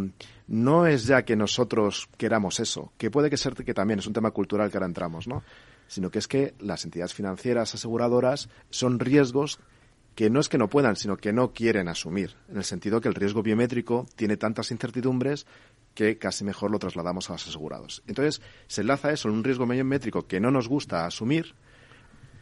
no 0.48 0.86
es 0.86 1.06
ya 1.06 1.24
que 1.24 1.36
nosotros 1.36 2.08
queramos 2.16 2.60
eso, 2.60 2.92
que 2.98 3.10
puede 3.10 3.30
que 3.30 3.36
ser 3.36 3.54
que 3.54 3.74
también 3.74 3.98
es 3.98 4.06
un 4.06 4.12
tema 4.12 4.30
cultural 4.30 4.70
que 4.70 4.76
ahora 4.76 4.86
entramos, 4.86 5.28
¿no? 5.28 5.42
Sino 5.88 6.10
que 6.10 6.18
es 6.18 6.28
que 6.28 6.54
las 6.58 6.84
entidades 6.84 7.14
financieras 7.14 7.74
aseguradoras 7.74 8.48
son 8.70 8.98
riesgos 8.98 9.60
que 10.14 10.28
no 10.28 10.40
es 10.40 10.48
que 10.48 10.58
no 10.58 10.68
puedan, 10.68 10.96
sino 10.96 11.16
que 11.16 11.32
no 11.32 11.52
quieren 11.52 11.88
asumir, 11.88 12.36
en 12.48 12.58
el 12.58 12.64
sentido 12.64 13.00
que 13.00 13.08
el 13.08 13.14
riesgo 13.14 13.42
biométrico 13.42 14.06
tiene 14.14 14.36
tantas 14.36 14.70
incertidumbres 14.70 15.46
que 15.94 16.18
casi 16.18 16.44
mejor 16.44 16.70
lo 16.70 16.78
trasladamos 16.78 17.28
a 17.28 17.34
los 17.34 17.48
asegurados. 17.48 18.02
Entonces, 18.06 18.42
se 18.66 18.82
enlaza 18.82 19.12
eso 19.12 19.28
en 19.28 19.34
un 19.34 19.44
riesgo 19.44 19.66
biométrico 19.66 20.26
que 20.26 20.40
no 20.40 20.50
nos 20.50 20.68
gusta 20.68 21.06
asumir 21.06 21.54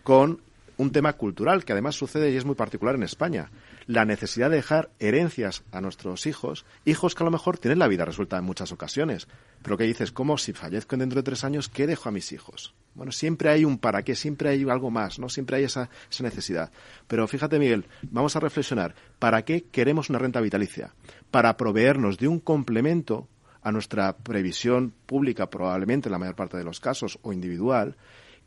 con 0.02 0.40
un 0.76 0.92
tema 0.92 1.12
cultural 1.12 1.64
que 1.64 1.72
además 1.72 1.94
sucede 1.94 2.30
y 2.30 2.36
es 2.36 2.44
muy 2.44 2.54
particular 2.54 2.94
en 2.94 3.02
España. 3.02 3.50
La 3.86 4.04
necesidad 4.04 4.50
de 4.50 4.56
dejar 4.56 4.90
herencias 4.98 5.62
a 5.72 5.80
nuestros 5.80 6.26
hijos, 6.26 6.64
hijos 6.84 7.14
que 7.14 7.22
a 7.22 7.26
lo 7.26 7.30
mejor 7.30 7.58
tienen 7.58 7.78
la 7.78 7.88
vida 7.88 8.04
resuelta 8.04 8.38
en 8.38 8.44
muchas 8.44 8.72
ocasiones. 8.72 9.28
Pero 9.62 9.76
que 9.76 9.84
dices, 9.84 10.12
¿cómo 10.12 10.38
si 10.38 10.52
fallezco 10.52 10.96
dentro 10.96 11.20
de 11.20 11.24
tres 11.24 11.44
años, 11.44 11.68
qué 11.68 11.86
dejo 11.86 12.08
a 12.08 12.12
mis 12.12 12.32
hijos? 12.32 12.74
Bueno, 12.94 13.12
siempre 13.12 13.50
hay 13.50 13.64
un 13.64 13.78
para 13.78 14.02
qué, 14.02 14.14
siempre 14.14 14.50
hay 14.50 14.68
algo 14.68 14.90
más, 14.90 15.18
¿no? 15.18 15.28
Siempre 15.28 15.56
hay 15.56 15.64
esa, 15.64 15.90
esa 16.10 16.22
necesidad. 16.22 16.70
Pero 17.06 17.26
fíjate, 17.26 17.58
Miguel, 17.58 17.86
vamos 18.02 18.36
a 18.36 18.40
reflexionar. 18.40 18.94
¿Para 19.18 19.44
qué 19.44 19.64
queremos 19.64 20.10
una 20.10 20.18
renta 20.18 20.40
vitalicia? 20.40 20.94
Para 21.30 21.56
proveernos 21.56 22.18
de 22.18 22.28
un 22.28 22.40
complemento 22.40 23.28
a 23.62 23.72
nuestra 23.72 24.16
previsión 24.16 24.92
pública, 25.06 25.50
probablemente 25.50 26.08
en 26.08 26.12
la 26.12 26.18
mayor 26.18 26.34
parte 26.34 26.56
de 26.56 26.64
los 26.64 26.80
casos, 26.80 27.18
o 27.22 27.32
individual, 27.32 27.96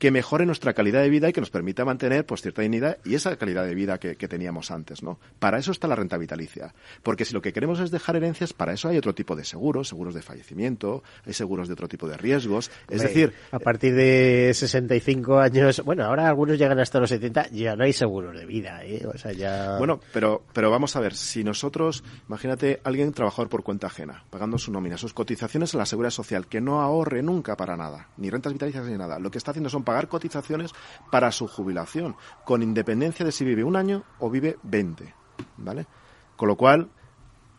que 0.03 0.11
mejore 0.11 0.45
nuestra 0.45 0.73
calidad 0.73 1.01
de 1.01 1.09
vida 1.09 1.29
y 1.29 1.31
que 1.31 1.39
nos 1.39 1.49
permita 1.49 1.85
mantener 1.85 2.25
pues 2.25 2.41
cierta 2.41 2.61
dignidad 2.61 2.97
y 3.05 3.15
esa 3.15 3.37
calidad 3.37 3.65
de 3.65 3.73
vida 3.73 3.99
que, 3.99 4.17
que 4.17 4.27
teníamos 4.27 4.69
antes, 4.69 5.01
¿no? 5.01 5.17
Para 5.39 5.59
eso 5.59 5.71
está 5.71 5.87
la 5.87 5.95
renta 5.95 6.17
vitalicia. 6.17 6.75
Porque 7.03 7.23
si 7.23 7.33
lo 7.33 7.41
que 7.41 7.53
queremos 7.53 7.79
es 7.79 7.89
dejar 7.89 8.17
herencias, 8.17 8.51
para 8.51 8.73
eso 8.73 8.89
hay 8.89 8.97
otro 8.97 9.15
tipo 9.15 9.33
de 9.33 9.45
seguros, 9.45 9.87
seguros 9.87 10.13
de 10.13 10.21
fallecimiento, 10.21 11.03
hay 11.25 11.31
seguros 11.31 11.69
de 11.69 11.75
otro 11.75 11.87
tipo 11.87 12.09
de 12.09 12.17
riesgos. 12.17 12.69
Es 12.89 12.99
Hombre, 12.99 13.07
decir, 13.07 13.33
a 13.51 13.59
partir 13.59 13.95
de 13.95 14.51
65 14.53 15.39
años, 15.39 15.81
bueno, 15.85 16.03
ahora 16.03 16.27
algunos 16.27 16.59
llegan 16.59 16.81
hasta 16.81 16.99
los 16.99 17.07
70, 17.07 17.51
ya 17.51 17.77
no 17.77 17.85
hay 17.85 17.93
seguros 17.93 18.37
de 18.37 18.45
vida, 18.45 18.83
¿eh? 18.83 19.05
O 19.07 19.17
sea, 19.17 19.31
ya... 19.31 19.77
Bueno, 19.77 20.01
pero, 20.11 20.43
pero 20.51 20.69
vamos 20.69 20.97
a 20.97 20.99
ver, 20.99 21.15
si 21.15 21.45
nosotros, 21.45 22.03
imagínate 22.27 22.81
alguien 22.83 23.13
trabajador 23.13 23.47
por 23.47 23.63
cuenta 23.63 23.87
ajena, 23.87 24.25
pagando 24.29 24.57
su 24.57 24.69
nómina, 24.69 24.97
sus 24.97 25.13
cotizaciones 25.13 25.73
a 25.73 25.77
la 25.77 25.85
seguridad 25.85 26.11
social, 26.11 26.47
que 26.47 26.59
no 26.59 26.81
ahorre 26.81 27.23
nunca 27.23 27.55
para 27.55 27.77
nada, 27.77 28.09
ni 28.17 28.29
rentas 28.29 28.51
vitalicias 28.51 28.85
ni 28.85 28.97
nada, 28.97 29.17
lo 29.17 29.31
que 29.31 29.37
está 29.37 29.51
haciendo 29.51 29.69
son 29.69 29.85
pagar 29.93 30.07
cotizaciones 30.07 30.71
para 31.11 31.31
su 31.31 31.47
jubilación, 31.47 32.15
con 32.45 32.63
independencia 32.63 33.23
de 33.23 33.31
si 33.31 33.45
vive 33.45 33.63
un 33.63 33.75
año 33.75 34.03
o 34.17 34.29
vive 34.29 34.57
20, 34.63 35.13
¿vale? 35.57 35.85
Con 36.35 36.47
lo 36.47 36.55
cual, 36.55 36.89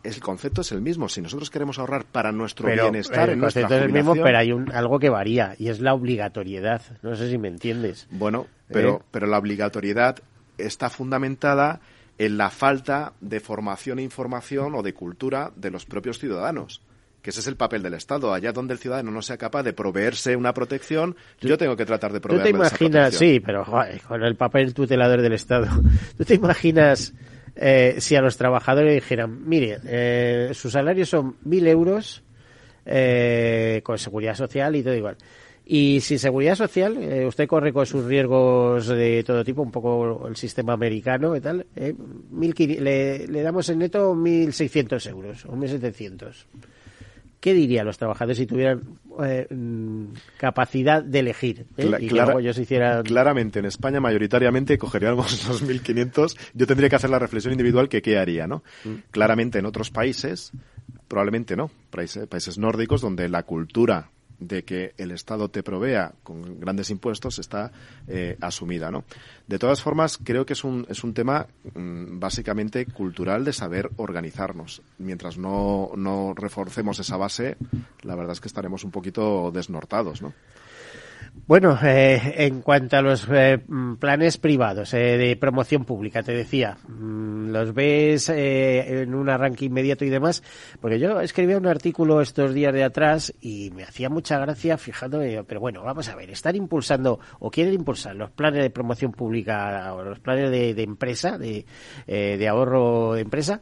el 0.02 0.20
concepto 0.20 0.62
es 0.62 0.72
el 0.72 0.80
mismo. 0.80 1.08
Si 1.08 1.22
nosotros 1.22 1.48
queremos 1.48 1.78
ahorrar 1.78 2.04
para 2.04 2.32
nuestro 2.32 2.66
bienestar, 2.66 3.28
el 3.28 3.34
en 3.34 3.40
nuestra 3.40 3.62
concepto 3.62 3.84
es 3.84 3.86
el 3.86 3.92
mismo, 3.92 4.14
pero 4.14 4.36
hay 4.36 4.50
un, 4.50 4.72
algo 4.72 4.98
que 4.98 5.10
varía 5.10 5.54
y 5.58 5.68
es 5.68 5.78
la 5.80 5.94
obligatoriedad. 5.94 6.82
No 7.02 7.14
sé 7.14 7.30
si 7.30 7.38
me 7.38 7.46
entiendes. 7.46 8.08
Bueno, 8.10 8.48
pero, 8.66 8.96
¿Eh? 8.96 9.02
pero 9.12 9.28
la 9.28 9.38
obligatoriedad 9.38 10.16
está 10.58 10.90
fundamentada 10.90 11.80
en 12.18 12.36
la 12.36 12.50
falta 12.50 13.12
de 13.20 13.38
formación 13.38 14.00
e 14.00 14.02
información 14.02 14.74
o 14.74 14.82
de 14.82 14.92
cultura 14.92 15.52
de 15.54 15.70
los 15.70 15.86
propios 15.86 16.18
ciudadanos. 16.18 16.82
Que 17.24 17.30
ese 17.30 17.40
es 17.40 17.46
el 17.46 17.56
papel 17.56 17.82
del 17.82 17.94
Estado. 17.94 18.34
Allá 18.34 18.52
donde 18.52 18.74
el 18.74 18.78
ciudadano 18.78 19.10
no 19.10 19.22
sea 19.22 19.38
capaz 19.38 19.62
de 19.62 19.72
proveerse 19.72 20.36
una 20.36 20.52
protección, 20.52 21.16
yo 21.40 21.56
tengo 21.56 21.74
que 21.74 21.86
tratar 21.86 22.12
de 22.12 22.20
Tú 22.20 22.36
te 22.36 22.40
esa 22.42 22.50
imaginas, 22.50 23.14
sí, 23.14 23.40
pero 23.40 23.64
joder, 23.64 23.98
con 24.02 24.22
el 24.22 24.36
papel 24.36 24.74
tutelador 24.74 25.22
del 25.22 25.32
Estado, 25.32 25.66
¿tú 26.18 26.24
te 26.26 26.34
imaginas 26.34 27.14
eh, 27.56 27.94
si 27.98 28.14
a 28.14 28.20
los 28.20 28.36
trabajadores 28.36 28.92
dijeran, 28.94 29.48
mire, 29.48 29.78
eh, 29.86 30.50
su 30.52 30.68
salario 30.68 31.06
son 31.06 31.36
mil 31.44 31.66
euros 31.66 32.22
eh, 32.84 33.80
con 33.82 33.96
seguridad 33.96 34.34
social 34.34 34.76
y 34.76 34.82
todo 34.82 34.94
igual? 34.94 35.16
Y 35.64 36.02
sin 36.02 36.18
seguridad 36.18 36.56
social, 36.56 37.02
eh, 37.02 37.24
usted 37.24 37.48
corre 37.48 37.72
con 37.72 37.86
sus 37.86 38.04
riesgos 38.04 38.86
de 38.86 39.24
todo 39.24 39.42
tipo, 39.42 39.62
un 39.62 39.70
poco 39.70 40.28
el 40.28 40.36
sistema 40.36 40.74
americano 40.74 41.34
y 41.34 41.40
tal. 41.40 41.64
eh, 41.74 41.94
1.500 41.94 42.80
le, 42.80 43.26
le 43.28 43.42
damos 43.42 43.66
en 43.70 43.78
neto 43.78 44.14
1.600 44.14 45.08
euros 45.08 45.46
o 45.46 45.52
1.700. 45.52 46.34
¿Qué 47.44 47.52
dirían 47.52 47.84
los 47.84 47.98
trabajadores 47.98 48.38
si 48.38 48.46
tuvieran 48.46 48.80
eh, 49.22 49.46
mm, 49.50 50.04
capacidad 50.38 51.04
de 51.04 51.18
elegir? 51.18 51.66
eh? 51.76 51.88
Cla- 51.88 52.00
y 52.02 52.08
que 52.08 52.14
luego 52.14 52.38
ellos 52.38 52.56
hicieran 52.56 53.02
Claramente, 53.02 53.58
en 53.58 53.66
España 53.66 54.00
mayoritariamente 54.00 54.78
cogeríamos 54.78 55.46
los 55.48 55.62
1.500. 55.62 56.38
Yo 56.54 56.66
tendría 56.66 56.88
que 56.88 56.96
hacer 56.96 57.10
la 57.10 57.18
reflexión 57.18 57.52
individual 57.52 57.90
que 57.90 58.00
qué 58.00 58.16
haría, 58.16 58.46
¿no? 58.46 58.62
Mm. 58.84 58.94
Claramente 59.10 59.58
en 59.58 59.66
otros 59.66 59.90
países, 59.90 60.52
probablemente 61.06 61.54
no. 61.54 61.70
Países, 61.90 62.26
países 62.28 62.56
nórdicos 62.56 63.02
donde 63.02 63.28
la 63.28 63.42
cultura 63.42 64.08
de 64.38 64.64
que 64.64 64.94
el 64.98 65.10
Estado 65.10 65.48
te 65.48 65.62
provea 65.62 66.12
con 66.22 66.60
grandes 66.60 66.90
impuestos 66.90 67.38
está 67.38 67.72
eh, 68.08 68.36
asumida, 68.40 68.90
¿no? 68.90 69.04
De 69.46 69.58
todas 69.58 69.82
formas, 69.82 70.18
creo 70.22 70.46
que 70.46 70.54
es 70.54 70.64
un, 70.64 70.86
es 70.88 71.04
un 71.04 71.14
tema 71.14 71.46
mm, 71.74 72.18
básicamente 72.18 72.86
cultural 72.86 73.44
de 73.44 73.52
saber 73.52 73.90
organizarnos. 73.96 74.82
Mientras 74.98 75.38
no, 75.38 75.90
no 75.96 76.34
reforcemos 76.34 76.98
esa 76.98 77.16
base, 77.16 77.56
la 78.02 78.14
verdad 78.14 78.32
es 78.32 78.40
que 78.40 78.48
estaremos 78.48 78.84
un 78.84 78.90
poquito 78.90 79.50
desnortados, 79.52 80.22
¿no? 80.22 80.32
Bueno, 81.46 81.78
eh, 81.82 82.36
en 82.38 82.62
cuanto 82.62 82.96
a 82.96 83.02
los 83.02 83.28
eh, 83.30 83.58
planes 83.98 84.38
privados 84.38 84.94
eh, 84.94 85.18
de 85.18 85.36
promoción 85.36 85.84
pública, 85.84 86.22
te 86.22 86.32
decía, 86.32 86.78
mm, 86.88 87.50
los 87.50 87.74
ves 87.74 88.30
eh, 88.30 89.02
en 89.02 89.14
un 89.14 89.28
arranque 89.28 89.66
inmediato 89.66 90.06
y 90.06 90.08
demás, 90.08 90.42
porque 90.80 90.98
yo 90.98 91.20
escribía 91.20 91.58
un 91.58 91.66
artículo 91.66 92.22
estos 92.22 92.54
días 92.54 92.72
de 92.72 92.84
atrás 92.84 93.34
y 93.42 93.70
me 93.74 93.82
hacía 93.82 94.08
mucha 94.08 94.38
gracia 94.38 94.78
fijándome, 94.78 95.44
pero 95.44 95.60
bueno, 95.60 95.82
vamos 95.82 96.08
a 96.08 96.16
ver, 96.16 96.30
están 96.30 96.56
impulsando 96.56 97.20
o 97.40 97.50
quieren 97.50 97.74
impulsar 97.74 98.16
los 98.16 98.30
planes 98.30 98.62
de 98.62 98.70
promoción 98.70 99.12
pública 99.12 99.92
o 99.92 100.02
los 100.02 100.20
planes 100.20 100.50
de, 100.50 100.72
de 100.72 100.82
empresa, 100.82 101.36
de, 101.36 101.66
eh, 102.06 102.36
de 102.38 102.48
ahorro 102.48 103.12
de 103.14 103.20
empresa, 103.20 103.60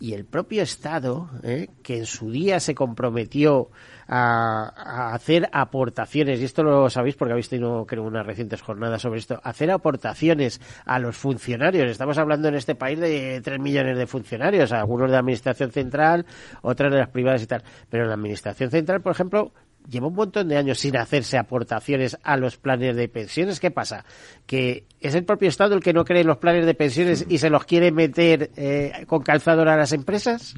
y 0.00 0.14
el 0.14 0.24
propio 0.24 0.62
Estado, 0.62 1.30
¿eh? 1.42 1.68
que 1.82 1.98
en 1.98 2.06
su 2.06 2.30
día 2.30 2.60
se 2.60 2.74
comprometió 2.74 3.70
a, 4.08 4.72
a 4.76 5.14
hacer 5.14 5.48
aportaciones, 5.52 6.40
y 6.40 6.44
esto 6.44 6.62
lo 6.62 6.90
sabéis 6.90 7.16
porque 7.16 7.32
habéis 7.32 7.48
tenido, 7.48 7.86
creo, 7.86 8.02
unas 8.02 8.26
recientes 8.26 8.62
jornadas 8.62 9.02
sobre 9.02 9.20
esto, 9.20 9.40
hacer 9.44 9.70
aportaciones 9.70 10.60
a 10.84 10.98
los 10.98 11.16
funcionarios. 11.16 11.90
Estamos 11.90 12.18
hablando 12.18 12.48
en 12.48 12.54
este 12.54 12.74
país 12.74 12.98
de 12.98 13.40
3 13.42 13.60
millones 13.60 13.96
de 13.96 14.06
funcionarios, 14.06 14.72
algunos 14.72 15.08
de 15.08 15.12
la 15.12 15.20
Administración 15.20 15.70
Central, 15.70 16.26
otros 16.62 16.92
de 16.92 16.98
las 16.98 17.08
privadas 17.08 17.42
y 17.42 17.46
tal. 17.46 17.62
Pero 17.88 18.04
en 18.04 18.08
la 18.08 18.14
Administración 18.14 18.70
Central, 18.70 19.02
por 19.02 19.12
ejemplo, 19.12 19.52
lleva 19.88 20.06
un 20.06 20.14
montón 20.14 20.48
de 20.48 20.56
años 20.56 20.78
sin 20.78 20.96
hacerse 20.96 21.38
aportaciones 21.38 22.18
a 22.22 22.36
los 22.36 22.56
planes 22.56 22.96
de 22.96 23.08
pensiones. 23.08 23.60
¿Qué 23.60 23.70
pasa? 23.70 24.04
Que 24.46 24.84
es 25.00 25.14
el 25.14 25.24
propio 25.24 25.48
Estado 25.48 25.74
el 25.74 25.82
que 25.82 25.92
no 25.92 26.04
cree 26.04 26.22
en 26.22 26.26
los 26.26 26.38
planes 26.38 26.66
de 26.66 26.74
pensiones 26.74 27.26
y 27.28 27.38
se 27.38 27.50
los 27.50 27.64
quiere 27.64 27.92
meter 27.92 28.50
eh, 28.56 29.04
con 29.06 29.22
calzador 29.22 29.68
a 29.68 29.76
las 29.76 29.92
empresas. 29.92 30.54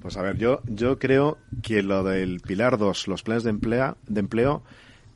Pues 0.00 0.16
a 0.16 0.22
ver, 0.22 0.36
yo, 0.36 0.60
yo 0.66 0.98
creo 0.98 1.38
que 1.62 1.82
lo 1.82 2.04
del 2.04 2.40
Pilar 2.40 2.78
2, 2.78 3.08
los 3.08 3.22
planes 3.22 3.44
de, 3.44 3.50
emplea, 3.50 3.96
de 4.06 4.20
empleo, 4.20 4.62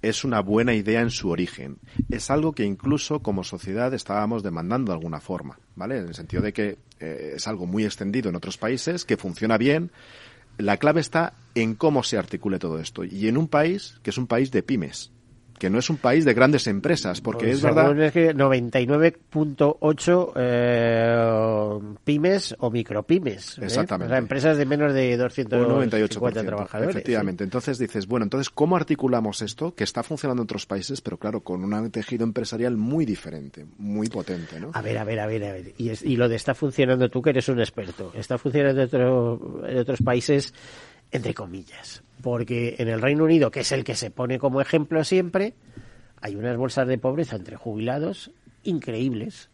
es 0.02 0.24
una 0.24 0.40
buena 0.40 0.74
idea 0.74 1.00
en 1.00 1.10
su 1.10 1.28
origen. 1.30 1.78
Es 2.10 2.30
algo 2.30 2.52
que 2.52 2.64
incluso 2.64 3.20
como 3.20 3.44
sociedad 3.44 3.92
estábamos 3.94 4.42
demandando 4.42 4.92
de 4.92 4.98
alguna 4.98 5.20
forma, 5.20 5.58
¿vale? 5.74 5.98
En 5.98 6.08
el 6.08 6.14
sentido 6.14 6.42
de 6.42 6.52
que 6.52 6.78
eh, 7.00 7.32
es 7.36 7.48
algo 7.48 7.66
muy 7.66 7.84
extendido 7.84 8.28
en 8.28 8.36
otros 8.36 8.58
países, 8.58 9.04
que 9.04 9.16
funciona 9.16 9.58
bien. 9.58 9.90
La 10.58 10.76
clave 10.76 11.00
está 11.00 11.34
en 11.54 11.74
cómo 11.74 12.02
se 12.02 12.18
articule 12.18 12.58
todo 12.58 12.80
esto. 12.80 13.04
Y 13.04 13.28
en 13.28 13.38
un 13.38 13.46
país 13.48 13.94
que 14.02 14.10
es 14.10 14.18
un 14.18 14.26
país 14.26 14.50
de 14.50 14.64
pymes, 14.64 15.12
que 15.58 15.70
no 15.70 15.78
es 15.78 15.90
un 15.90 15.96
país 15.96 16.24
de 16.24 16.34
grandes 16.34 16.66
empresas, 16.66 17.20
porque 17.20 17.46
Pues 17.46 17.56
es 17.56 17.62
verdad... 17.62 18.00
es 18.00 18.12
que 18.12 18.34
99.8 18.34 20.32
eh, 20.36 21.78
pymes 22.04 22.54
o 22.58 22.70
micropymes. 22.70 23.58
¿eh? 23.58 23.64
Exactamente. 23.64 24.06
O 24.06 24.10
sea, 24.10 24.18
empresas 24.18 24.56
de 24.56 24.66
menos 24.66 24.92
de 24.94 25.12
Un 25.14 25.18
250 25.18 26.42
98%, 26.42 26.46
trabajadores. 26.46 26.90
Efectivamente. 26.96 27.44
Entonces 27.44 27.78
dices, 27.78 28.06
bueno, 28.06 28.24
entonces, 28.24 28.50
¿cómo 28.50 28.76
articulamos 28.76 29.42
esto? 29.42 29.74
Que 29.74 29.84
está 29.84 30.02
funcionando 30.02 30.42
en 30.42 30.44
otros 30.44 30.66
países, 30.66 31.00
pero 31.00 31.16
claro, 31.18 31.40
con 31.40 31.64
un 31.64 31.90
tejido 31.90 32.24
empresarial 32.24 32.76
muy 32.76 33.04
diferente, 33.04 33.66
muy 33.78 34.08
potente, 34.08 34.60
¿no? 34.60 34.70
A 34.74 34.82
ver, 34.82 34.98
a 34.98 35.04
ver, 35.04 35.20
a 35.20 35.26
ver, 35.26 35.44
a 35.44 35.52
ver. 35.52 35.72
Y, 35.78 35.90
es- 35.90 36.02
y 36.02 36.16
lo 36.16 36.28
de 36.28 36.36
está 36.36 36.54
funcionando 36.54 37.08
tú, 37.08 37.22
que 37.22 37.30
eres 37.30 37.48
un 37.48 37.60
experto. 37.60 38.12
Está 38.14 38.38
funcionando 38.38 38.80
en, 38.82 38.86
otro- 38.86 39.62
en 39.68 39.78
otros 39.78 40.00
países, 40.02 40.54
entre 41.10 41.34
comillas. 41.34 42.02
Porque 42.22 42.76
en 42.78 42.88
el 42.88 43.00
Reino 43.00 43.24
Unido, 43.24 43.50
que 43.50 43.60
es 43.60 43.72
el 43.72 43.84
que 43.84 43.94
se 43.94 44.10
pone 44.10 44.38
como 44.38 44.60
ejemplo 44.60 45.04
siempre, 45.04 45.54
hay 46.20 46.34
unas 46.34 46.56
bolsas 46.56 46.88
de 46.88 46.98
pobreza 46.98 47.36
entre 47.36 47.56
jubilados 47.56 48.30
increíbles. 48.64 49.50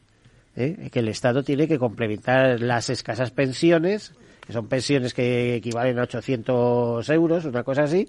¿eh? 0.57 0.89
Que 0.91 1.01
el 1.01 1.09
Estado 1.09 1.43
tiene 1.43 1.69
que 1.69 1.79
complementar 1.79 2.61
las 2.61 2.91
escasas 2.91 3.31
pensiones, 3.31 4.15
que 4.47 4.53
son 4.53 4.67
pensiones 4.69 5.15
que 5.15 5.57
equivalen 5.57 5.99
a 5.99 6.03
800 6.03 7.09
euros, 7.11 7.45
una 7.45 7.65
cosa 7.65 7.85
así, 7.85 8.09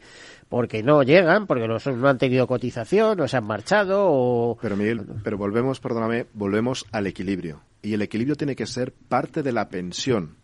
porque 0.49 0.83
no 0.83 1.03
llegan, 1.03 1.47
porque 1.47 1.67
los 1.67 1.85
no 1.87 2.07
han 2.07 2.17
tenido 2.17 2.47
cotización, 2.47 3.19
o 3.19 3.27
se 3.27 3.37
han 3.37 3.45
marchado, 3.45 4.05
o... 4.07 4.57
Pero 4.61 4.75
Miguel, 4.75 5.01
pero 5.23 5.37
volvemos, 5.37 5.79
perdóname, 5.79 6.25
volvemos 6.33 6.85
al 6.91 7.07
equilibrio. 7.07 7.61
Y 7.81 7.93
el 7.93 8.01
equilibrio 8.01 8.35
tiene 8.35 8.55
que 8.55 8.65
ser 8.65 8.91
parte 8.93 9.43
de 9.43 9.51
la 9.51 9.69
pensión 9.69 10.37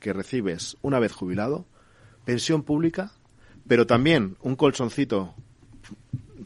que 0.00 0.12
recibes 0.12 0.76
una 0.82 0.98
vez 0.98 1.12
jubilado, 1.12 1.66
pensión 2.24 2.62
pública, 2.62 3.12
pero 3.68 3.86
también 3.86 4.36
un 4.42 4.56
colchoncito 4.56 5.34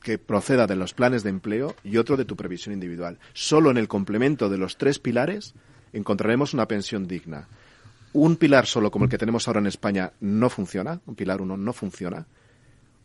que 0.03 0.19
proceda 0.19 0.67
de 0.67 0.77
los 0.77 0.95
planes 0.95 1.23
de 1.23 1.31
empleo 1.31 1.77
y 1.85 1.99
otro 1.99 2.17
de 2.17 2.25
tu 2.25 2.37
previsión 2.37 2.73
individual. 2.73 3.19
Solo 3.33 3.71
en 3.71 3.77
el 3.77 3.89
complemento 3.89 4.49
de 4.49 4.59
los 4.59 4.77
tres 4.77 4.99
pilares 4.99 5.55
encontraremos 5.93 6.55
una 6.55 6.67
pensión 6.67 7.07
digna. 7.07 7.49
Un 8.13 8.37
pilar 8.37 8.67
solo 8.67 8.91
como 8.91 9.05
el 9.05 9.11
que 9.11 9.19
tenemos 9.19 9.47
ahora 9.47 9.61
en 9.61 9.67
España 9.67 10.13
no 10.21 10.49
funciona, 10.51 11.01
un 11.07 11.15
pilar 11.15 11.41
uno 11.41 11.57
no 11.57 11.73
funciona. 11.73 12.27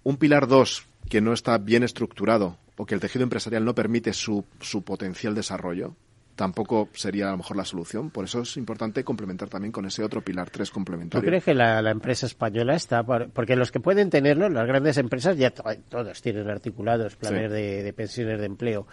Un 0.03 0.18
pilar 0.18 0.47
dos 0.47 0.88
que 1.09 1.22
no 1.22 1.34
está 1.34 1.57
bien 1.57 1.84
estructurado 1.84 2.57
o 2.78 2.86
que 2.86 2.95
el 2.95 3.01
tejido 3.01 3.24
empresarial 3.24 3.66
no 3.66 3.76
permite 3.76 4.13
su, 4.13 4.45
su 4.59 4.84
potencial 4.84 5.36
desarrollo, 5.36 5.95
tampoco 6.36 6.89
sería 6.93 7.27
a 7.29 7.31
lo 7.31 7.38
mejor 7.38 7.57
la 7.57 7.65
solución. 7.65 8.09
Por 8.09 8.25
eso 8.25 8.41
es 8.41 8.57
importante 8.57 9.03
complementar 9.03 9.47
también 9.49 9.71
con 9.71 9.86
ese 9.86 10.03
otro 10.03 10.21
pilar 10.21 10.49
tres 10.49 10.69
¿Tú 10.69 10.73
complementario. 10.75 11.25
crees 11.27 11.43
que 11.43 11.53
la, 11.53 11.81
la 11.81 11.91
empresa 11.91 12.25
española 12.25 12.75
está? 12.75 13.03
por- 13.03 13.29
porque 13.29 13.55
los 13.55 13.71
que 13.71 13.79
pueden 13.79 14.09
tenerlo, 14.09 14.49
las 14.49 14.67
grandes 14.67 14.97
empresas, 14.97 15.38
ya 15.38 15.51
to- 15.51 15.63
todos 15.89 16.21
tienen 16.21 16.49
articulados 16.49 17.15
planes 17.15 17.49
Sí. 17.49 17.55
de, 17.55 17.83
de 17.83 17.93
pensiones 17.93 18.39
de 18.39 18.45
empleo. 18.45 18.88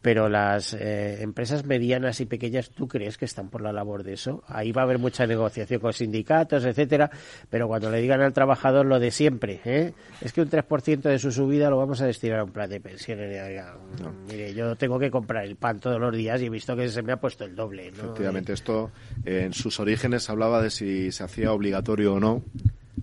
Pero 0.00 0.28
las 0.28 0.74
eh, 0.74 1.22
empresas 1.22 1.64
medianas 1.64 2.20
y 2.20 2.26
pequeñas, 2.26 2.70
¿tú 2.70 2.86
crees 2.86 3.18
que 3.18 3.24
están 3.24 3.48
por 3.48 3.62
la 3.62 3.72
labor 3.72 4.04
de 4.04 4.12
eso? 4.12 4.44
Ahí 4.46 4.70
va 4.70 4.82
a 4.82 4.84
haber 4.84 4.98
mucha 4.98 5.26
negociación 5.26 5.80
con 5.80 5.92
sindicatos, 5.92 6.64
etcétera, 6.64 7.10
pero 7.50 7.66
cuando 7.66 7.90
le 7.90 8.00
digan 8.00 8.20
al 8.20 8.32
trabajador 8.32 8.86
lo 8.86 9.00
de 9.00 9.10
siempre, 9.10 9.60
¿eh? 9.64 9.92
es 10.20 10.32
que 10.32 10.40
un 10.40 10.50
3% 10.50 11.02
de 11.02 11.18
su 11.18 11.32
subida 11.32 11.68
lo 11.68 11.78
vamos 11.78 12.00
a 12.00 12.06
destinar 12.06 12.38
a 12.38 12.44
un 12.44 12.52
plan 12.52 12.70
de 12.70 12.80
pensiones. 12.80 13.28
Oiga, 13.42 13.76
Mire, 14.28 14.54
yo 14.54 14.76
tengo 14.76 14.98
que 14.98 15.10
comprar 15.10 15.44
el 15.44 15.56
pan 15.56 15.80
todos 15.80 16.00
los 16.00 16.14
días 16.14 16.40
y 16.42 16.46
he 16.46 16.50
visto 16.50 16.76
que 16.76 16.88
se 16.88 17.02
me 17.02 17.12
ha 17.12 17.16
puesto 17.16 17.44
el 17.44 17.56
doble. 17.56 17.90
¿no? 17.90 18.04
Efectivamente, 18.04 18.52
esto 18.52 18.92
eh, 19.24 19.42
en 19.46 19.52
sus 19.52 19.80
orígenes 19.80 20.30
hablaba 20.30 20.62
de 20.62 20.70
si 20.70 21.10
se 21.10 21.24
hacía 21.24 21.52
obligatorio 21.52 22.14
o 22.14 22.20
no 22.20 22.42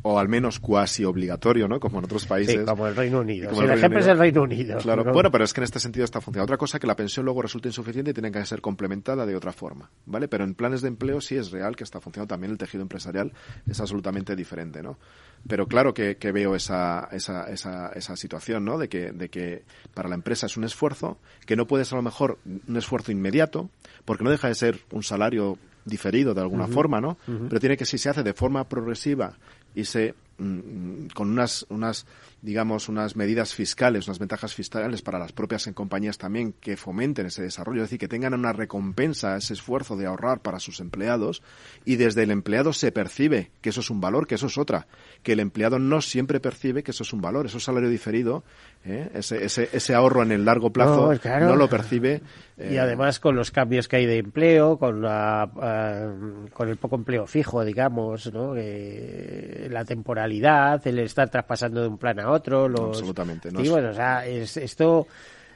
o 0.07 0.19
al 0.19 0.29
menos 0.29 0.59
cuasi 0.59 1.03
obligatorio, 1.03 1.67
¿no? 1.67 1.79
Como 1.79 1.97
en 1.97 2.05
otros 2.05 2.27
países. 2.27 2.59
Sí, 2.59 2.63
como 2.63 2.85
el 2.85 2.95
Reino 2.95 3.21
Unido. 3.21 3.49
Como 3.49 3.63
el, 3.63 3.69
Reino 3.69 3.79
ejemplo 3.79 3.97
Unido. 3.97 4.11
es 4.11 4.13
el 4.13 4.19
Reino 4.19 4.43
Unido. 4.43 4.77
Claro, 4.77 5.03
¿no? 5.03 5.11
bueno, 5.11 5.31
pero 5.31 5.43
es 5.43 5.51
que 5.51 5.61
en 5.61 5.63
este 5.63 5.79
sentido 5.79 6.05
está 6.05 6.21
funcionando. 6.21 6.43
Otra 6.43 6.57
cosa 6.57 6.77
que 6.77 6.85
la 6.85 6.95
pensión 6.95 7.25
luego 7.25 7.41
resulta 7.41 7.69
insuficiente 7.69 8.11
y 8.11 8.13
tiene 8.13 8.31
que 8.31 8.45
ser 8.45 8.61
complementada 8.61 9.25
de 9.25 9.35
otra 9.35 9.51
forma, 9.51 9.89
¿vale? 10.05 10.27
Pero 10.27 10.43
en 10.43 10.53
planes 10.53 10.83
de 10.83 10.89
empleo 10.89 11.21
sí 11.21 11.37
es 11.37 11.49
real 11.49 11.75
que 11.75 11.83
está 11.83 11.99
funcionando 12.01 12.31
también 12.31 12.51
el 12.51 12.59
tejido 12.59 12.83
empresarial, 12.83 13.33
es 13.67 13.79
absolutamente 13.79 14.35
diferente, 14.35 14.83
¿no? 14.83 14.99
Pero 15.47 15.65
claro 15.65 15.91
que, 15.95 16.17
que 16.17 16.31
veo 16.31 16.55
esa, 16.55 17.09
esa, 17.11 17.49
esa, 17.49 17.89
esa 17.89 18.15
situación, 18.15 18.63
¿no? 18.63 18.77
De 18.77 18.87
que, 18.87 19.11
de 19.11 19.29
que 19.29 19.63
para 19.95 20.07
la 20.07 20.13
empresa 20.13 20.45
es 20.45 20.55
un 20.55 20.65
esfuerzo, 20.65 21.17
que 21.47 21.55
no 21.55 21.65
puede 21.65 21.83
ser 21.83 21.95
a 21.95 22.01
lo 22.01 22.03
mejor 22.03 22.37
un 22.45 22.77
esfuerzo 22.77 23.11
inmediato, 23.11 23.71
porque 24.05 24.23
no 24.23 24.29
deja 24.29 24.49
de 24.49 24.55
ser 24.55 24.81
un 24.91 25.01
salario 25.01 25.57
diferido 25.85 26.33
de 26.33 26.41
alguna 26.41 26.67
forma, 26.67 26.99
¿no? 26.99 27.17
Pero 27.25 27.59
tiene 27.59 27.77
que, 27.77 27.85
si 27.85 27.97
se 27.97 28.09
hace 28.09 28.23
de 28.23 28.33
forma 28.33 28.67
progresiva 28.67 29.37
y 29.75 29.85
se 29.85 30.15
mm, 30.37 31.07
con 31.13 31.31
unas, 31.31 31.65
unas 31.69 32.05
digamos, 32.45 32.87
unas 32.89 33.15
medidas 33.15 33.55
fiscales, 33.55 34.07
unas 34.07 34.19
ventajas 34.19 34.53
fiscales 34.53 35.01
para 35.01 35.17
las 35.17 35.31
propias 35.31 35.67
compañías 35.73 36.19
también 36.19 36.53
que 36.53 36.77
fomenten 36.77 37.25
ese 37.25 37.41
desarrollo, 37.41 37.81
es 37.81 37.89
decir, 37.89 37.99
que 37.99 38.07
tengan 38.07 38.35
una 38.35 38.53
recompensa 38.53 39.33
a 39.33 39.37
ese 39.37 39.53
esfuerzo 39.53 39.97
de 39.97 40.05
ahorrar 40.05 40.41
para 40.41 40.59
sus 40.59 40.79
empleados 40.79 41.41
y 41.85 41.95
desde 41.95 42.23
el 42.23 42.31
empleado 42.31 42.71
se 42.71 42.91
percibe 42.91 43.51
que 43.61 43.69
eso 43.69 43.81
es 43.81 43.89
un 43.89 43.99
valor, 43.99 44.27
que 44.27 44.35
eso 44.35 44.45
es 44.45 44.57
otra, 44.59 44.85
que 45.23 45.33
el 45.33 45.39
empleado 45.39 45.79
no 45.79 46.01
siempre 46.01 46.39
percibe 46.39 46.83
que 46.83 46.91
eso 46.91 47.03
es 47.03 47.13
un 47.13 47.21
valor, 47.21 47.47
eso 47.47 47.57
es 47.57 47.63
salario 47.63 47.89
diferido, 47.89 48.43
¿eh? 48.85 49.09
ese, 49.15 49.43
ese, 49.43 49.69
ese 49.73 49.95
ahorro 49.95 50.21
en 50.21 50.31
el 50.31 50.45
largo 50.45 50.71
plazo 50.71 51.11
No, 51.11 51.19
claro. 51.19 51.47
no 51.47 51.55
lo 51.55 51.67
percibe. 51.67 52.21
Y 52.57 52.75
eh, 52.75 52.79
además 52.79 53.19
con 53.19 53.35
los 53.35 53.51
cambios 53.51 53.87
que 53.87 53.97
hay 53.97 54.05
de 54.05 54.19
empleo, 54.19 54.77
con 54.77 55.01
la, 55.01 55.43
ah, 55.43 56.13
con 56.53 56.69
el 56.69 56.77
poco 56.77 56.95
empleo 56.95 57.27
fijo, 57.27 57.65
digamos, 57.65 58.31
¿no? 58.31 58.53
Eh, 58.55 59.67
la 59.69 59.83
temporalidad, 59.83 60.85
el 60.87 60.99
estar 60.99 61.29
traspasando 61.29 61.81
de 61.81 61.87
un 61.87 61.97
plan 61.97 62.19
a 62.19 62.29
otro, 62.29 62.34
los 62.67 62.87
absolutamente, 62.97 63.51
no 63.51 63.59
es- 63.59 63.69
o 63.69 63.93
sea, 63.93 64.25
es- 64.25 64.57
esto 64.57 65.07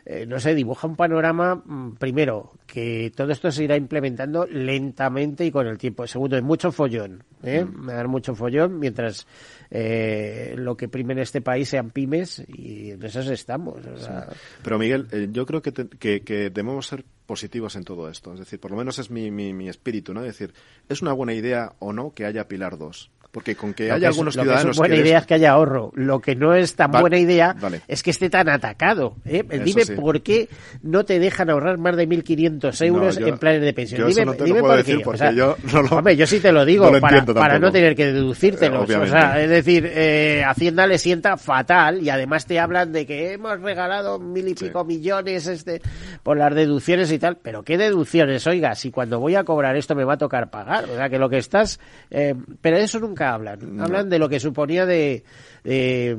eh, 0.06 0.26
no 0.26 0.40
sé, 0.40 0.56
dibuja 0.56 0.88
un 0.88 0.96
panorama 0.96 1.56
mm, 1.56 1.96
primero 2.00 2.54
que 2.66 3.12
todo 3.16 3.32
esto 3.32 3.52
se 3.52 3.66
irá 3.66 3.76
implementando 3.76 4.48
lentamente 4.48 5.46
y 5.46 5.52
con 5.52 5.68
el 5.68 5.78
tiempo. 5.78 6.08
Segundo, 6.08 6.36
hay 6.36 6.42
mucho 6.42 6.72
follón, 6.72 7.24
¿eh? 7.44 7.64
Mm. 7.64 7.88
Dar 7.88 8.08
mucho 8.08 8.34
follón 8.34 8.80
mientras 8.80 9.28
eh, 9.70 10.56
lo 10.58 10.76
que 10.76 10.88
prime 10.88 11.14
en 11.14 11.20
este 11.20 11.42
país 11.42 11.70
sean 11.70 11.92
pymes 11.92 12.44
y 12.48 12.92
en 12.92 13.04
esas 13.04 13.28
estamos. 13.28 13.86
o 13.86 13.98
sea, 13.98 14.28
Pero 14.64 14.80
Miguel, 14.80 15.08
eh, 15.12 15.28
yo 15.32 15.46
creo 15.46 15.62
que, 15.62 15.72
te- 15.72 15.88
que, 15.90 16.22
que 16.22 16.50
debemos 16.50 16.88
ser 16.88 17.06
positivos 17.28 17.76
en 17.76 17.84
todo 17.84 18.10
esto. 18.10 18.34
Es 18.34 18.40
decir, 18.40 18.60
por 18.60 18.72
lo 18.72 18.78
menos 18.78 18.98
es 18.98 19.12
mi, 19.12 19.30
mi, 19.30 19.54
mi 19.54 19.70
espíritu, 19.70 20.14
¿no? 20.14 20.22
Es 20.22 20.28
decir, 20.28 20.54
¿es 20.88 21.02
una 21.04 21.14
buena 21.14 21.34
idea 21.34 21.74
o 21.80 21.94
no 21.94 22.14
que 22.16 22.26
haya 22.26 22.48
Pilar 22.48 22.78
2? 22.80 23.12
Porque 23.32 23.56
con 23.56 23.76
que 23.76 23.88
Lo 23.88 23.94
haya 23.94 24.00
que 24.00 24.06
es- 24.06 24.16
algunos 24.16 24.36
lo 24.36 24.42
que 24.42 24.46
ciudadanos 24.48 24.72
es 24.72 24.78
buena 24.80 24.96
que 24.96 25.02
idea 25.02 25.18
es 25.20 25.26
que 25.28 25.34
haya 25.36 25.52
ahorro. 25.52 25.92
Lo 25.94 26.20
que 26.20 26.36
no 26.36 26.56
es 26.56 26.76
tan 26.76 26.92
Va- 26.92 27.00
buena 27.02 27.20
idea 27.20 27.56
vale. 27.62 27.82
es 27.88 28.02
que 28.02 28.10
esté 28.10 28.28
tan 28.28 28.50
atacado. 28.50 29.18
¿eh? 29.24 29.44
Dime 29.64 29.86
sí. 29.86 29.94
por 29.94 30.24
qué 30.24 30.50
no 30.82 31.06
te 31.06 31.20
dejan 31.20 31.52
ahorrar 31.52 31.78
más 31.78 31.96
de 31.96 32.08
1.500 32.08 32.82
euros 32.82 33.16
No, 33.16 33.22
yo- 33.22 33.28
en 33.28 33.38
planes 33.38 33.62
de 33.62 33.72
pensión. 33.74 34.02
yo 34.02 34.08
Dime, 34.08 34.22
eso 34.22 34.26
no 34.26 34.34
te 34.34 34.40
lo 34.40 34.46
dime 34.46 34.60
puedo 34.62 34.72
por 34.74 34.78
decir 34.78 34.98
qué. 34.98 35.04
porque 35.04 35.16
O 35.16 35.20
sea, 35.20 35.32
yo 35.32 35.56
no 35.72 35.82
lo- 35.84 35.90
hombre, 35.98 36.16
yo 36.18 36.26
sí 36.26 36.40
te 36.40 36.52
lo 36.52 36.66
digo 36.66 36.90
lo 36.92 37.00
para, 37.00 37.60
no 37.60 37.72
tener 37.72 37.96
que 37.96 38.08
deducírtelos. 38.12 38.90
Eh, 38.90 38.96
o 38.96 39.06
sea, 39.08 39.40
es 39.40 39.50
decir, 39.50 39.88
eh, 39.88 40.44
Hacienda 40.44 40.88
le 40.88 40.98
sienta 40.98 41.38
fatal 41.38 42.02
y 42.02 42.10
además 42.10 42.48
te 42.48 42.60
hablan 42.60 42.92
de 42.92 43.06
que 43.06 43.34
hemos 43.34 43.62
regalado 43.62 44.18
mil 44.18 44.48
y 44.48 44.56
pico 44.56 44.84
millones 44.84 45.46
este 45.46 45.82
por 46.24 46.36
las 46.38 46.56
deducciones 46.56 47.12
y 47.12 47.20
tal. 47.20 47.38
Pero 47.38 47.62
¿qué 47.64 47.78
deducciones? 47.78 48.48
Oiga, 48.48 48.74
si 48.74 48.90
cuando 48.90 49.20
voy 49.20 49.36
a 49.36 49.44
cobrar 49.44 49.76
esto 49.76 49.94
me 49.94 50.04
va 50.04 50.14
a 50.14 50.18
tocar 50.18 50.50
pagar. 50.50 50.86
O 50.86 50.96
sea, 50.96 51.10
que 51.10 51.20
lo 51.20 51.30
que 51.30 51.38
estás... 51.38 51.80
eh, 52.10 52.34
pero 52.62 52.78
eso 52.78 53.00
nunca 53.00 53.19
hablan. 53.24 53.80
Hablan 53.80 54.10
de 54.10 54.20
lo 54.20 54.30
que 54.30 54.40
suponía 54.40 54.86
de, 54.86 55.24
de, 55.64 56.18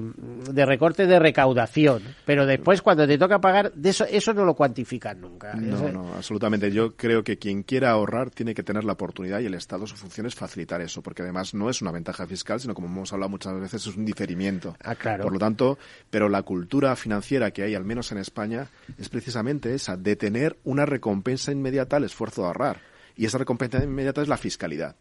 de 0.51 0.67
recorte 0.67 1.07
de 1.07 1.19
recaudación. 1.19 2.03
Pero 2.25 2.47
después, 2.47 2.83
cuando 2.83 3.07
te 3.07 3.19
toca 3.19 3.41
pagar, 3.41 3.73
de 3.73 3.91
eso, 3.91 4.05
eso 4.05 4.33
no 4.33 4.45
lo 4.45 4.55
cuantifican 4.55 5.21
nunca. 5.21 5.55
No, 5.55 5.91
no, 5.91 6.15
absolutamente. 6.15 6.71
Yo 6.71 6.97
creo 6.97 7.23
que 7.23 7.39
quien 7.39 7.63
quiera 7.63 7.91
ahorrar 7.91 8.31
tiene 8.31 8.55
que 8.55 8.63
tener 8.63 8.85
la 8.85 8.93
oportunidad 8.93 9.41
y 9.41 9.47
el 9.47 9.55
Estado 9.55 9.87
su 9.87 9.97
función 9.97 10.27
es 10.27 10.35
facilitar 10.35 10.81
eso, 10.81 11.03
porque 11.03 11.23
además 11.23 11.55
no 11.55 11.71
es 11.71 11.83
una 11.83 11.93
ventaja 11.93 12.27
fiscal, 12.27 12.61
sino 12.61 12.75
como 12.75 12.89
hemos 12.89 13.13
hablado 13.13 13.31
muchas 13.31 13.59
veces, 13.61 13.87
es 13.87 13.97
un 13.97 14.05
diferimiento. 14.05 14.77
Ah, 14.83 14.95
claro. 14.95 15.25
Por 15.25 15.33
lo 15.33 15.39
tanto, 15.39 15.79
pero 16.11 16.29
la 16.29 16.43
cultura 16.43 16.95
financiera 16.97 17.51
que 17.51 17.63
hay, 17.63 17.75
al 17.75 17.85
menos 17.85 18.13
en 18.13 18.19
España, 18.19 18.69
es 18.99 19.09
precisamente 19.09 19.75
esa, 19.75 19.97
de 19.97 20.17
tener 20.17 20.59
una 20.65 20.87
recompensa 20.87 21.53
inmediata 21.53 21.97
al 21.97 22.05
esfuerzo 22.05 22.43
de 22.43 22.47
ahorrar. 22.49 22.81
Y 23.17 23.27
esa 23.27 23.39
recompensa 23.39 23.83
inmediata 23.83 24.23
es 24.23 24.29
la 24.29 24.37
fiscalidad. 24.37 24.97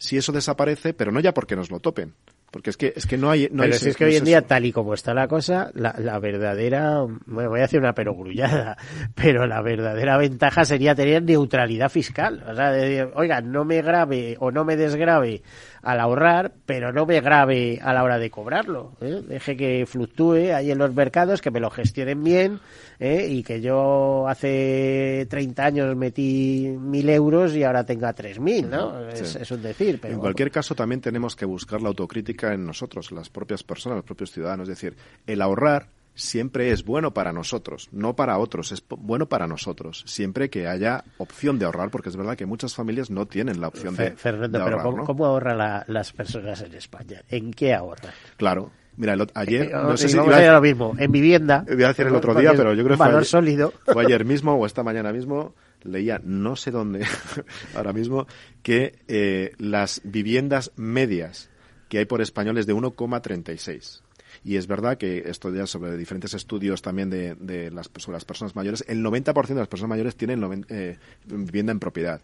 Si 0.00 0.16
eso 0.16 0.32
desaparece, 0.32 0.94
pero 0.94 1.12
no 1.12 1.20
ya 1.20 1.34
porque 1.34 1.56
nos 1.56 1.70
lo 1.70 1.78
topen, 1.78 2.14
porque 2.50 2.70
es 2.70 2.78
que, 2.78 2.94
es 2.96 3.06
que 3.06 3.18
no 3.18 3.30
hay... 3.30 3.50
No 3.52 3.64
Pero 3.64 3.74
hay 3.74 3.78
si 3.78 3.90
es 3.90 3.96
que 3.98 4.06
no 4.06 4.08
hoy 4.08 4.16
en 4.16 4.24
eso. 4.24 4.24
día, 4.24 4.40
tal 4.46 4.64
y 4.64 4.72
como 4.72 4.94
está 4.94 5.12
la 5.12 5.28
cosa, 5.28 5.70
la, 5.74 5.94
la 5.98 6.18
verdadera, 6.18 7.04
bueno, 7.26 7.50
voy 7.50 7.60
a 7.60 7.64
hacer 7.64 7.80
una 7.80 7.92
perogrullada, 7.94 8.78
pero 9.14 9.46
la 9.46 9.60
verdadera 9.60 10.16
ventaja 10.16 10.64
sería 10.64 10.94
tener 10.94 11.22
neutralidad 11.22 11.90
fiscal. 11.90 12.42
O 12.48 12.54
sea, 12.54 12.70
de 12.72 13.10
oiga, 13.14 13.42
no 13.42 13.66
me 13.66 13.82
grave 13.82 14.36
o 14.40 14.50
no 14.50 14.64
me 14.64 14.76
desgrave 14.76 15.42
al 15.82 16.00
ahorrar, 16.00 16.52
pero 16.66 16.92
no 16.92 17.06
me 17.06 17.20
grave 17.20 17.78
a 17.82 17.92
la 17.92 18.04
hora 18.04 18.18
de 18.18 18.30
cobrarlo. 18.30 18.92
¿eh? 19.00 19.22
Deje 19.26 19.56
que 19.56 19.86
fluctúe 19.86 20.52
ahí 20.54 20.70
en 20.70 20.78
los 20.78 20.94
mercados, 20.94 21.40
que 21.40 21.50
me 21.50 21.60
lo 21.60 21.70
gestionen 21.70 22.22
bien 22.22 22.60
¿eh? 22.98 23.26
y 23.28 23.42
que 23.42 23.60
yo 23.60 24.28
hace 24.28 25.26
30 25.30 25.64
años 25.64 25.96
metí 25.96 26.76
mil 26.78 27.08
euros 27.08 27.54
y 27.54 27.64
ahora 27.64 27.84
tenga 27.84 28.14
3.000, 28.14 28.68
¿no? 28.68 29.08
Es, 29.08 29.36
es 29.36 29.50
un 29.50 29.62
decir, 29.62 29.98
pero 30.00 30.14
en 30.14 30.20
cualquier 30.20 30.50
caso, 30.50 30.74
también 30.74 31.00
tenemos 31.00 31.34
que 31.34 31.44
buscar 31.44 31.80
la 31.80 31.88
autocrítica 31.88 32.52
en 32.52 32.66
nosotros, 32.66 33.12
las 33.12 33.28
propias 33.30 33.62
personas, 33.62 33.96
los 33.96 34.04
propios 34.04 34.30
ciudadanos. 34.30 34.68
Es 34.68 34.80
decir, 34.80 34.96
el 35.26 35.40
ahorrar 35.40 35.88
siempre 36.14 36.70
es 36.72 36.84
bueno 36.84 37.12
para 37.14 37.32
nosotros, 37.32 37.88
no 37.92 38.14
para 38.16 38.38
otros, 38.38 38.72
es 38.72 38.82
bueno 38.88 39.28
para 39.28 39.46
nosotros, 39.46 40.02
siempre 40.06 40.50
que 40.50 40.66
haya 40.66 41.04
opción 41.18 41.58
de 41.58 41.64
ahorrar, 41.64 41.90
porque 41.90 42.08
es 42.10 42.16
verdad 42.16 42.36
que 42.36 42.46
muchas 42.46 42.74
familias 42.74 43.10
no 43.10 43.26
tienen 43.26 43.60
la 43.60 43.68
opción 43.68 43.96
de, 43.96 44.12
Fernando, 44.12 44.58
de 44.58 44.64
pero 44.64 44.76
ahorrar, 44.76 44.84
¿cómo, 44.84 44.96
¿no? 44.98 45.04
cómo 45.04 45.26
ahorran 45.26 45.58
la- 45.58 45.84
las 45.88 46.12
personas 46.12 46.60
en 46.62 46.74
España? 46.74 47.22
¿En 47.28 47.52
qué 47.52 47.74
ahorran? 47.74 48.12
Claro. 48.36 48.70
Mira, 48.96 49.14
el 49.14 49.26
ayer, 49.34 49.66
Eh, 49.66 49.70
no 49.72 49.96
sé 49.96 50.08
si 50.08 50.16
iba 50.16 50.36
a 50.36 50.52
lo 50.52 50.60
mismo, 50.60 50.94
en 50.98 51.10
vivienda. 51.10 51.64
Voy 51.66 51.84
a 51.84 51.88
decir 51.88 52.06
el 52.06 52.14
otro 52.14 52.34
día, 52.34 52.52
pero 52.54 52.74
yo 52.74 52.84
creo 52.84 52.88
que 52.88 52.92
un 52.92 52.96
fue 52.98 53.06
valor 53.06 53.20
ayer, 53.20 53.26
sólido. 53.28 53.72
fue 53.86 54.04
ayer 54.04 54.24
mismo 54.26 54.54
o 54.56 54.66
esta 54.66 54.82
mañana 54.82 55.10
mismo, 55.12 55.54
leía 55.84 56.20
no 56.22 56.54
sé 56.56 56.70
dónde, 56.70 57.06
ahora 57.74 57.94
mismo, 57.94 58.26
que 58.62 58.98
eh, 59.08 59.52
las 59.58 60.02
viviendas 60.04 60.72
medias 60.76 61.48
que 61.88 61.98
hay 61.98 62.04
por 62.04 62.20
españoles 62.20 62.66
de 62.66 62.74
1,36. 62.74 64.02
Y 64.42 64.56
es 64.56 64.66
verdad 64.66 64.96
que 64.96 65.24
esto 65.26 65.52
ya 65.54 65.66
sobre 65.66 65.96
diferentes 65.96 66.32
estudios 66.34 66.80
también 66.80 67.10
de, 67.10 67.70
las, 67.70 67.90
sobre 67.96 68.16
las 68.16 68.24
personas 68.24 68.56
mayores, 68.56 68.84
el 68.88 69.04
90% 69.04 69.46
de 69.48 69.54
las 69.54 69.68
personas 69.68 69.90
mayores 69.90 70.16
tienen 70.16 70.64
eh, 70.68 70.98
vivienda 71.26 71.72
en 71.72 71.80
propiedad. 71.80 72.20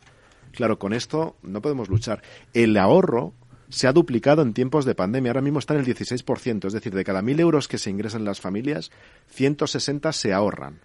Claro, 0.53 0.79
con 0.79 0.95
esto 0.95 1.37
no 1.43 1.61
podemos 1.61 1.89
luchar. 1.91 2.23
El 2.55 2.77
ahorro 2.79 3.35
se 3.69 3.87
ha 3.87 3.93
duplicado 3.93 4.43
en 4.43 4.55
tiempos 4.55 4.85
de 4.85 4.95
pandemia. 4.95 5.31
Ahora 5.31 5.43
mismo 5.43 5.59
está 5.59 5.75
en 5.75 5.81
el 5.81 5.87
16%. 5.87 6.67
Es 6.67 6.73
decir, 6.73 6.95
de 6.95 7.05
cada 7.05 7.21
mil 7.21 7.39
euros 7.41 7.69
que 7.69 7.79
se 7.79 7.91
ingresan 7.91 8.25
las 8.25 8.41
familias, 8.41 8.91
160 9.29 10.13
se 10.13 10.33
ahorran. 10.33 10.81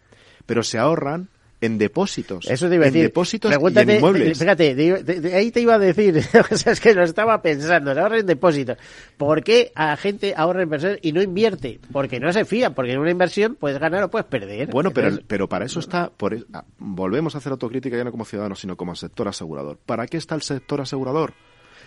Pero 0.45 0.63
se 0.63 0.77
ahorran 0.77 1.29
en 1.61 1.77
depósitos. 1.77 2.47
Eso 2.49 2.67
te 2.67 2.75
iba 2.75 2.85
a 2.85 2.87
en 2.87 2.93
decir. 2.93 3.07
depósitos 3.07 3.51
y 3.51 3.79
en 3.79 3.89
inmuebles. 3.91 4.39
Fíjate, 4.39 4.73
de, 4.75 5.03
de- 5.03 5.21
de 5.21 5.35
ahí 5.35 5.51
te 5.51 5.61
iba 5.61 5.75
a 5.75 5.79
decir, 5.79 6.17
o 6.51 6.57
sea, 6.57 6.73
es 6.73 6.79
que 6.79 6.93
lo 6.93 7.03
estaba 7.03 7.41
pensando, 7.41 7.91
ahorra 7.91 8.19
en 8.19 8.25
depósitos. 8.25 8.77
¿Por 9.17 9.43
qué 9.43 9.71
a 9.75 9.95
gente 9.95 10.33
ahorra 10.35 10.63
inversión 10.63 10.97
y 11.01 11.11
no 11.13 11.21
invierte? 11.21 11.79
Porque 11.91 12.19
no 12.19 12.33
se 12.33 12.45
fía, 12.45 12.71
porque 12.71 12.93
en 12.93 12.99
una 12.99 13.11
inversión 13.11 13.55
puedes 13.55 13.79
ganar 13.79 14.03
o 14.03 14.09
puedes 14.09 14.25
perder. 14.27 14.69
Bueno, 14.69 14.91
pero, 14.91 15.07
Entonces, 15.07 15.25
pero 15.27 15.47
para 15.47 15.65
eso 15.65 15.79
está, 15.79 16.09
por, 16.09 16.33
e- 16.33 16.43
ah, 16.53 16.65
volvemos 16.79 17.35
a 17.35 17.37
hacer 17.37 17.51
autocrítica 17.51 17.95
ya 17.95 18.03
no 18.03 18.11
como 18.11 18.25
ciudadanos, 18.25 18.59
sino 18.59 18.75
como 18.75 18.95
sector 18.95 19.27
asegurador. 19.27 19.77
¿Para 19.85 20.07
qué 20.07 20.17
está 20.17 20.35
el 20.35 20.41
sector 20.41 20.81
asegurador? 20.81 21.33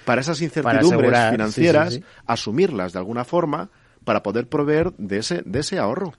Para 0.04 0.20
esas 0.20 0.40
incertidumbres 0.42 0.86
asegurar, 0.92 1.32
financieras, 1.32 1.88
sí, 1.94 1.98
sí, 2.00 2.04
sí. 2.06 2.20
asumirlas 2.26 2.92
de 2.92 2.98
alguna 3.00 3.24
forma 3.24 3.70
para 4.04 4.22
poder 4.22 4.46
proveer 4.48 4.92
de 4.98 5.18
ese, 5.18 5.42
de 5.46 5.60
ese 5.60 5.78
ahorro. 5.78 6.12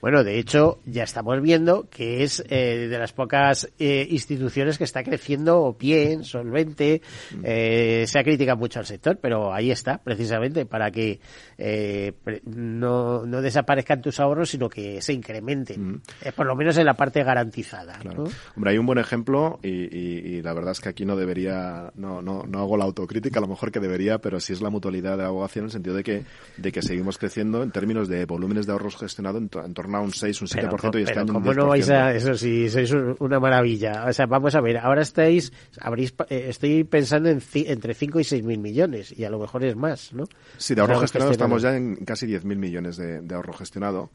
Bueno, 0.00 0.24
de 0.24 0.38
hecho, 0.38 0.80
ya 0.86 1.02
estamos 1.02 1.40
viendo 1.42 1.88
que 1.90 2.22
es 2.22 2.42
eh, 2.48 2.86
de 2.88 2.98
las 2.98 3.12
pocas 3.12 3.68
eh, 3.78 4.06
instituciones 4.10 4.78
que 4.78 4.84
está 4.84 5.02
creciendo 5.02 5.76
bien, 5.78 6.24
solvente. 6.24 7.02
Eh, 7.42 8.04
se 8.06 8.18
ha 8.18 8.24
criticado 8.24 8.56
mucho 8.58 8.78
al 8.78 8.86
sector, 8.86 9.18
pero 9.20 9.52
ahí 9.52 9.70
está, 9.70 9.98
precisamente, 9.98 10.66
para 10.66 10.90
que 10.90 11.20
eh, 11.58 12.12
no, 12.46 13.26
no 13.26 13.42
desaparezcan 13.42 14.00
tus 14.02 14.20
ahorros, 14.20 14.50
sino 14.50 14.68
que 14.68 15.02
se 15.02 15.12
incrementen. 15.12 16.00
Por 16.36 16.46
lo 16.46 16.54
menos 16.56 16.76
en 16.78 16.86
la 16.86 16.94
parte 16.94 17.22
garantizada. 17.24 17.98
¿no? 18.04 18.24
Hombre, 18.56 18.70
hay 18.72 18.78
un 18.78 18.86
buen 18.86 18.98
ejemplo 18.98 19.58
y, 19.62 19.68
y- 19.68 20.18
y 20.38 20.42
la 20.42 20.52
verdad 20.52 20.72
es 20.72 20.80
que 20.80 20.88
aquí 20.88 21.04
no 21.04 21.16
debería, 21.16 21.92
no, 21.96 22.22
no, 22.22 22.44
no 22.44 22.58
hago 22.60 22.76
la 22.76 22.84
autocrítica, 22.84 23.38
a 23.38 23.42
lo 23.42 23.48
mejor 23.48 23.70
que 23.72 23.80
debería, 23.80 24.18
pero 24.18 24.40
sí 24.40 24.52
es 24.52 24.60
la 24.60 24.70
mutualidad 24.70 25.16
de 25.18 25.24
abogación 25.24 25.64
en 25.64 25.66
el 25.66 25.72
sentido 25.72 25.96
de 25.96 26.02
que, 26.04 26.24
de 26.56 26.72
que 26.72 26.82
seguimos 26.82 27.18
creciendo 27.18 27.62
en 27.62 27.70
términos 27.70 28.08
de 28.08 28.24
volúmenes 28.24 28.66
de 28.66 28.72
ahorros 28.72 28.96
gestionado 29.08 29.38
en, 29.38 29.50
en 29.64 29.74
torno 29.74 29.98
a 29.98 30.00
un 30.00 30.12
6, 30.12 30.42
un 30.42 30.48
7% 30.48 30.78
Pero, 30.80 30.98
y 30.98 31.02
este 31.02 31.18
año 31.18 31.32
un 31.32 31.40
¿cómo 31.42 31.52
no 31.54 31.64
10%. 31.66 31.68
vais 31.68 31.90
a 31.90 32.14
eso 32.14 32.34
si 32.34 32.68
sois 32.70 32.90
un- 32.92 33.16
una 33.18 33.40
maravilla? 33.40 34.04
O 34.06 34.12
sea, 34.12 34.26
vamos 34.26 34.54
a 34.54 34.60
ver, 34.60 34.78
ahora 34.78 35.02
estáis, 35.02 35.52
habréis, 35.80 36.14
eh, 36.28 36.46
estoy 36.48 36.84
pensando 36.84 37.28
en 37.28 37.42
entre 37.54 37.94
5 37.94 38.20
y 38.20 38.24
6 38.24 38.42
mil 38.44 38.58
millones 38.58 39.12
y 39.18 39.24
a 39.24 39.30
lo 39.30 39.38
mejor 39.38 39.64
es 39.64 39.74
más, 39.74 40.12
¿no? 40.12 40.24
Sí, 40.56 40.74
de 40.74 40.80
ahorro 40.80 41.00
gestionado 41.00 41.30
gestionado. 41.32 41.56
estamos 41.58 41.62
ya 41.62 41.76
en 41.76 41.96
casi 42.04 42.26
10.000 42.26 42.56
millones 42.56 42.96
de, 42.96 43.20
de 43.20 43.34
ahorro 43.34 43.52
gestionado. 43.54 44.10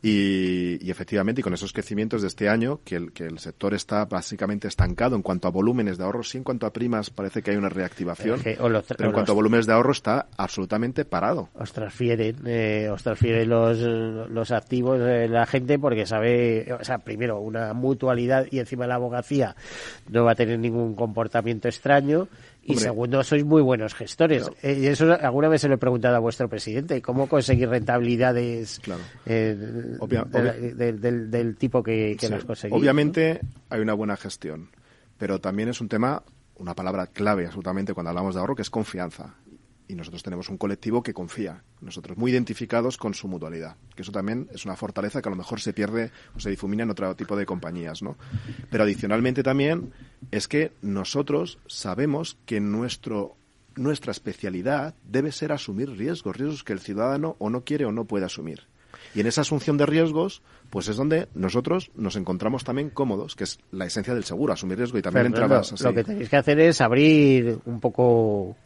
Y, 0.00 0.78
y 0.80 0.90
efectivamente, 0.92 1.40
y 1.40 1.42
con 1.42 1.54
esos 1.54 1.72
crecimientos 1.72 2.22
de 2.22 2.28
este 2.28 2.48
año, 2.48 2.80
que 2.84 2.94
el, 2.94 3.12
que 3.12 3.24
el 3.24 3.40
sector 3.40 3.74
está 3.74 4.04
básicamente 4.04 4.68
estancado 4.68 5.16
en 5.16 5.22
cuanto 5.22 5.48
a 5.48 5.50
volúmenes 5.50 5.98
de 5.98 6.04
ahorro, 6.04 6.22
sí 6.22 6.38
en 6.38 6.44
cuanto 6.44 6.66
a 6.66 6.72
primas 6.72 7.10
parece 7.10 7.42
que 7.42 7.50
hay 7.50 7.56
una 7.56 7.68
reactivación, 7.68 8.36
Es 8.36 8.42
que 8.42 8.56
o 8.60 8.68
los 8.68 8.84
pero 8.84 9.06
en 9.08 9.12
cuanto 9.12 9.32
a 9.32 9.34
volúmenes 9.34 9.66
de 9.66 9.72
ahorro 9.72 9.90
está 9.90 10.28
absolutamente 10.36 11.04
parado. 11.04 11.48
os 11.54 11.72
transfieren, 11.72 12.36
eh, 12.46 12.88
os 12.92 13.02
transfieren 13.02 13.48
los, 13.48 13.78
los 13.78 14.50
activos 14.52 15.00
de 15.00 15.28
la 15.28 15.46
gente 15.46 15.80
porque 15.80 16.06
sabe, 16.06 16.72
o 16.72 16.84
sea, 16.84 16.98
primero 16.98 17.40
una 17.40 17.72
mutualidad 17.74 18.46
y 18.52 18.60
encima 18.60 18.86
la 18.86 18.94
abogacía 18.94 19.56
no 20.08 20.24
va 20.24 20.32
a 20.32 20.36
tener 20.36 20.60
ningún 20.60 20.94
comportamiento 20.94 21.66
extraño 21.66 22.28
y 22.68 22.72
Hombre. 22.72 22.84
segundo 22.84 23.24
sois 23.24 23.44
muy 23.44 23.62
buenos 23.62 23.94
gestores. 23.94 24.50
Eh, 24.62 24.78
y 24.82 24.86
eso 24.88 25.10
alguna 25.20 25.48
vez 25.48 25.62
se 25.62 25.68
lo 25.68 25.74
he 25.74 25.78
preguntado 25.78 26.14
a 26.16 26.18
vuestro 26.18 26.48
presidente, 26.48 27.00
¿cómo 27.00 27.26
conseguir 27.26 27.68
rentabilidades 27.70 28.80
eh, 29.24 29.56
Obvia- 30.00 30.24
de 30.24 30.74
del- 30.74 31.00
del, 31.00 31.30
del 31.30 31.56
tipo 31.56 31.82
que, 31.82 32.16
que 32.20 32.26
Sí. 32.26 32.32
las 32.32 32.44
conseguís? 32.44 32.76
Obviamente 32.76 33.40
hay 33.70 33.80
una 33.80 33.94
buena 33.94 34.16
gestión, 34.16 34.68
pero 35.16 35.40
también 35.40 35.70
es 35.70 35.80
un 35.80 35.88
tema, 35.88 36.22
una 36.56 36.74
palabra 36.74 37.06
clave 37.06 37.46
absolutamente 37.46 37.94
cuando 37.94 38.10
hablamos 38.10 38.34
de 38.34 38.40
ahorro, 38.40 38.54
que 38.54 38.62
es 38.62 38.70
confianza. 38.70 39.34
Y 39.88 39.94
nosotros 39.94 40.22
tenemos 40.22 40.50
un 40.50 40.58
colectivo 40.58 41.02
que 41.02 41.14
confía, 41.14 41.64
nosotros 41.80 42.18
muy 42.18 42.30
identificados 42.30 42.98
con 42.98 43.14
su 43.14 43.26
mutualidad, 43.26 43.76
que 43.96 44.02
eso 44.02 44.12
también 44.12 44.48
es 44.52 44.66
una 44.66 44.76
fortaleza 44.76 45.22
que 45.22 45.28
a 45.28 45.30
lo 45.30 45.36
mejor 45.36 45.60
se 45.60 45.72
pierde 45.72 46.10
o 46.36 46.40
se 46.40 46.50
difumina 46.50 46.82
en 46.82 46.90
otro 46.90 47.16
tipo 47.16 47.36
de 47.36 47.46
compañías, 47.46 48.02
¿no? 48.02 48.16
Pero 48.70 48.84
adicionalmente 48.84 49.42
también 49.42 49.92
es 50.30 50.46
que 50.46 50.72
nosotros 50.82 51.58
sabemos 51.66 52.36
que 52.44 52.60
nuestro 52.60 53.36
nuestra 53.76 54.10
especialidad 54.10 54.94
debe 55.04 55.32
ser 55.32 55.52
asumir 55.52 55.90
riesgos, 55.90 56.36
riesgos 56.36 56.64
que 56.64 56.72
el 56.72 56.80
ciudadano 56.80 57.36
o 57.38 57.48
no 57.48 57.62
quiere 57.62 57.84
o 57.84 57.92
no 57.92 58.04
puede 58.04 58.26
asumir. 58.26 58.66
Y 59.14 59.20
en 59.20 59.26
esa 59.26 59.40
asunción 59.40 59.76
de 59.76 59.86
riesgos, 59.86 60.42
pues 60.70 60.88
es 60.88 60.96
donde 60.96 61.28
nosotros 61.34 61.90
nos 61.94 62.16
encontramos 62.16 62.64
también 62.64 62.90
cómodos, 62.90 63.36
que 63.36 63.44
es 63.44 63.58
la 63.70 63.86
esencia 63.86 64.14
del 64.14 64.24
seguro, 64.24 64.52
asumir 64.52 64.78
riesgo 64.78 64.98
y 64.98 65.02
también 65.02 65.26
Fernando, 65.26 65.44
entrabas 65.44 65.72
así. 65.72 65.84
lo 65.84 65.94
que 65.94 66.04
tenéis 66.04 66.28
que 66.28 66.36
hacer 66.36 66.60
es 66.60 66.80
abrir 66.80 67.58
un 67.64 67.80
poco 67.80 68.56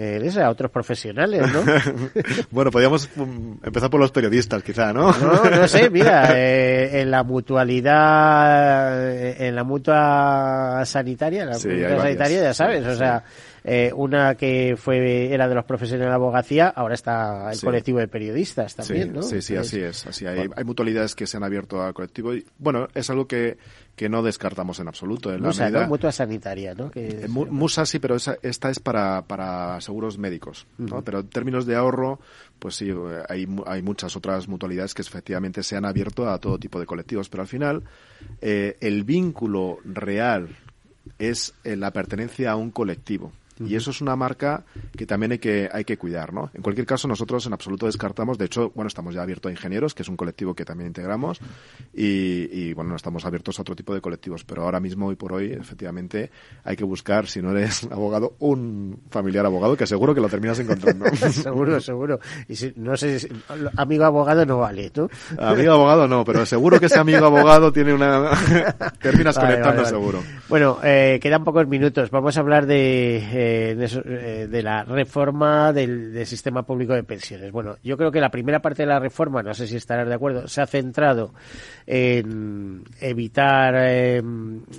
eh, 0.00 0.30
a 0.40 0.48
otros 0.50 0.70
profesionales, 0.70 1.42
¿no? 1.52 1.62
bueno, 2.52 2.70
podríamos 2.70 3.08
um, 3.16 3.58
empezar 3.64 3.90
por 3.90 3.98
los 3.98 4.12
periodistas, 4.12 4.62
quizá, 4.62 4.92
¿no? 4.92 5.12
No, 5.12 5.50
no 5.50 5.66
sé, 5.66 5.90
mira, 5.90 6.30
eh, 6.38 7.00
en 7.00 7.10
la 7.10 7.24
mutualidad, 7.24 9.10
eh, 9.12 9.48
en 9.48 9.56
la 9.56 9.64
mutua 9.64 10.82
sanitaria, 10.84 11.44
la 11.46 11.54
Sí, 11.54 11.68
mutua 11.68 12.02
sanitaria, 12.02 12.42
ya 12.42 12.54
sí, 12.54 12.58
sabes, 12.58 12.86
o 12.86 12.92
sí. 12.92 12.98
sea, 12.98 13.24
eh, 13.64 13.90
una 13.94 14.36
que 14.36 14.76
fue 14.76 15.32
era 15.32 15.48
de 15.48 15.54
los 15.56 15.64
profesionales 15.64 16.06
de 16.06 16.10
la 16.10 16.14
abogacía, 16.14 16.68
ahora 16.68 16.94
está 16.94 17.50
el 17.50 17.60
colectivo 17.60 17.98
de 17.98 18.06
periodistas 18.06 18.76
también, 18.76 19.12
¿no? 19.12 19.22
Sí, 19.22 19.42
sí, 19.42 19.56
así 19.56 19.80
es. 19.80 20.06
Así 20.06 20.26
hay, 20.26 20.48
hay 20.54 20.64
mutualidades 20.64 21.16
que 21.16 21.26
se 21.26 21.36
han 21.36 21.44
abierto 21.44 21.82
al 21.82 21.92
colectivo 21.92 22.34
y, 22.34 22.46
bueno, 22.58 22.86
es 22.94 23.10
algo 23.10 23.26
que, 23.26 23.58
que 23.98 24.08
no 24.08 24.22
descartamos 24.22 24.80
en 24.80 24.88
absoluto. 24.88 25.30
En 25.34 25.42
la 25.42 25.48
Musa, 25.48 25.64
medida- 25.64 25.82
¿no? 25.82 25.88
Mutua 25.88 26.12
sanitaria, 26.12 26.72
¿no? 26.74 26.90
Que 26.90 27.06
Eh, 27.08 27.20
es- 27.24 27.28
Musa 27.28 27.84
sí, 27.84 27.98
pero 27.98 28.16
esa- 28.16 28.38
esta 28.40 28.70
es 28.70 28.78
para, 28.78 29.20
para 29.26 29.78
seguros 29.82 30.16
médicos, 30.16 30.66
¿no? 30.78 31.02
Pero 31.02 31.20
en 31.20 31.28
términos 31.28 31.66
de 31.66 31.76
ahorro, 31.76 32.18
pues 32.58 32.76
sí, 32.76 32.90
hay, 33.28 33.46
hay 33.66 33.82
muchas 33.82 34.16
otras 34.16 34.48
mutualidades 34.48 34.94
que 34.94 35.02
efectivamente 35.02 35.62
se 35.62 35.76
han 35.76 35.84
abierto 35.84 36.26
a 36.30 36.38
todo 36.38 36.58
tipo 36.58 36.80
de 36.80 36.86
colectivos, 36.86 37.28
pero 37.28 37.42
al 37.42 37.48
final 37.48 37.82
eh, 38.40 38.76
el 38.80 39.04
vínculo 39.04 39.78
real 39.84 40.48
es 41.18 41.54
eh, 41.64 41.76
la 41.76 41.90
pertenencia 41.92 42.52
a 42.52 42.56
un 42.56 42.70
colectivo. 42.70 43.32
Y 43.60 43.74
eso 43.74 43.90
es 43.90 44.00
una 44.00 44.16
marca 44.16 44.64
que 44.96 45.06
también 45.06 45.32
hay 45.32 45.38
que, 45.38 45.68
hay 45.72 45.84
que 45.84 45.96
cuidar, 45.96 46.32
¿no? 46.32 46.50
En 46.54 46.62
cualquier 46.62 46.86
caso, 46.86 47.08
nosotros 47.08 47.46
en 47.46 47.52
absoluto 47.52 47.86
descartamos, 47.86 48.38
de 48.38 48.44
hecho, 48.46 48.70
bueno, 48.74 48.88
estamos 48.88 49.14
ya 49.14 49.22
abiertos 49.22 49.50
a 49.50 49.52
ingenieros, 49.52 49.94
que 49.94 50.02
es 50.02 50.08
un 50.08 50.16
colectivo 50.16 50.54
que 50.54 50.64
también 50.64 50.88
integramos, 50.88 51.40
y, 51.94 52.48
y, 52.52 52.72
bueno, 52.74 52.90
no 52.90 52.96
estamos 52.96 53.24
abiertos 53.24 53.58
a 53.58 53.62
otro 53.62 53.74
tipo 53.74 53.94
de 53.94 54.00
colectivos, 54.00 54.44
pero 54.44 54.62
ahora 54.64 54.80
mismo, 54.80 55.06
hoy 55.08 55.16
por 55.16 55.32
hoy, 55.32 55.52
efectivamente, 55.52 56.30
hay 56.64 56.76
que 56.76 56.84
buscar, 56.84 57.26
si 57.26 57.42
no 57.42 57.50
eres 57.50 57.84
abogado, 57.90 58.34
un 58.38 59.00
familiar 59.10 59.44
abogado, 59.46 59.76
que 59.76 59.86
seguro 59.86 60.14
que 60.14 60.20
lo 60.20 60.28
terminas 60.28 60.58
encontrando. 60.58 61.06
seguro, 61.30 61.80
seguro. 61.80 62.20
Y 62.48 62.56
si, 62.56 62.72
no 62.76 62.96
sé, 62.96 63.20
si- 63.20 63.28
amigo 63.76 64.04
abogado 64.04 64.44
no 64.46 64.58
vale, 64.58 64.90
¿no? 64.94 65.08
Amigo 65.38 65.72
abogado 65.72 66.06
no, 66.08 66.24
pero 66.24 66.44
seguro 66.46 66.78
que 66.80 66.86
ese 66.86 66.98
amigo 66.98 67.24
abogado 67.26 67.72
tiene 67.72 67.92
una... 67.92 68.30
terminas 69.00 69.36
Vale, 69.36 69.48
conectando 69.48 69.82
vale, 69.82 69.82
vale. 69.82 69.88
seguro. 69.88 70.22
Bueno, 70.48 70.78
eh, 70.82 71.18
quedan 71.20 71.44
pocos 71.44 71.66
minutos. 71.66 72.10
Vamos 72.10 72.36
a 72.36 72.40
hablar 72.40 72.66
de, 72.66 73.16
eh, 73.18 73.47
de, 73.74 73.84
eso, 73.84 74.02
eh, 74.04 74.46
de 74.48 74.62
la 74.62 74.84
reforma 74.84 75.72
del, 75.72 76.12
del 76.12 76.26
sistema 76.26 76.62
público 76.64 76.94
de 76.94 77.02
pensiones. 77.02 77.52
Bueno, 77.52 77.76
yo 77.82 77.96
creo 77.96 78.10
que 78.10 78.20
la 78.20 78.30
primera 78.30 78.60
parte 78.60 78.82
de 78.82 78.88
la 78.88 78.98
reforma, 78.98 79.42
no 79.42 79.54
sé 79.54 79.66
si 79.66 79.76
estarás 79.76 80.08
de 80.08 80.14
acuerdo, 80.14 80.48
se 80.48 80.60
ha 80.60 80.66
centrado 80.66 81.32
en 81.86 82.84
evitar 83.00 83.74
eh, 83.76 84.22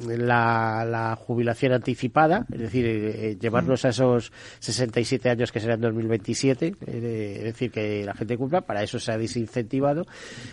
la, 0.08 0.86
la 0.86 1.16
jubilación 1.16 1.74
anticipada, 1.74 2.46
es 2.52 2.60
decir, 2.60 2.86
eh, 2.86 3.38
llevarnos 3.40 3.86
a 3.86 3.90
esos 3.90 4.32
67 4.60 5.30
años 5.30 5.52
que 5.52 5.60
serán 5.60 5.82
2027, 5.82 6.76
eh, 6.86 7.34
es 7.38 7.44
decir, 7.44 7.72
que 7.72 8.04
la 8.04 8.14
gente 8.14 8.38
cumpla, 8.38 8.62
para 8.62 8.84
eso 8.84 9.00
se 9.00 9.12
ha 9.12 9.18
desincentivado. 9.18 10.06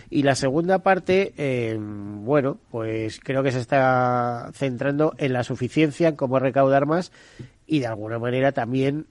Y 0.09 0.23
la 0.23 0.35
segunda 0.35 0.79
parte, 0.79 1.33
eh, 1.37 1.77
bueno, 1.79 2.59
pues 2.71 3.19
creo 3.23 3.43
que 3.43 3.51
se 3.51 3.59
está 3.59 4.49
centrando 4.53 5.13
en 5.17 5.33
la 5.33 5.43
suficiencia, 5.43 6.09
en 6.09 6.15
cómo 6.15 6.39
recaudar 6.39 6.85
más 6.85 7.11
y 7.67 7.79
de 7.79 7.87
alguna 7.87 8.17
manera 8.17 8.51
también 8.53 9.05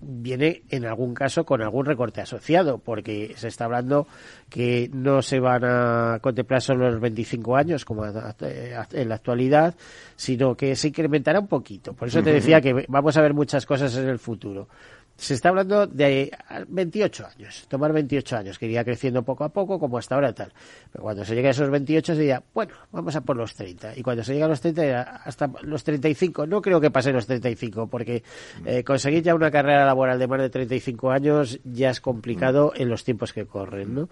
viene 0.00 0.62
en 0.68 0.84
algún 0.84 1.14
caso 1.14 1.44
con 1.44 1.62
algún 1.62 1.86
recorte 1.86 2.20
asociado, 2.20 2.78
porque 2.78 3.34
se 3.36 3.48
está 3.48 3.64
hablando 3.64 4.06
que 4.48 4.90
no 4.92 5.22
se 5.22 5.40
van 5.40 5.64
a 5.64 6.18
contemplar 6.20 6.60
solo 6.60 6.90
los 6.90 7.00
25 7.00 7.56
años 7.56 7.84
como 7.84 8.04
en 8.06 9.08
la 9.08 9.14
actualidad, 9.14 9.74
sino 10.16 10.54
que 10.54 10.76
se 10.76 10.88
incrementará 10.88 11.40
un 11.40 11.48
poquito. 11.48 11.94
Por 11.94 12.08
eso 12.08 12.22
te 12.22 12.32
decía 12.32 12.60
que 12.60 12.84
vamos 12.88 13.16
a 13.16 13.22
ver 13.22 13.34
muchas 13.34 13.64
cosas 13.66 13.96
en 13.96 14.08
el 14.08 14.18
futuro. 14.18 14.68
Se 15.16 15.34
está 15.34 15.50
hablando 15.50 15.86
de 15.86 16.32
28 16.68 17.26
años, 17.26 17.66
tomar 17.68 17.92
28 17.92 18.36
años, 18.38 18.58
que 18.58 18.64
iría 18.64 18.84
creciendo 18.84 19.22
poco 19.22 19.44
a 19.44 19.50
poco, 19.50 19.78
como 19.78 19.98
hasta 19.98 20.14
ahora 20.14 20.32
tal. 20.32 20.50
Pero 20.90 21.02
cuando 21.02 21.24
se 21.26 21.34
llegue 21.34 21.48
a 21.48 21.50
esos 21.50 21.68
28 21.68 22.14
se 22.14 22.18
diría, 22.18 22.42
bueno, 22.54 22.72
vamos 22.90 23.14
a 23.16 23.20
por 23.20 23.36
los 23.36 23.54
30. 23.54 23.98
Y 23.98 24.02
cuando 24.02 24.24
se 24.24 24.32
llega 24.32 24.46
a 24.46 24.48
los 24.48 24.62
30, 24.62 24.82
dirá, 24.82 25.02
hasta 25.24 25.50
los 25.60 25.84
35. 25.84 26.46
No 26.46 26.62
creo 26.62 26.80
que 26.80 26.90
pase 26.90 27.12
los 27.12 27.26
35, 27.26 27.88
porque 27.88 28.22
eh, 28.64 28.82
conseguir 28.82 29.22
ya 29.22 29.34
una 29.34 29.50
carrera 29.50 29.84
laboral 29.84 30.18
de 30.18 30.26
más 30.26 30.40
de 30.40 30.48
35 30.48 31.10
años 31.10 31.60
ya 31.64 31.90
es 31.90 32.00
complicado 32.00 32.72
en 32.74 32.88
los 32.88 33.04
tiempos 33.04 33.34
que 33.34 33.44
corren, 33.44 33.94
¿no? 33.94 34.08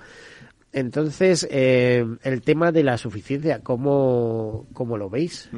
Entonces, 0.73 1.49
eh, 1.51 2.05
el 2.23 2.43
tema 2.43 2.73
de 2.73 2.85
la 2.85 2.99
suficiencia, 2.99 3.61
¿cómo, 3.61 4.67
cómo 4.75 4.99
lo 4.99 5.09
veis? 5.09 5.49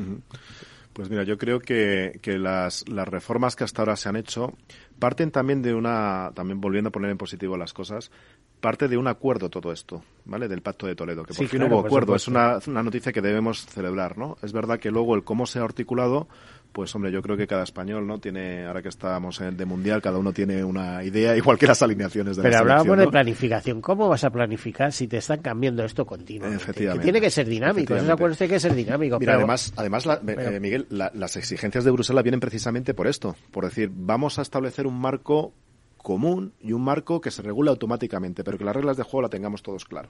Pues 0.93 1.11
mira, 1.11 1.25
yo 1.25 1.37
creo 1.39 1.61
que, 1.61 2.19
que 2.23 2.39
las, 2.39 2.89
las 2.89 3.09
reformas 3.09 3.57
que 3.57 3.65
hasta 3.65 3.83
ahora 3.83 3.97
se 3.97 4.09
han 4.09 4.17
hecho 4.17 4.53
parten 5.01 5.33
también 5.33 5.63
de 5.63 5.75
una, 5.75 6.31
también 6.35 6.61
volviendo 6.61 6.89
a 6.89 6.93
poner 6.93 7.11
en 7.11 7.19
positivo 7.19 7.57
las 7.57 7.73
cosas, 7.73 8.13
parte 8.61 8.87
de 8.87 8.97
un 8.97 9.09
acuerdo 9.09 9.49
todo 9.51 9.73
esto, 9.73 10.05
¿vale? 10.27 10.47
Del 10.47 10.63
Pacto 10.63 10.87
de 10.87 10.95
Toledo, 10.95 11.23
que 11.25 11.35
por 11.35 11.37
Sí, 11.37 11.47
fin 11.49 11.61
claro, 11.61 11.75
hubo 11.75 11.83
por 11.83 11.89
acuerdo. 11.89 12.15
Es 12.15 12.29
una, 12.29 12.59
una 12.69 12.83
noticia 12.85 13.13
que 13.13 13.21
debemos 13.23 13.67
celebrar, 13.67 14.17
¿no? 14.17 14.37
Es 14.43 14.53
verdad 14.53 14.79
que 14.79 14.91
luego 14.93 15.17
el 15.17 15.25
cómo 15.25 15.47
se 15.47 15.59
ha 15.59 15.63
articulado, 15.65 16.29
pues 16.73 16.95
hombre, 16.95 17.11
yo 17.11 17.21
creo 17.23 17.37
que 17.37 17.47
cada 17.47 17.65
español, 17.65 18.07
¿no? 18.07 18.19
Tiene, 18.21 18.65
ahora 18.67 18.81
que 18.83 18.89
estamos 18.89 19.41
en 19.41 19.49
el 19.49 19.57
de 19.57 19.65
mundial, 19.65 20.01
cada 20.01 20.19
uno 20.19 20.33
tiene 20.33 20.63
una 20.65 21.03
idea, 21.05 21.37
igual 21.37 21.59
que 21.59 21.67
las 21.67 21.83
alineaciones 21.83 22.37
de 22.37 22.43
Pero 22.43 22.53
la 22.55 22.59
hablábamos 22.61 22.99
de 22.99 23.09
planificación. 23.09 23.81
¿Cómo 23.81 24.09
vas 24.09 24.25
a 24.25 24.31
planificar 24.31 24.93
si 24.93 25.09
te 25.09 25.17
están 25.19 25.41
cambiando 25.41 25.85
esto 25.85 26.07
continuamente? 26.07 26.57
Efectivamente. 26.63 27.01
Que 27.01 27.05
tiene 27.13 27.21
que 27.21 27.31
ser 27.31 27.47
dinámico. 27.49 27.95
Esos 27.95 28.05
Efectivamente. 28.05 28.13
acuerdos 28.13 28.39
tienen 28.39 28.55
que 28.57 28.61
ser 28.61 28.75
dinámicos. 28.75 29.21
Mira, 29.21 29.33
pero- 29.33 29.39
además, 29.41 29.73
además 29.77 30.07
la- 30.07 30.21
pero- 30.21 30.41
eh, 30.43 30.61
Miguel, 30.61 30.87
la- 30.91 31.11
las 31.15 31.37
exigencias 31.37 31.85
de 31.85 31.91
Bruselas 31.91 32.23
vienen 32.23 32.41
precisamente 32.41 32.95
por 32.95 33.07
esto, 33.07 33.35
por 33.51 33.65
decir, 33.65 33.91
vamos 33.93 34.39
a 34.39 34.43
establecer 34.43 34.87
un 34.87 35.01
marco 35.01 35.53
común 35.97 36.53
y 36.63 36.73
un 36.73 36.83
marco 36.83 37.21
que 37.21 37.31
se 37.31 37.43
regule 37.43 37.71
automáticamente, 37.71 38.43
pero 38.45 38.57
que 38.57 38.65
las 38.65 38.75
reglas 38.75 38.97
de 38.97 39.03
juego 39.03 39.23
la 39.23 39.29
tengamos 39.29 39.63
todos 39.63 39.85
claro. 39.85 40.09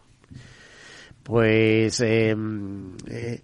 Pues, 1.22 2.00
eh, 2.00 2.34
eh, 3.08 3.40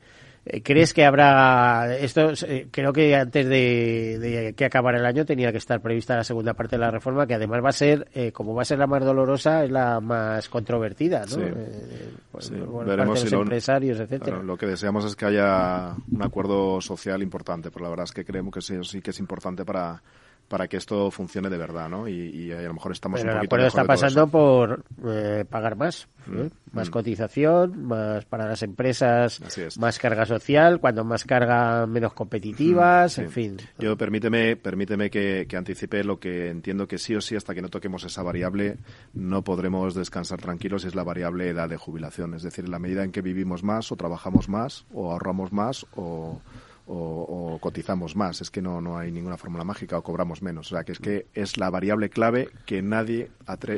¿crees 0.62 0.94
que 0.94 1.04
habrá 1.04 1.96
esto? 1.96 2.30
eh, 2.46 2.68
creo 2.70 2.92
que 2.92 3.14
antes 3.16 3.46
de, 3.48 4.18
de 4.20 4.54
que 4.54 4.64
acabara 4.64 4.98
el 4.98 5.06
año 5.06 5.24
tenía 5.24 5.50
que 5.52 5.58
estar 5.58 5.80
prevista 5.80 6.16
la 6.16 6.24
segunda 6.24 6.54
parte 6.54 6.76
de 6.76 6.80
la 6.80 6.90
reforma, 6.90 7.26
que 7.26 7.34
además 7.34 7.64
va 7.64 7.70
a 7.70 7.72
ser, 7.72 8.08
eh, 8.14 8.32
como 8.32 8.54
va 8.54 8.62
a 8.62 8.64
ser 8.64 8.78
la 8.78 8.86
más 8.86 9.04
dolorosa, 9.04 9.64
es 9.64 9.70
la 9.70 10.00
más 10.00 10.48
controvertida, 10.48 11.20
¿no? 11.20 11.26
Sí. 11.26 11.40
Eh, 11.42 12.10
por- 12.30 12.42
Sí, 12.42 12.54
por 12.54 12.72
parte 12.76 12.90
veremos 12.90 13.20
los 13.20 13.20
si 13.28 13.30
lo- 13.34 13.42
empresarios, 13.42 13.98
etcétera. 14.00 14.24
Claro, 14.32 14.42
lo 14.42 14.56
que 14.56 14.66
deseamos 14.66 15.04
es 15.04 15.16
que 15.16 15.24
haya 15.24 15.94
un 16.12 16.22
acuerdo 16.22 16.80
social 16.80 17.22
importante, 17.22 17.70
pero 17.70 17.84
la 17.84 17.90
verdad 17.90 18.04
es 18.04 18.12
que 18.12 18.24
creemos 18.24 18.52
que 18.54 18.60
sí, 18.60 18.74
sí 18.84 19.00
que 19.00 19.10
es 19.10 19.18
importante 19.18 19.64
para, 19.64 20.02
para 20.48 20.68
que 20.68 20.76
esto 20.76 21.10
funcione 21.10 21.50
de 21.50 21.58
verdad, 21.58 21.88
¿no? 21.88 22.08
Y, 22.08 22.52
a 22.52 22.62
lo 22.62 22.74
mejor 22.74 22.92
estamos 22.92 23.20
Pero 23.20 23.32
un 23.32 23.38
poquito 23.38 23.56
el 23.56 23.62
acuerdo 23.62 23.66
está 23.66 23.84
pasando 23.84 24.26
por 24.28 24.84
eh, 25.06 25.44
pagar 25.48 25.76
más, 25.76 26.08
¿eh? 26.28 26.50
mm, 26.50 26.76
más 26.76 26.88
mm. 26.88 26.92
cotización, 26.92 27.84
más 27.84 28.24
para 28.24 28.46
las 28.46 28.62
empresas, 28.62 29.40
más 29.78 29.98
carga 29.98 30.24
social, 30.26 30.80
cuando 30.80 31.04
más 31.04 31.24
carga 31.24 31.86
menos 31.86 32.12
competitivas, 32.12 33.18
mm, 33.18 33.22
en 33.22 33.30
fin. 33.30 33.56
Yo 33.78 33.96
permíteme, 33.96 34.56
permíteme 34.56 35.10
que, 35.10 35.46
que, 35.48 35.56
anticipe 35.56 36.04
lo 36.04 36.18
que 36.20 36.50
entiendo 36.50 36.86
que 36.86 36.98
sí 36.98 37.14
o 37.14 37.20
sí 37.20 37.36
hasta 37.36 37.54
que 37.54 37.62
no 37.62 37.68
toquemos 37.68 38.04
esa 38.04 38.22
variable 38.22 38.76
no 39.14 39.42
podremos 39.42 39.94
descansar 39.94 40.40
tranquilos 40.40 40.84
es 40.84 40.94
la 40.94 41.02
variable 41.02 41.48
edad 41.48 41.68
de 41.68 41.76
jubilación, 41.76 42.34
es 42.34 42.42
decir, 42.42 42.64
en 42.64 42.70
la 42.70 42.78
medida 42.78 43.02
en 43.04 43.12
que 43.12 43.22
vivimos 43.22 43.62
más 43.62 43.90
o 43.90 43.96
trabajamos 43.96 44.48
más 44.48 44.86
o 44.92 45.10
ahorramos 45.10 45.52
más 45.52 45.86
o 45.96 46.40
o, 46.86 47.58
cotizamos 47.60 48.16
más. 48.16 48.40
Es 48.40 48.50
que 48.50 48.62
no, 48.62 48.80
no 48.80 48.98
hay 48.98 49.10
ninguna 49.10 49.36
fórmula 49.36 49.64
mágica 49.64 49.98
o 49.98 50.02
cobramos 50.02 50.42
menos. 50.42 50.72
O 50.72 50.74
sea, 50.76 50.84
que 50.84 50.92
es 50.92 50.98
que 50.98 51.26
es 51.34 51.56
la 51.56 51.70
variable 51.70 52.10
clave 52.10 52.50
que 52.64 52.82
nadie 52.82 53.30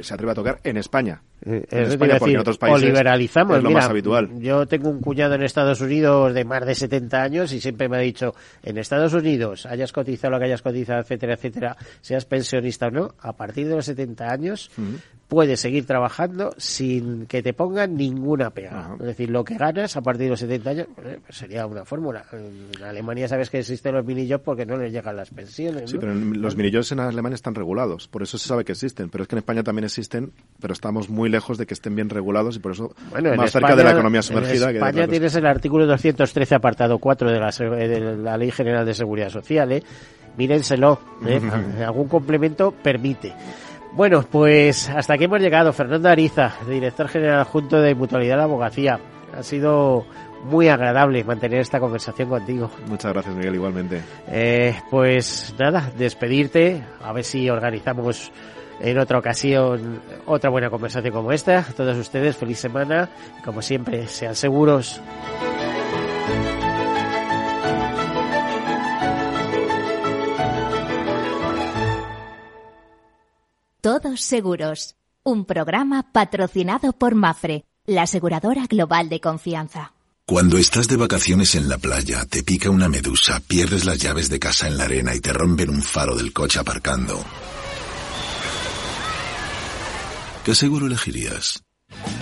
se 0.03 0.15
atreve 0.15 0.33
a 0.33 0.35
tocar 0.35 0.61
en 0.65 0.77
España. 0.77 1.23
Eh, 1.45 1.65
es 1.71 1.99
decir, 1.99 2.35
en 2.35 2.41
otros 2.41 2.59
países 2.59 2.83
o 2.83 2.87
liberalizamos. 2.87 3.59
Es 3.59 3.63
lo 3.63 3.71
más 3.71 3.89
habitual. 3.89 4.31
Yo 4.41 4.67
tengo 4.67 4.89
un 4.89 5.01
cuñado 5.01 5.35
en 5.35 5.43
Estados 5.43 5.81
Unidos 5.81 6.35
de 6.35 6.45
más 6.45 6.67
de 6.67 6.75
70 6.75 7.23
años 7.23 7.53
y 7.53 7.61
siempre 7.61 7.89
me 7.89 7.97
ha 7.97 8.01
dicho, 8.01 8.35
en 8.63 8.79
Estados 8.79 9.13
Unidos, 9.15 9.67
hayas 9.67 9.93
cotizado 9.93 10.33
lo 10.33 10.39
que 10.39 10.47
hayas 10.47 10.63
cotizado, 10.63 11.01
etcétera, 11.01 11.35
etcétera, 11.35 11.77
seas 12.01 12.25
pensionista 12.25 12.89
o 12.89 12.91
no, 12.91 13.15
a 13.21 13.35
partir 13.35 13.69
de 13.69 13.77
los 13.77 13.87
70 13.87 14.31
años 14.31 14.71
puedes 15.29 15.61
seguir 15.61 15.87
trabajando 15.87 16.55
sin 16.57 17.27
que 17.27 17.43
te 17.43 17.53
pongan 17.53 17.97
ninguna 17.97 18.51
pega. 18.51 18.97
Es 18.99 19.07
decir, 19.07 19.31
lo 19.31 19.45
que 19.45 19.57
ganas 19.57 19.97
a 19.97 20.01
partir 20.01 20.25
de 20.25 20.31
los 20.31 20.41
70 20.41 20.71
años 20.71 20.87
pues, 20.95 21.19
pues 21.25 21.37
sería 21.37 21.67
una 21.67 21.85
fórmula. 21.85 22.25
En 22.33 22.83
Alemania 22.83 23.29
sabes 23.29 23.51
que 23.51 23.59
existen 23.59 23.95
los 23.95 24.05
mini-jobs 24.05 24.43
porque 24.43 24.65
no 24.65 24.77
les 24.77 24.93
llegan 24.93 25.17
las 25.17 25.31
pensiones. 25.31 25.91
Sí, 25.91 25.99
pero 25.99 26.15
los 26.15 26.57
mini-jobs 26.57 26.93
en 26.93 27.01
Alemania 27.01 27.35
están 27.35 27.55
regulados, 27.55 28.09
por 28.09 28.23
eso 28.23 28.39
se 28.39 28.49
sabe 28.49 28.65
que 28.65 28.73
existen. 28.73 29.11
Pero 29.11 29.23
es 29.23 29.29
que 29.29 29.35
en 29.35 29.39
España 29.39 29.63
también 29.63 29.85
existen, 29.85 30.33
pero 30.61 30.73
estamos 30.73 31.11
muy 31.11 31.28
lejos 31.29 31.59
de 31.59 31.67
que 31.67 31.75
estén 31.75 31.95
bien 31.95 32.09
regulados 32.09 32.57
y 32.57 32.59
por 32.59 32.73
eso 32.73 32.95
más 33.37 33.53
cerca 33.53 33.77
de 33.77 33.85
la 33.85 33.93
economía 33.93 34.23
sumergida. 34.23 34.71
En 34.71 34.77
España 34.77 35.07
tienes 35.07 35.35
el 35.35 35.47
artículo 35.47 35.87
213, 35.87 36.55
apartado 36.55 36.99
4 36.99 37.31
de 37.31 37.41
la, 37.41 37.51
de 37.51 38.17
la 38.17 38.37
Ley 38.37 38.51
General 38.51 38.85
de 38.85 38.95
Seguridad 38.95 39.31
Social. 39.31 39.73
¿eh? 39.73 39.83
Mírenselo. 40.37 41.01
¿eh? 41.27 41.41
Algún 41.85 42.09
complemento 42.09 42.73
permite. 42.73 43.35
Bueno, 43.93 44.25
pues 44.31 44.89
hasta 44.89 45.15
aquí 45.15 45.25
hemos 45.25 45.41
llegado. 45.41 45.73
Fernando 45.73 46.09
Ariza, 46.09 46.53
director 46.69 47.09
general 47.09 47.41
adjunto 47.41 47.81
de 47.81 47.95
Mutualidad 47.95 48.35
de 48.35 48.39
la 48.39 48.45
Abogacía. 48.45 49.01
Ha 49.37 49.43
sido 49.43 50.07
muy 50.45 50.69
agradable 50.69 51.25
mantener 51.25 51.61
esta 51.61 51.81
conversación 51.81 52.29
contigo. 52.29 52.71
Muchas 52.87 53.13
gracias, 53.13 53.35
Miguel, 53.35 53.55
igualmente. 53.55 54.01
Eh, 54.29 54.75
pues 54.91 55.55
nada, 55.59 55.91
despedirte, 55.97 56.83
a 57.03 57.13
ver 57.13 57.25
si 57.25 57.49
organizamos 57.51 58.31
en 58.81 58.99
otra 58.99 59.19
ocasión 59.19 60.01
otra 60.27 60.51
buena 60.51 60.71
conversación 60.71 61.13
como 61.13 61.33
esta. 61.33 61.61
A 61.61 61.73
todos 61.73 61.97
ustedes, 61.97 62.37
feliz 62.37 62.59
semana. 62.59 63.09
Como 63.45 63.63
siempre, 63.63 64.07
sean 64.07 64.35
seguros. 64.35 65.01
Todos 73.81 74.21
Seguros, 74.21 74.97
un 75.23 75.45
programa 75.45 76.13
patrocinado 76.13 76.93
por 76.93 77.15
Mafre, 77.15 77.65
la 77.87 78.03
aseguradora 78.03 78.67
global 78.67 79.09
de 79.09 79.21
confianza. 79.21 79.93
Cuando 80.27 80.59
estás 80.59 80.89
de 80.89 80.97
vacaciones 80.97 81.55
en 81.55 81.71
la 81.71 81.79
playa, 81.79 82.27
te 82.27 82.43
pica 82.43 82.69
una 82.69 82.89
medusa, 82.89 83.41
pierdes 83.41 83.87
las 83.87 83.99
llaves 83.99 84.29
de 84.29 84.39
casa 84.39 84.67
en 84.67 84.77
la 84.77 84.85
arena 84.85 85.15
y 85.15 85.21
te 85.21 85.33
rompen 85.33 85.71
un 85.71 85.81
faro 85.81 86.17
del 86.17 86.35
coche 86.35 86.59
aparcando. 86.59 87.25
¿Qué 90.49 90.55
seguro 90.55 90.87
elegirías? 90.87 91.63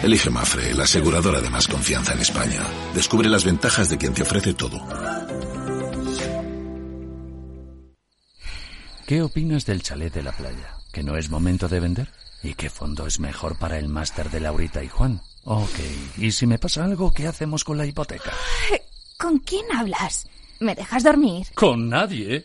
Elige 0.02 0.30
Mafre, 0.30 0.74
la 0.74 0.82
aseguradora 0.82 1.40
de 1.40 1.48
más 1.48 1.68
confianza 1.68 2.12
en 2.12 2.18
España. 2.18 2.60
Descubre 2.92 3.28
las 3.28 3.44
ventajas 3.44 3.88
de 3.88 3.98
quien 3.98 4.14
te 4.14 4.22
ofrece 4.22 4.52
todo. 4.52 4.84
¿Qué 9.06 9.22
opinas 9.22 9.64
del 9.64 9.80
chalet 9.80 10.12
de 10.12 10.24
la 10.24 10.32
playa? 10.32 10.74
¿Que 10.92 11.04
no 11.04 11.16
es 11.16 11.30
momento 11.30 11.68
de 11.68 11.78
vender? 11.78 12.10
¿Y 12.42 12.54
qué 12.54 12.68
fondo 12.68 13.06
es 13.06 13.20
mejor 13.20 13.60
para 13.60 13.78
el 13.78 13.88
máster 13.88 14.28
de 14.28 14.40
Laurita 14.40 14.82
y 14.82 14.88
Juan? 14.88 15.20
Ok, 15.44 15.78
¿y 16.18 16.32
si 16.32 16.48
me 16.48 16.58
pasa 16.58 16.84
algo, 16.84 17.12
qué 17.12 17.28
hacemos 17.28 17.62
con 17.62 17.78
la 17.78 17.86
hipoteca? 17.86 18.32
¿Con 19.20 19.38
quién 19.38 19.66
hablas? 19.72 20.26
¿Me 20.58 20.74
dejas 20.74 21.04
dormir? 21.04 21.46
Con 21.54 21.88
nadie. 21.88 22.44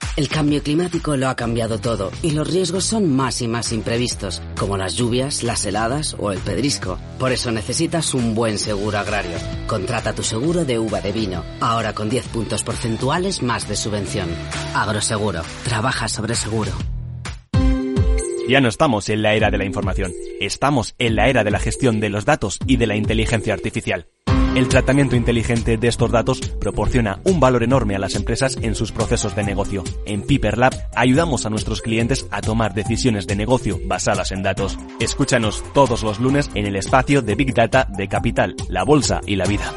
El 0.17 0.27
cambio 0.27 0.61
climático 0.61 1.15
lo 1.15 1.29
ha 1.29 1.35
cambiado 1.35 1.79
todo 1.79 2.11
y 2.21 2.31
los 2.31 2.51
riesgos 2.51 2.83
son 2.83 3.15
más 3.15 3.41
y 3.41 3.47
más 3.47 3.71
imprevistos, 3.71 4.41
como 4.57 4.75
las 4.75 4.95
lluvias, 4.95 5.41
las 5.41 5.65
heladas 5.65 6.17
o 6.19 6.33
el 6.33 6.39
pedrisco. 6.39 6.99
Por 7.17 7.31
eso 7.31 7.49
necesitas 7.51 8.13
un 8.13 8.35
buen 8.35 8.57
seguro 8.57 8.97
agrario. 8.97 9.37
Contrata 9.67 10.13
tu 10.13 10.23
seguro 10.23 10.65
de 10.65 10.79
uva 10.79 10.99
de 10.99 11.13
vino, 11.13 11.45
ahora 11.61 11.93
con 11.93 12.09
10 12.09 12.27
puntos 12.27 12.63
porcentuales 12.63 13.41
más 13.41 13.69
de 13.69 13.77
subvención. 13.77 14.27
Agroseguro. 14.75 15.43
Trabaja 15.63 16.09
sobre 16.09 16.35
seguro. 16.35 16.71
Ya 18.49 18.59
no 18.59 18.67
estamos 18.67 19.07
en 19.07 19.21
la 19.21 19.33
era 19.33 19.49
de 19.49 19.57
la 19.57 19.63
información, 19.63 20.11
estamos 20.41 20.93
en 20.97 21.15
la 21.15 21.29
era 21.29 21.45
de 21.45 21.51
la 21.51 21.59
gestión 21.59 22.01
de 22.01 22.09
los 22.09 22.25
datos 22.25 22.59
y 22.67 22.75
de 22.75 22.87
la 22.87 22.97
inteligencia 22.97 23.53
artificial. 23.53 24.07
El 24.53 24.67
tratamiento 24.67 25.15
inteligente 25.15 25.77
de 25.77 25.87
estos 25.87 26.11
datos 26.11 26.41
proporciona 26.41 27.21
un 27.23 27.39
valor 27.39 27.63
enorme 27.63 27.95
a 27.95 27.99
las 27.99 28.15
empresas 28.15 28.57
en 28.61 28.75
sus 28.75 28.91
procesos 28.91 29.33
de 29.33 29.43
negocio. 29.43 29.81
En 30.05 30.23
Piper 30.23 30.57
Lab 30.57 30.73
ayudamos 30.93 31.45
a 31.45 31.49
nuestros 31.49 31.81
clientes 31.81 32.27
a 32.31 32.41
tomar 32.41 32.73
decisiones 32.73 33.27
de 33.27 33.37
negocio 33.37 33.79
basadas 33.85 34.33
en 34.33 34.43
datos. 34.43 34.77
Escúchanos 34.99 35.63
todos 35.73 36.03
los 36.03 36.19
lunes 36.19 36.51
en 36.53 36.65
el 36.65 36.75
espacio 36.75 37.21
de 37.21 37.35
Big 37.35 37.53
Data 37.53 37.87
de 37.97 38.09
Capital, 38.09 38.57
la 38.67 38.83
Bolsa 38.83 39.21
y 39.25 39.37
la 39.37 39.45
Vida. 39.45 39.73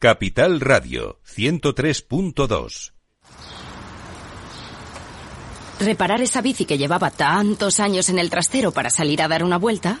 Capital 0.00 0.60
Radio 0.60 1.20
103.2 1.24 2.92
Reparar 5.78 6.20
esa 6.20 6.42
bici 6.42 6.64
que 6.64 6.78
llevaba 6.78 7.12
tantos 7.12 7.78
años 7.78 8.08
en 8.08 8.18
el 8.18 8.28
trastero 8.28 8.72
para 8.72 8.90
salir 8.90 9.22
a 9.22 9.28
dar 9.28 9.44
una 9.44 9.56
vuelta 9.56 10.00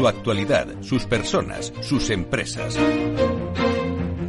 Su 0.00 0.08
actualidad, 0.08 0.66
sus 0.80 1.04
personas, 1.04 1.74
sus 1.82 2.08
empresas. 2.08 2.74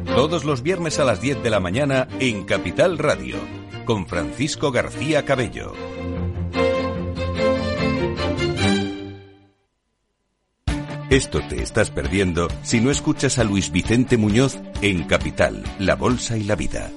Todos 0.05 0.43
los 0.43 0.63
viernes 0.63 0.99
a 0.99 1.05
las 1.05 1.21
10 1.21 1.41
de 1.43 1.49
la 1.49 1.61
mañana 1.61 2.09
en 2.19 2.43
Capital 2.43 2.97
Radio, 2.97 3.37
con 3.85 4.05
Francisco 4.05 4.73
García 4.73 5.23
Cabello. 5.23 5.71
Esto 11.09 11.39
te 11.47 11.63
estás 11.63 11.89
perdiendo 11.89 12.49
si 12.63 12.81
no 12.81 12.91
escuchas 12.91 13.39
a 13.39 13.45
Luis 13.45 13.71
Vicente 13.71 14.17
Muñoz 14.17 14.59
en 14.81 15.05
Capital, 15.05 15.63
La 15.79 15.95
Bolsa 15.95 16.35
y 16.35 16.43
la 16.43 16.57
Vida. 16.57 16.91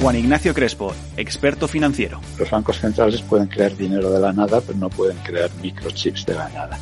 Juan 0.00 0.16
Ignacio 0.16 0.52
Crespo, 0.52 0.92
experto 1.16 1.68
financiero. 1.68 2.20
Los 2.36 2.50
bancos 2.50 2.80
centrales 2.80 3.22
pueden 3.22 3.46
crear 3.46 3.76
dinero 3.76 4.10
de 4.10 4.18
la 4.18 4.32
nada, 4.32 4.60
pero 4.60 4.76
no 4.76 4.90
pueden 4.90 5.16
crear 5.18 5.48
microchips 5.62 6.26
de 6.26 6.34
la 6.34 6.48
nada. 6.48 6.80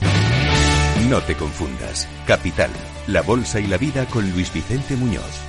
No 1.08 1.20
te 1.22 1.34
confundas. 1.34 2.06
Capital, 2.26 2.70
La 3.06 3.22
Bolsa 3.22 3.58
y 3.58 3.66
la 3.66 3.78
Vida 3.78 4.04
con 4.06 4.30
Luis 4.32 4.52
Vicente 4.52 4.96
Muñoz, 4.96 5.40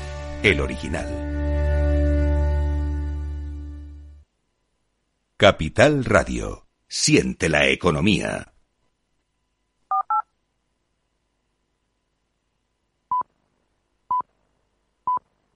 el 0.44 0.62
original. 0.62 1.08
Capital 5.36 6.06
Radio. 6.06 6.68
Siente 6.88 7.50
la 7.50 7.68
economía. 7.68 8.51